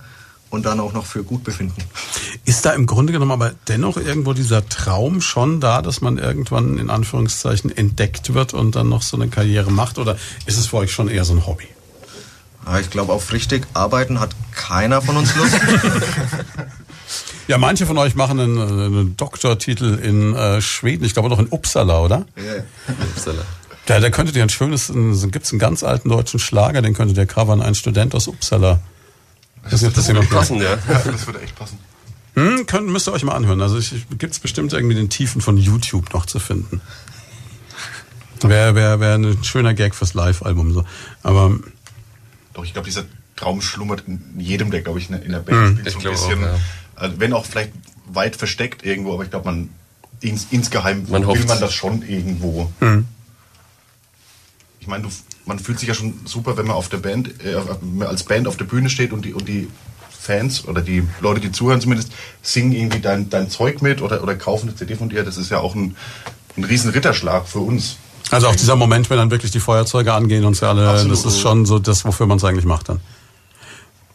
[0.51, 1.83] und dann auch noch für gut befinden?
[2.45, 6.79] Ist da im Grunde genommen aber dennoch irgendwo dieser Traum schon da, dass man irgendwann
[6.79, 9.99] in Anführungszeichen entdeckt wird und dann noch so eine Karriere macht?
[9.99, 11.67] Oder ist es für euch schon eher so ein Hobby?
[12.67, 15.55] Ja, ich glaube, auf richtig arbeiten hat keiner von uns Lust.
[17.47, 21.49] Ja, manche von euch machen einen, einen Doktortitel in äh, Schweden, ich glaube doch in
[21.49, 22.27] Uppsala, oder?
[22.37, 22.63] Ja.
[23.17, 23.43] Upsala.
[23.87, 27.19] Da, da könntet ihr ein schönes, ein, gibt's einen ganz alten deutschen Schlager, den könntet
[27.19, 28.81] ihr covern, ein Student aus Uppsala.
[29.71, 30.79] Nicht, ob das jemand Passen, ja.
[30.89, 31.79] Ja, das würde echt passen.
[32.35, 33.61] Hm, könnt, müsst ihr euch mal anhören.
[33.61, 36.81] Also ich, gibt's bestimmt irgendwie den Tiefen von YouTube noch zu finden.
[38.41, 40.73] Wäre wär, wär ein schöner Gag fürs Live-Album.
[40.73, 40.85] So.
[41.23, 41.59] Aber
[42.53, 43.05] Doch, ich glaube, dieser
[43.37, 45.87] Traum schlummert in jedem, der, glaube ich, in der Band spielt.
[45.87, 46.59] ich So ein glaube auch, bisschen, ja.
[46.97, 47.73] Also wenn auch vielleicht
[48.07, 49.71] weit versteckt irgendwo, aber ich glaube, man
[50.21, 51.49] ins, insgeheim Man will hofft's.
[51.49, 52.71] man das schon irgendwo.
[54.81, 55.09] Ich meine, du,
[55.47, 58.47] man fühlt sich ja schon super, wenn man auf der Band, äh, man als Band
[58.47, 59.69] auf der Bühne steht und die, und die
[60.11, 64.35] Fans oder die Leute, die zuhören zumindest, singen irgendwie dein, dein Zeug mit oder, oder
[64.37, 65.25] kaufen eine CD von dir.
[65.25, 65.97] Das ist ja auch ein,
[66.57, 67.97] ein riesen Ritterschlag für uns.
[68.31, 71.13] also auch dieser Moment, wenn dann wirklich die Feuerzeuge angehen und sie alle, Absolut.
[71.13, 73.01] das ist schon so das, wofür man es eigentlich macht dann.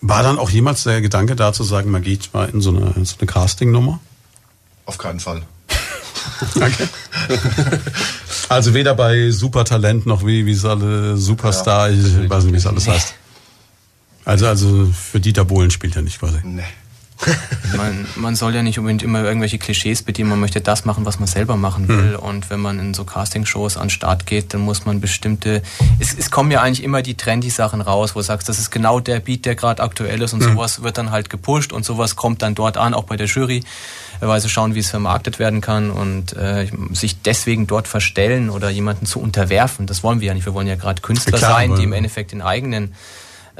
[0.02, 2.94] War dann auch jemals der Gedanke da zu sagen, man geht mal in so eine,
[2.96, 4.00] in so eine Casting-Nummer?
[4.86, 5.44] Auf keinen Fall.
[6.56, 6.88] Okay.
[8.50, 12.68] Also weder bei Supertalent noch wie, wie es alle Superstar, ich weiß nicht, wie es
[12.68, 13.14] alles heißt.
[14.26, 16.40] Also, also für Dieter Bohlen spielt er nicht quasi.
[16.44, 16.64] Nee.
[17.78, 21.20] Man, man soll ja nicht unbedingt immer irgendwelche Klischees bedienen, man möchte das machen, was
[21.20, 22.16] man selber machen will.
[22.16, 25.62] Und wenn man in so Castingshows an den Start geht, dann muss man bestimmte.
[26.00, 28.72] Es, es kommen ja eigentlich immer die trendy Sachen raus, wo du sagst, das ist
[28.72, 32.16] genau der Beat, der gerade aktuell ist und sowas wird dann halt gepusht und sowas
[32.16, 33.64] kommt dann dort an, auch bei der Jury,
[34.20, 38.70] weil sie schauen, wie es vermarktet werden kann und äh, sich deswegen dort verstellen oder
[38.70, 40.46] jemanden zu unterwerfen, das wollen wir ja nicht.
[40.46, 42.96] Wir wollen ja gerade Künstler Klar, sein, die im Endeffekt den eigenen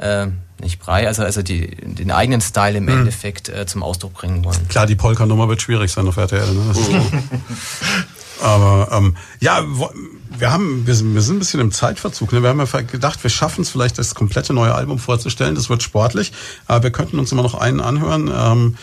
[0.00, 0.26] äh,
[0.60, 4.68] nicht Brei, also, also die, den eigenen Style im Endeffekt äh, zum Ausdruck bringen wollen.
[4.68, 6.52] Klar, die Polka-Nummer wird schwierig sein auf RTL.
[6.52, 7.02] Ne?
[8.42, 9.90] Aber ähm, ja, wo-
[10.38, 12.32] wir haben, wir sind, wir sind ein bisschen im Zeitverzug.
[12.32, 12.42] Ne?
[12.42, 15.54] Wir haben ja gedacht, wir schaffen es vielleicht, das komplette neue Album vorzustellen.
[15.54, 16.32] Das wird sportlich,
[16.66, 18.28] aber wir könnten uns immer noch einen anhören.
[18.28, 18.76] Ähm,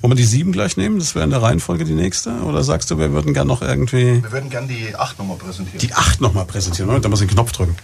[0.00, 0.98] wollen wir die sieben gleich nehmen?
[0.98, 2.30] Das wäre in der Reihenfolge die nächste.
[2.42, 5.78] Oder sagst du, wir würden gern noch irgendwie Wir würden gern die 8 nochmal präsentieren.
[5.78, 6.86] die acht nochmal präsentieren?
[6.86, 7.76] Moment, Da muss ich den Knopf drücken.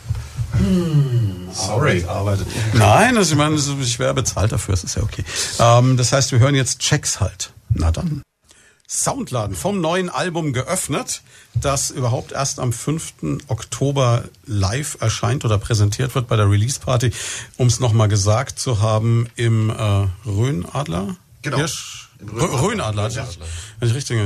[1.53, 2.05] Sorry.
[2.05, 2.47] Arbeitet.
[2.74, 5.24] Nein, das, ich meine, ich wäre bezahlt dafür, das ist ja okay.
[5.59, 7.53] Ähm, das heißt, wir hören jetzt Checks halt.
[7.70, 8.22] Na dann.
[8.88, 11.22] Soundladen vom neuen Album geöffnet,
[11.55, 13.40] das überhaupt erst am 5.
[13.49, 17.11] Oktober live erscheint oder präsentiert wird bei der Release Party,
[17.57, 21.16] um es nochmal gesagt zu haben, im äh, Rhönadler.
[21.42, 21.57] Genau.
[21.57, 23.08] Hirsch, Rhönadler.
[23.08, 23.28] Ja.
[23.78, 24.18] Wenn ich richtig,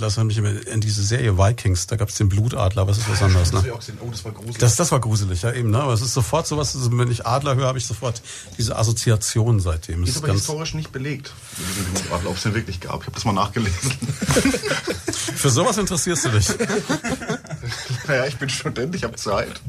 [0.00, 2.98] das hat mich immer in diese Serie Vikings, da gab es den Blutadler, aber es
[2.98, 3.50] ist was anderes.
[3.50, 3.72] Das Ne?
[4.00, 4.58] Oh, das war gruselig.
[4.58, 5.80] Das, das war gruselig, ja eben, ne?
[5.80, 8.22] Aber es ist sofort sowas, also wenn ich Adler höre, habe ich sofort
[8.58, 10.04] diese Assoziation seitdem.
[10.04, 11.32] Ist ist aber historisch nicht belegt,
[12.10, 13.00] ob es den wirklich gab.
[13.00, 13.90] Ich habe das mal nachgelesen.
[15.36, 16.48] für sowas interessierst du dich.
[18.06, 19.60] naja, ich bin Student, ich habe Zeit.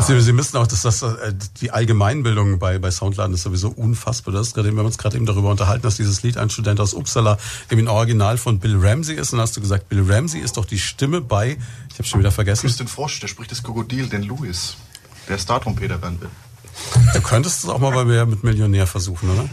[0.00, 4.34] Sie, Sie müssen auch, dass das äh, die Allgemeinbildung bei, bei Soundladen ist sowieso unfassbar.
[4.34, 6.50] Das ist gerade, eben- wir haben uns gerade eben darüber unterhalten, dass dieses Lied ein
[6.50, 7.38] Student aus Uppsala
[7.70, 9.32] im Original von Bill Ramsey ist.
[9.32, 11.56] Und dann hast du gesagt, Bill Ramsey ist doch die Stimme bei,
[11.90, 12.72] ich habe schon wieder vergessen.
[12.76, 14.76] Den Frosch, der spricht das Krokodil, den Louis,
[15.28, 16.28] der Star-Trompeter werden will.
[17.12, 19.48] Du könntest es auch mal bei mir mit Millionär versuchen, oder?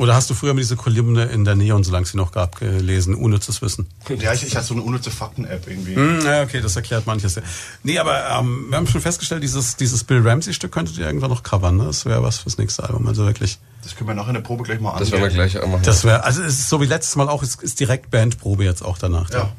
[0.00, 2.58] Oder hast du früher mal diese Kolumne in der Neon, solange es sie noch gab,
[2.58, 3.14] gelesen?
[3.14, 3.86] Unnützes Wissen.
[4.18, 5.94] Ja, ich, ich hatte so eine unnütze Fakten-App irgendwie.
[5.94, 7.34] Hm, ja, okay, das erklärt manches.
[7.34, 7.42] ja.
[7.82, 11.42] Nee, aber ähm, wir haben schon festgestellt, dieses, dieses Bill Ramsey-Stück könntet ihr irgendwann noch
[11.42, 11.76] covern.
[11.76, 11.84] Ne?
[11.84, 13.06] Das wäre was fürs nächste Album.
[13.08, 13.58] Also wirklich.
[13.82, 15.82] Das können wir nachher in der Probe gleich mal Das werden wir gleich machen.
[15.82, 18.82] Das wäre, also es ist so wie letztes Mal auch, es ist direkt Bandprobe jetzt
[18.82, 19.28] auch danach.
[19.30, 19.52] Ja,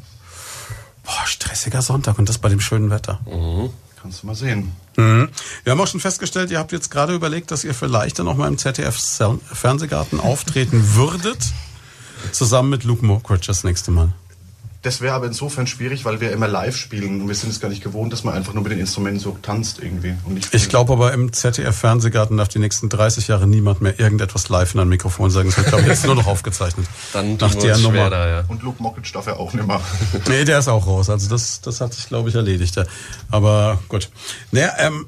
[1.04, 3.20] Boah, stressiger Sonntag und das bei dem schönen Wetter.
[4.02, 4.72] kannst du mal sehen.
[4.98, 5.30] Mhm.
[5.64, 8.36] Wir haben auch schon festgestellt, ihr habt jetzt gerade überlegt, dass ihr vielleicht dann auch
[8.36, 11.40] mal im ZDF-Fernsehgarten auftreten würdet.
[12.32, 14.14] Zusammen mit Luke Mockridge das nächste Mal.
[14.84, 17.70] Das wäre aber insofern schwierig, weil wir immer live spielen und wir sind es gar
[17.70, 20.16] nicht gewohnt, dass man einfach nur mit den Instrumenten so tanzt irgendwie.
[20.24, 24.50] Und nicht Ich glaube aber im ZDF-Fernsehgarten darf die nächsten 30 Jahre niemand mehr irgendetwas
[24.50, 25.50] live in ein Mikrofon sagen.
[25.50, 26.88] Es wird, glaube ich, jetzt nur noch aufgezeichnet.
[27.14, 27.94] Dann Nach der Nummer.
[27.94, 28.44] schwer da, ja.
[28.48, 29.80] Und Luke Mockridge darf ja auch nicht mehr.
[30.28, 31.12] Nee, der ist auch raus.
[31.12, 32.76] Also das, das hat sich, glaube ich, erledigt.
[32.76, 32.86] ja.
[33.30, 34.10] Aber gut.
[34.52, 35.06] Naja, ähm,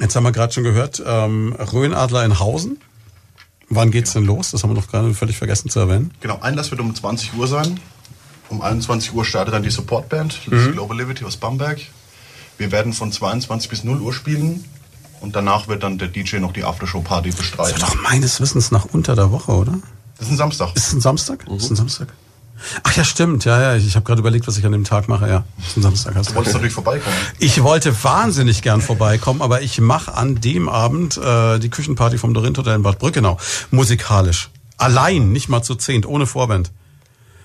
[0.00, 2.78] jetzt haben wir gerade schon gehört, ähm, Rhönadler in Hausen.
[3.68, 4.50] Wann geht's denn los?
[4.50, 6.10] Das haben wir noch gerade völlig vergessen zu erwähnen.
[6.20, 7.78] Genau, Einlass wird um 20 Uhr sein.
[8.50, 11.80] Um 21 Uhr startet dann die Supportband, das Global Liberty aus Bamberg.
[12.58, 14.64] Wir werden von 22 bis 0 Uhr spielen
[15.20, 17.80] und danach wird dann der DJ noch die Aftershow-Party Das bestreiten.
[17.80, 19.78] war doch meines Wissens nach unter der Woche, oder?
[20.18, 20.74] Das ist ein Samstag.
[20.74, 21.46] Ist es ein Samstag?
[21.48, 22.08] Ist es ein Samstag?
[22.82, 23.44] Ach ja, stimmt.
[23.44, 23.76] Ja, ja.
[23.76, 25.28] Ich, habe gerade überlegt, was ich an dem Tag mache.
[25.28, 26.14] Ja, ist ein Samstag.
[26.16, 27.16] Hast Du wolltest natürlich vorbeikommen.
[27.38, 32.34] Ich wollte wahnsinnig gern vorbeikommen, aber ich mache an dem Abend äh, die Küchenparty vom
[32.34, 33.38] Dorint Hotel in Bad Brückenau.
[33.70, 34.50] Musikalisch.
[34.76, 36.70] Allein, nicht mal zu zehnt, ohne Vorband.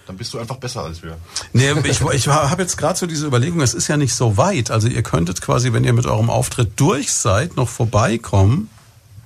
[0.08, 1.18] Dann bist du einfach besser als wir.
[1.54, 4.70] Nee, ich, ich habe jetzt gerade so diese Überlegung, es ist ja nicht so weit.
[4.70, 8.70] Also ihr könntet quasi, wenn ihr mit eurem Auftritt durch seid, noch vorbeikommen.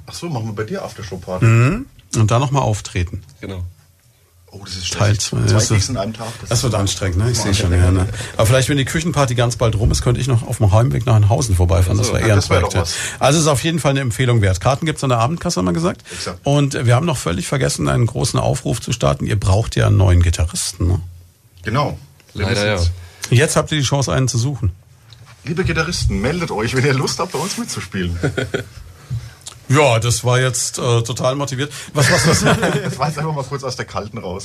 [0.05, 1.45] Ach so, machen wir bei dir Aftershow-Party.
[2.15, 3.21] Und dann nochmal auftreten.
[3.41, 3.63] Genau.
[4.51, 5.19] Oh, das ist Teil stressig.
[5.29, 6.27] zwei, Zwei das Gigs ist- in einem Tag.
[6.49, 7.29] Das wird anstrengend, ne?
[7.31, 8.07] Ich sehe schon, ja, ne?
[8.35, 11.05] Aber vielleicht, wenn die Küchenparty ganz bald rum ist, könnte ich noch auf dem Heimweg
[11.05, 11.97] nach Hausen vorbeifahren.
[11.99, 12.75] Das so, wäre eher ein das Projekt.
[13.19, 14.59] Also es ist auf jeden Fall eine Empfehlung wert.
[14.59, 16.01] Karten gibt's an der Abendkasse, haben wir gesagt.
[16.11, 16.39] Exakt.
[16.43, 19.27] Und wir haben noch völlig vergessen, einen großen Aufruf zu starten.
[19.27, 20.87] Ihr braucht ja einen neuen Gitarristen.
[20.87, 20.99] Ne?
[21.63, 21.99] Genau.
[22.33, 22.81] Leider ja.
[23.29, 24.71] Jetzt habt ihr die Chance, einen zu suchen.
[25.43, 28.17] Liebe Gitarristen, meldet euch, wenn ihr Lust habt, bei uns mitzuspielen.
[29.69, 31.71] Ja, das war jetzt äh, total motiviert.
[31.93, 34.43] Was, was, was, Das war jetzt einfach mal kurz aus der Kalten raus.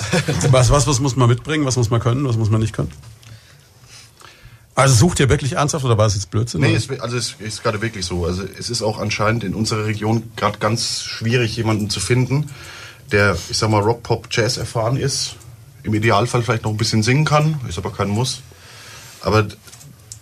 [0.50, 1.64] was, was, was muss man mitbringen?
[1.64, 2.28] Was muss man können?
[2.28, 2.92] Was muss man nicht können?
[4.76, 6.60] Also sucht ihr wirklich ernsthaft oder war es jetzt Blödsinn?
[6.60, 8.26] Nee, es, also es ist gerade wirklich so.
[8.26, 12.50] Also es ist auch anscheinend in unserer Region gerade ganz schwierig, jemanden zu finden,
[13.12, 15.36] der, ich sag mal, Rock, Pop, Jazz erfahren ist.
[15.84, 18.40] Im Idealfall vielleicht noch ein bisschen singen kann, ist aber kein Muss.
[19.20, 19.46] Aber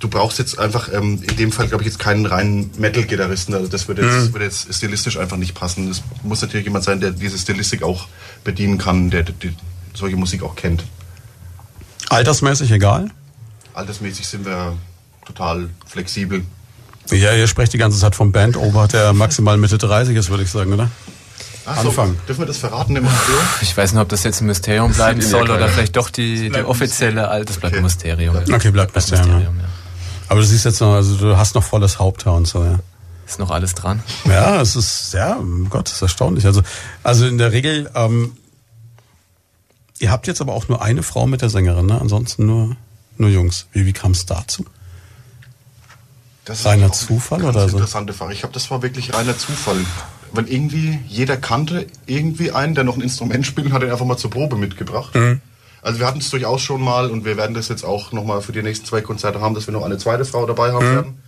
[0.03, 3.55] du brauchst jetzt einfach, ähm, in dem Fall glaube ich jetzt keinen reinen Metal-Gitarristen.
[3.55, 5.89] Also das würde jetzt, würde jetzt stilistisch einfach nicht passen.
[5.91, 8.09] Es muss natürlich jemand sein, der diese Stilistik auch
[8.43, 9.53] bedienen kann, der, der, der
[9.95, 10.85] solche Musik auch kennt.
[12.09, 13.11] Altersmäßig egal?
[13.75, 14.75] Altersmäßig sind wir
[15.25, 16.45] total flexibel.
[17.11, 20.51] Ja, ihr sprecht die ganze Zeit vom Bandover, der maximal Mitte 30 ist, würde ich
[20.51, 20.91] sagen, oder?
[21.65, 22.19] Ach Anfangen.
[22.27, 23.35] Dürfen wir das verraten im Radio?
[23.61, 26.63] Ich weiß nicht, ob das jetzt ein Mysterium bleiben soll oder vielleicht doch die, die
[26.65, 27.81] offizielle bleibt ein Okay.
[27.83, 28.37] Mysterium.
[28.53, 29.31] Okay, bleibt Mysterium,
[29.61, 29.65] ja.
[30.33, 32.79] Aber du siehst jetzt noch, also du hast noch volles Haupthaar und so, ja.
[33.27, 34.03] Ist noch alles dran.
[34.25, 36.47] Ja, es ist, ja, um Gott, das ist erstaunlich.
[36.47, 36.63] Also,
[37.03, 38.35] also in der Regel, ähm,
[39.99, 42.01] ihr habt jetzt aber auch nur eine Frau mit der Sängerin, ne?
[42.01, 42.79] Ansonsten nur,
[43.19, 43.67] nur Jungs.
[43.73, 44.65] Wie, wie kam es dazu?
[46.47, 47.77] Das ist Reiner Zufall oder so?
[47.77, 48.33] Interessante Frage.
[48.33, 49.85] Ich glaube, das war wirklich reiner Zufall.
[50.33, 54.07] Weil irgendwie, jeder kannte irgendwie einen, der noch ein Instrument spielt und hat ihn einfach
[54.07, 55.15] mal zur Probe mitgebracht.
[55.15, 55.43] Mhm.
[55.83, 58.53] Also wir hatten es durchaus schon mal und wir werden das jetzt auch nochmal für
[58.53, 60.95] die nächsten zwei Konzerte haben, dass wir noch eine zweite Frau dabei haben Mhm.
[60.95, 61.23] werden,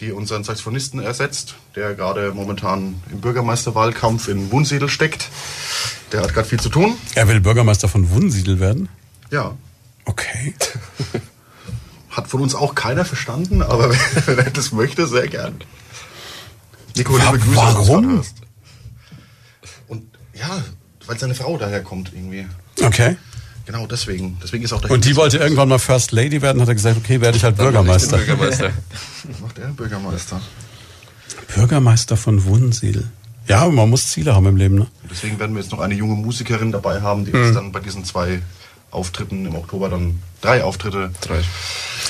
[0.00, 5.28] die unseren Saxophonisten ersetzt, der gerade momentan im Bürgermeisterwahlkampf in Wunsiedel steckt.
[6.10, 6.96] Der hat gerade viel zu tun.
[7.14, 8.88] Er will Bürgermeister von Wunsiedel werden?
[9.30, 9.52] Ja,
[10.04, 10.52] Okay.
[12.10, 13.90] hat von uns auch keiner verstanden, aber
[14.26, 15.62] wenn er das möchte, sehr gern.
[16.96, 18.22] Nico, liebe Grüße, warum?
[19.88, 20.02] Und
[20.34, 20.62] ja,
[21.06, 22.46] weil seine Frau daherkommt irgendwie.
[22.82, 23.16] Okay.
[23.66, 24.38] Genau deswegen.
[24.42, 27.20] Deswegen ist auch Und die wollte irgendwann mal First Lady werden, hat er gesagt, okay,
[27.20, 28.16] werde ich halt Bürgermeister.
[28.18, 28.70] Bürgermeister.
[29.40, 30.40] macht er Bürgermeister.
[31.54, 33.08] Bürgermeister von Wunsiedel.
[33.48, 34.86] Ja, aber man muss Ziele haben im Leben, ne?
[35.10, 37.44] Deswegen werden wir jetzt noch eine junge Musikerin dabei haben, die Mhm.
[37.46, 38.40] uns dann bei diesen zwei
[38.90, 41.10] Auftritten im Oktober dann drei Auftritte.
[41.20, 41.40] Drei.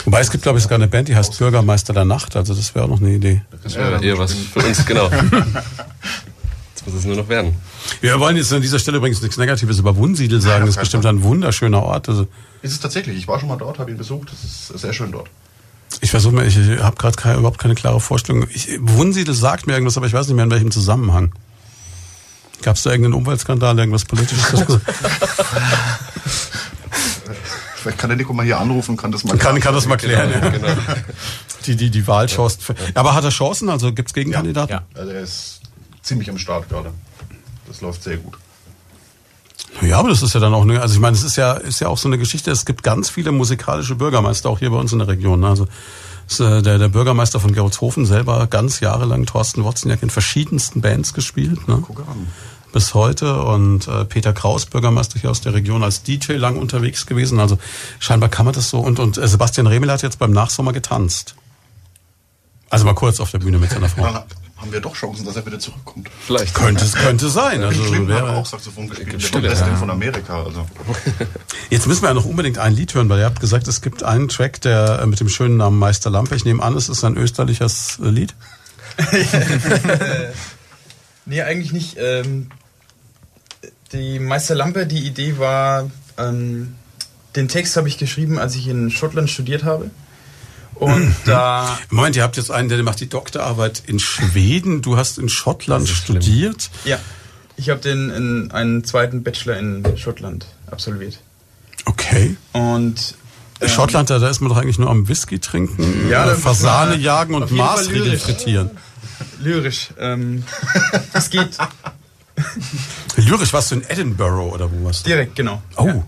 [0.04, 2.74] Wobei es gibt, glaube ich, sogar eine Band, die heißt Bürgermeister der Nacht, also das
[2.74, 3.42] wäre auch noch eine Idee.
[3.62, 5.10] Das wäre eher was für uns, genau.
[5.10, 7.54] Jetzt muss es nur noch werden.
[8.00, 10.66] Wir wollen jetzt an dieser Stelle übrigens nichts Negatives über Wunsiedel sagen.
[10.66, 12.08] Das ist bestimmt ein wunderschöner Ort.
[12.08, 12.26] Also
[12.62, 13.16] Ist es tatsächlich.
[13.16, 14.28] Ich war schon mal dort, habe ihn besucht.
[14.32, 15.28] Das ist sehr schön dort.
[16.00, 18.46] ich versuche mir, ich, ich habe gerade keine, überhaupt keine klare Vorstellung.
[18.52, 21.32] Ich, Wunsiedel sagt mir irgendwas, aber ich weiß nicht mehr in welchem Zusammenhang.
[22.62, 24.64] Gab es da irgendeinen Umweltskandal, irgendwas Politisches?
[27.76, 29.96] Vielleicht kann der Nico mal hier anrufen und kann das mal kann, kann das mal
[29.96, 30.30] klären.
[30.30, 30.48] Ja.
[30.50, 30.68] Genau.
[31.66, 32.58] Die, die, die Wahlchance.
[32.60, 33.68] für- Aber hat er Chancen?
[33.68, 34.72] Also gibt es Gegenkandidaten?
[34.72, 34.82] Ja.
[34.94, 35.60] Also er ist
[36.02, 36.92] ziemlich am Start gerade.
[37.66, 38.38] Das läuft sehr gut.
[39.80, 41.80] Ja, aber das ist ja dann auch eine, also ich meine, es ist ja, ist
[41.80, 44.92] ja auch so eine Geschichte, es gibt ganz viele musikalische Bürgermeister, auch hier bei uns
[44.92, 45.40] in der Region.
[45.40, 45.48] ne?
[45.48, 45.66] Also
[46.28, 51.14] ist, äh, der, der Bürgermeister von Gerolzhofen selber ganz jahrelang, Thorsten Wozniak, in verschiedensten Bands
[51.14, 51.66] gespielt.
[51.68, 51.78] Ne?
[51.78, 52.28] Gucke an.
[52.72, 53.42] Bis heute.
[53.42, 57.38] Und äh, Peter Kraus, Bürgermeister hier aus der Region, als DJ lang unterwegs gewesen.
[57.38, 57.58] Also
[57.98, 58.78] scheinbar kann man das so.
[58.78, 61.34] Und, und äh, Sebastian Remel hat jetzt beim Nachsommer getanzt.
[62.70, 64.24] Also mal kurz auf der Bühne mit seiner Frau.
[64.62, 66.08] Haben wir doch Chancen, dass er wieder zurückkommt.
[66.20, 66.54] Vielleicht.
[66.54, 67.62] Könnte, es könnte sein.
[67.62, 69.12] Also Bill Clinton hat auch Saxophon gespielt.
[69.12, 69.76] Der Stille, ja.
[69.76, 70.44] von Amerika.
[70.44, 70.66] Also.
[71.70, 74.04] Jetzt müssen wir ja noch unbedingt ein Lied hören, weil ihr habt gesagt, es gibt
[74.04, 76.36] einen Track, der äh, mit dem schönen Namen Meister Lampe.
[76.36, 78.34] Ich nehme an, es ist ein österliches äh, Lied.
[81.24, 81.96] Nee, eigentlich nicht.
[81.98, 82.50] Ähm,
[83.92, 86.74] die Meisterlampe, die Idee war, ähm,
[87.36, 89.90] den Text habe ich geschrieben, als ich in Schottland studiert habe.
[90.82, 94.82] Und da, Moment, ihr habt jetzt einen, der macht die Doktorarbeit in Schweden.
[94.82, 96.70] Du hast in Schottland studiert.
[96.84, 96.98] ja,
[97.56, 101.18] ich habe den in einen zweiten Bachelor in Schottland absolviert.
[101.84, 102.36] Okay.
[102.52, 103.14] Und
[103.60, 106.96] ähm, Schottland, da, da ist man doch eigentlich nur am Whisky trinken, Ja, äh, Fasane
[106.96, 108.22] jagen und Maßregeln lyrisch.
[108.22, 108.70] frittieren.
[109.40, 109.90] lyrisch.
[109.98, 110.42] Ähm,
[111.12, 111.56] es geht
[113.16, 115.10] Lyrisch warst du in Edinburgh oder wo warst du?
[115.10, 115.62] direkt, genau.
[115.76, 116.02] Oh, Ja.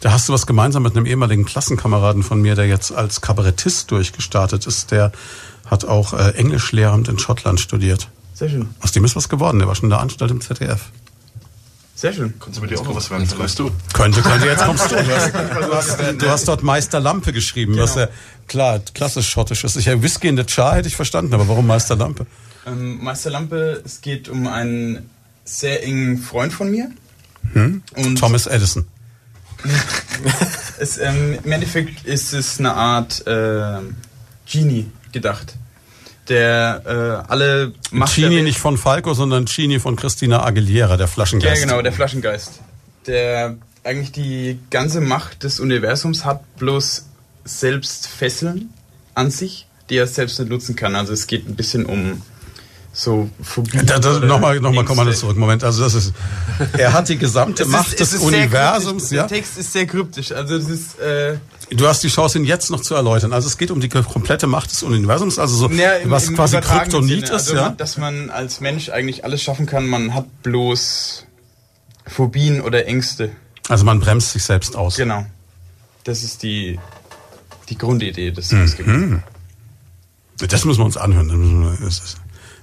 [0.00, 3.90] Da hast du was gemeinsam mit einem ehemaligen Klassenkameraden von mir, der jetzt als Kabarettist
[3.90, 4.90] durchgestartet ist.
[4.90, 5.12] Der
[5.66, 8.08] hat auch äh, Englischlehramt in Schottland studiert.
[8.34, 8.70] Sehr schön.
[8.80, 9.58] Aus dem ist was geworden.
[9.58, 10.86] Der war schon in der Anstalt im ZDF.
[11.94, 12.32] Sehr schön.
[12.40, 13.24] Kannst du mit dir auch noch was werden?
[13.24, 13.70] Jetzt kommst du.
[13.92, 14.94] Könnte, könnte, jetzt kommst du.
[15.00, 18.08] Du hast, du hast, du hast dort Meister Lampe geschrieben, was ja
[18.48, 19.76] klar klassisch schottisch ist.
[19.76, 22.26] Ich hätte Whisky in the Jar hätte ich verstanden, aber warum Meister Lampe?
[22.66, 25.10] Ähm, Meister Lampe, es geht um einen
[25.44, 26.90] sehr engen Freund von mir.
[27.52, 27.82] Hm?
[27.96, 28.86] Und Thomas Edison.
[30.78, 33.78] es, ähm, Im Endeffekt ist es eine Art äh,
[34.50, 35.54] Genie gedacht,
[36.28, 36.82] der
[37.26, 41.62] äh, alle Macht Genie nicht von Falco, sondern Genie von Christina Aguilera, der Ja, Flaschengeist.
[41.62, 42.60] genau, der Flaschengeist.
[43.06, 47.06] Der eigentlich die ganze Macht des Universums hat, bloß
[47.44, 48.72] selbst Fesseln
[49.14, 50.94] an sich, die er selbst nicht nutzen kann.
[50.94, 52.22] Also es geht ein bisschen um
[52.92, 53.78] so Phobie.
[53.84, 55.20] Da, da, nochmal, nochmal, komm mal Ängste.
[55.20, 55.36] zurück.
[55.36, 56.12] Moment, also das ist,
[56.76, 59.22] er hat die gesamte Es ist- Macht des ist sehr Universums, ja.
[59.26, 60.32] Der Text ist sehr kryptisch.
[60.32, 61.38] Also es ist äh,
[61.72, 63.32] Du hast die Chance, ihn jetzt noch zu erläutern.
[63.32, 66.34] Also es geht um die komplette Macht des Universums, also so, Ja, im- was im
[66.34, 67.22] quasi Kryptonit Sinne.
[67.26, 67.68] ist, also, ja.
[67.70, 69.86] Dass man als Mensch eigentlich alles schaffen kann.
[69.86, 71.26] Man hat bloß
[72.08, 73.30] Phobien oder Ängste.
[73.68, 74.96] Also man bremst sich selbst aus.
[74.96, 75.24] Genau.
[76.02, 76.80] Das ist die,
[77.68, 78.62] die Grundidee des Mhm.
[78.62, 79.22] des Gedichts.
[80.48, 81.76] Das müssen wir uns anhören.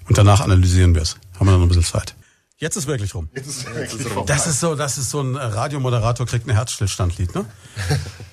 [0.08, 1.18] Und danach analysieren wir es.
[1.40, 2.16] Haben wir noch ein bisschen Zeit.
[2.60, 3.30] Jetzt ist wirklich rum.
[3.36, 4.34] Jetzt ist wirklich vorbei.
[4.34, 7.46] Das ist so, das ist so ein Radiomoderator kriegt ein Herzstillstandlied, ne?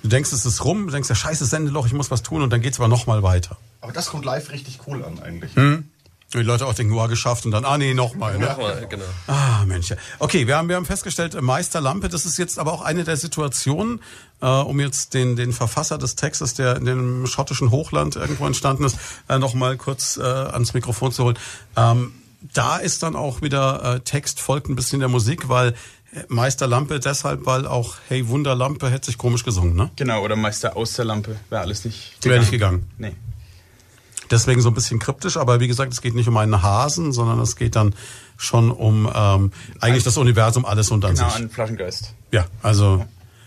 [0.02, 2.50] Du denkst, es ist rum, du denkst, der scheiße Sendeloch, ich muss was tun und
[2.50, 3.58] dann geht's aber noch mal weiter.
[3.82, 5.54] Aber das kommt live richtig cool an eigentlich.
[5.56, 5.90] Und
[6.38, 8.38] die Leute auch denken, oh, geschafft und dann, ah nee, nochmal.
[8.38, 8.46] Ne?
[8.46, 9.04] Nochmal, genau.
[9.26, 9.90] Ah, Mensch.
[9.90, 9.96] ja.
[10.18, 13.16] Okay, wir haben, wir haben festgestellt, äh, Meisterlampe, das ist jetzt aber auch eine der
[13.16, 14.00] Situationen,
[14.40, 18.84] äh, um jetzt den, den Verfasser des Textes, der in dem schottischen Hochland irgendwo entstanden
[18.84, 18.98] ist,
[19.28, 21.38] äh, noch mal kurz äh, ans Mikrofon zu holen.
[21.76, 22.12] Ähm,
[22.52, 25.70] da ist dann auch wieder äh, Text, folgt ein bisschen der Musik, weil
[26.12, 29.90] äh, Meisterlampe deshalb, weil auch Hey Wunderlampe hätte sich komisch gesungen, ne?
[29.96, 31.36] Genau, oder Meister aus der Lampe.
[31.48, 32.90] Wäre alles nicht Wäre nicht gegangen.
[32.98, 33.12] Nee.
[34.30, 37.38] Deswegen so ein bisschen kryptisch, aber wie gesagt, es geht nicht um einen Hasen, sondern
[37.40, 37.94] es geht dann
[38.36, 41.36] schon um ähm, eigentlich das Universum, alles und an Genau, sich.
[41.42, 42.14] an Flaschengeist.
[42.32, 43.04] Ja, also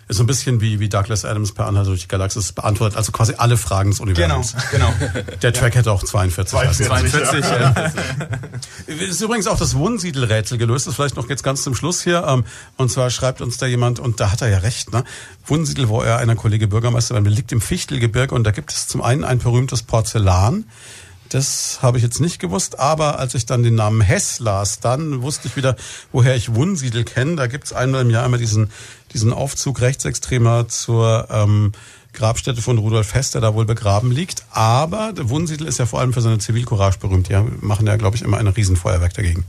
[0.08, 3.12] ist so ein bisschen wie, wie Douglas Adams per Anhalt durch die Galaxis beantwortet, also
[3.12, 4.56] quasi alle Fragen des Genau, Universums.
[4.72, 4.94] genau.
[5.42, 8.96] Der Track hätte auch 42 heißen 42, 42, ja.
[9.10, 12.24] Ist übrigens auch das Wunsiedel-Rätsel gelöst, das vielleicht noch jetzt ganz zum Schluss hier.
[12.28, 12.46] Ähm,
[12.78, 15.04] und zwar schreibt uns da jemand, und da hat er ja recht, ne?
[15.46, 19.02] Wunsiedel, wo er einer Kollege Bürgermeister war, liegt im Fichtelgebirge und da gibt es zum
[19.02, 20.66] einen ein berühmtes Porzellan.
[21.30, 25.22] Das habe ich jetzt nicht gewusst, aber als ich dann den Namen Hess las, dann
[25.22, 25.76] wusste ich wieder,
[26.14, 27.36] woher ich Wunsiedel kenne.
[27.36, 28.70] Da gibt es einmal im Jahr immer diesen,
[29.14, 31.72] diesen Aufzug Rechtsextremer zur ähm,
[32.14, 34.44] Grabstätte von Rudolf Hess, der da wohl begraben liegt.
[34.52, 37.30] Aber der Wunsiedel ist ja vor allem für seine Zivilcourage berühmt.
[37.30, 39.46] Die machen ja, glaube ich, immer ein Riesenfeuerwerk dagegen.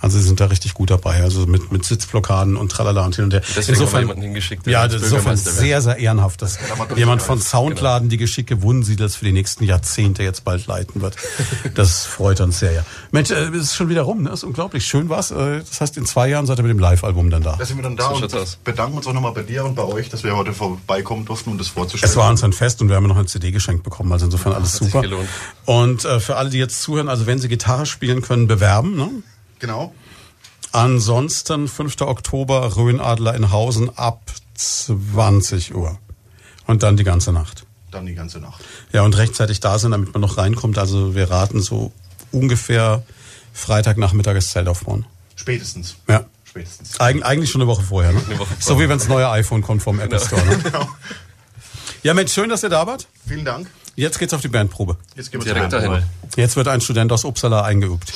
[0.00, 3.24] Also sie sind da richtig gut dabei, also mit, mit Sitzblockaden und tralala und hin
[3.24, 3.42] und her.
[3.56, 6.58] Deswegen haben wir jemanden hingeschickt, ja, das ist insofern sehr, sehr ehrenhaft, dass
[6.96, 11.16] jemand von Soundladen die Geschicke Wunsiedels für die nächsten Jahrzehnte jetzt bald leiten wird.
[11.74, 12.84] Das freut uns sehr, ja.
[13.10, 14.30] Mensch, äh, es ist schon wieder rum, ne?
[14.30, 14.84] Ist unglaublich.
[14.86, 15.30] Schön war's.
[15.30, 17.56] Äh, Das heißt, in zwei Jahren seid ihr mit dem Live-Album dann da.
[17.56, 19.82] Da sind wir dann da So und bedanken uns auch nochmal bei dir und bei
[19.84, 22.10] euch, dass wir heute vorbeikommen durften, um das vorzustellen.
[22.10, 24.52] Es war uns ein Fest und wir haben noch eine CD geschenkt bekommen, also insofern
[24.52, 25.02] alles hat sich super.
[25.02, 25.28] gelohnt.
[25.64, 28.96] Und äh, für alle, die jetzt zuhören, also wenn sie Gitarre spielen können, bewerben.
[28.96, 29.10] Ne?
[29.58, 29.94] Genau.
[30.72, 32.02] Ansonsten 5.
[32.02, 34.20] Oktober Rhönadler in Hausen ab
[34.54, 35.98] 20 Uhr.
[36.66, 37.64] Und dann die ganze Nacht.
[37.90, 38.62] Dann die ganze Nacht.
[38.92, 40.76] Ja, und rechtzeitig da sind, damit man noch reinkommt.
[40.78, 41.92] Also wir raten so
[42.32, 43.02] ungefähr
[43.54, 45.06] Freitagnachmittag das Zelt aufbauen.
[45.36, 45.96] Spätestens.
[46.08, 46.24] Ja.
[46.44, 47.00] Spätestens.
[47.00, 48.12] Eig eigentlich schon eine Woche vorher.
[48.12, 48.22] Ne?
[48.28, 48.86] Eine Woche So vorher.
[48.86, 50.44] wie wenn das neue iPhone kommt vom Apple Store.
[50.44, 50.58] Ne?
[52.02, 53.08] Ja, Mensch, schön, dass ihr da wart.
[53.26, 53.68] Vielen Dank.
[53.96, 54.98] Jetzt geht's auf die Bandprobe.
[55.14, 55.90] Jetzt gehen wir Direkt dahin.
[55.90, 56.12] Bandprobe.
[56.36, 58.12] Jetzt wird ein Student aus Uppsala eingeübt.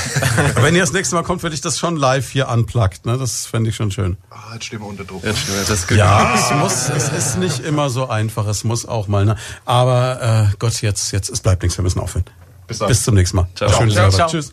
[0.56, 3.06] Wenn ihr das nächste Mal kommt, würde ich das schon live hier unplugged.
[3.06, 3.16] Ne?
[3.18, 4.16] Das fände ich schon schön.
[4.30, 5.22] Ah, jetzt stehen wir unter Druck.
[5.22, 8.48] Ja, stimmt, das ist Ja, es muss, es ist nicht immer so einfach.
[8.48, 9.24] Es muss auch mal.
[9.24, 9.36] Ne?
[9.64, 11.78] Aber äh, Gott, jetzt, jetzt, es bleibt nichts.
[11.78, 12.24] Wir müssen aufhören.
[12.66, 12.88] Bis dann.
[12.88, 13.46] Bis zum nächsten Mal.
[13.54, 13.70] Ciao.
[13.70, 14.28] Ciao, ciao.
[14.28, 14.52] Tschüss.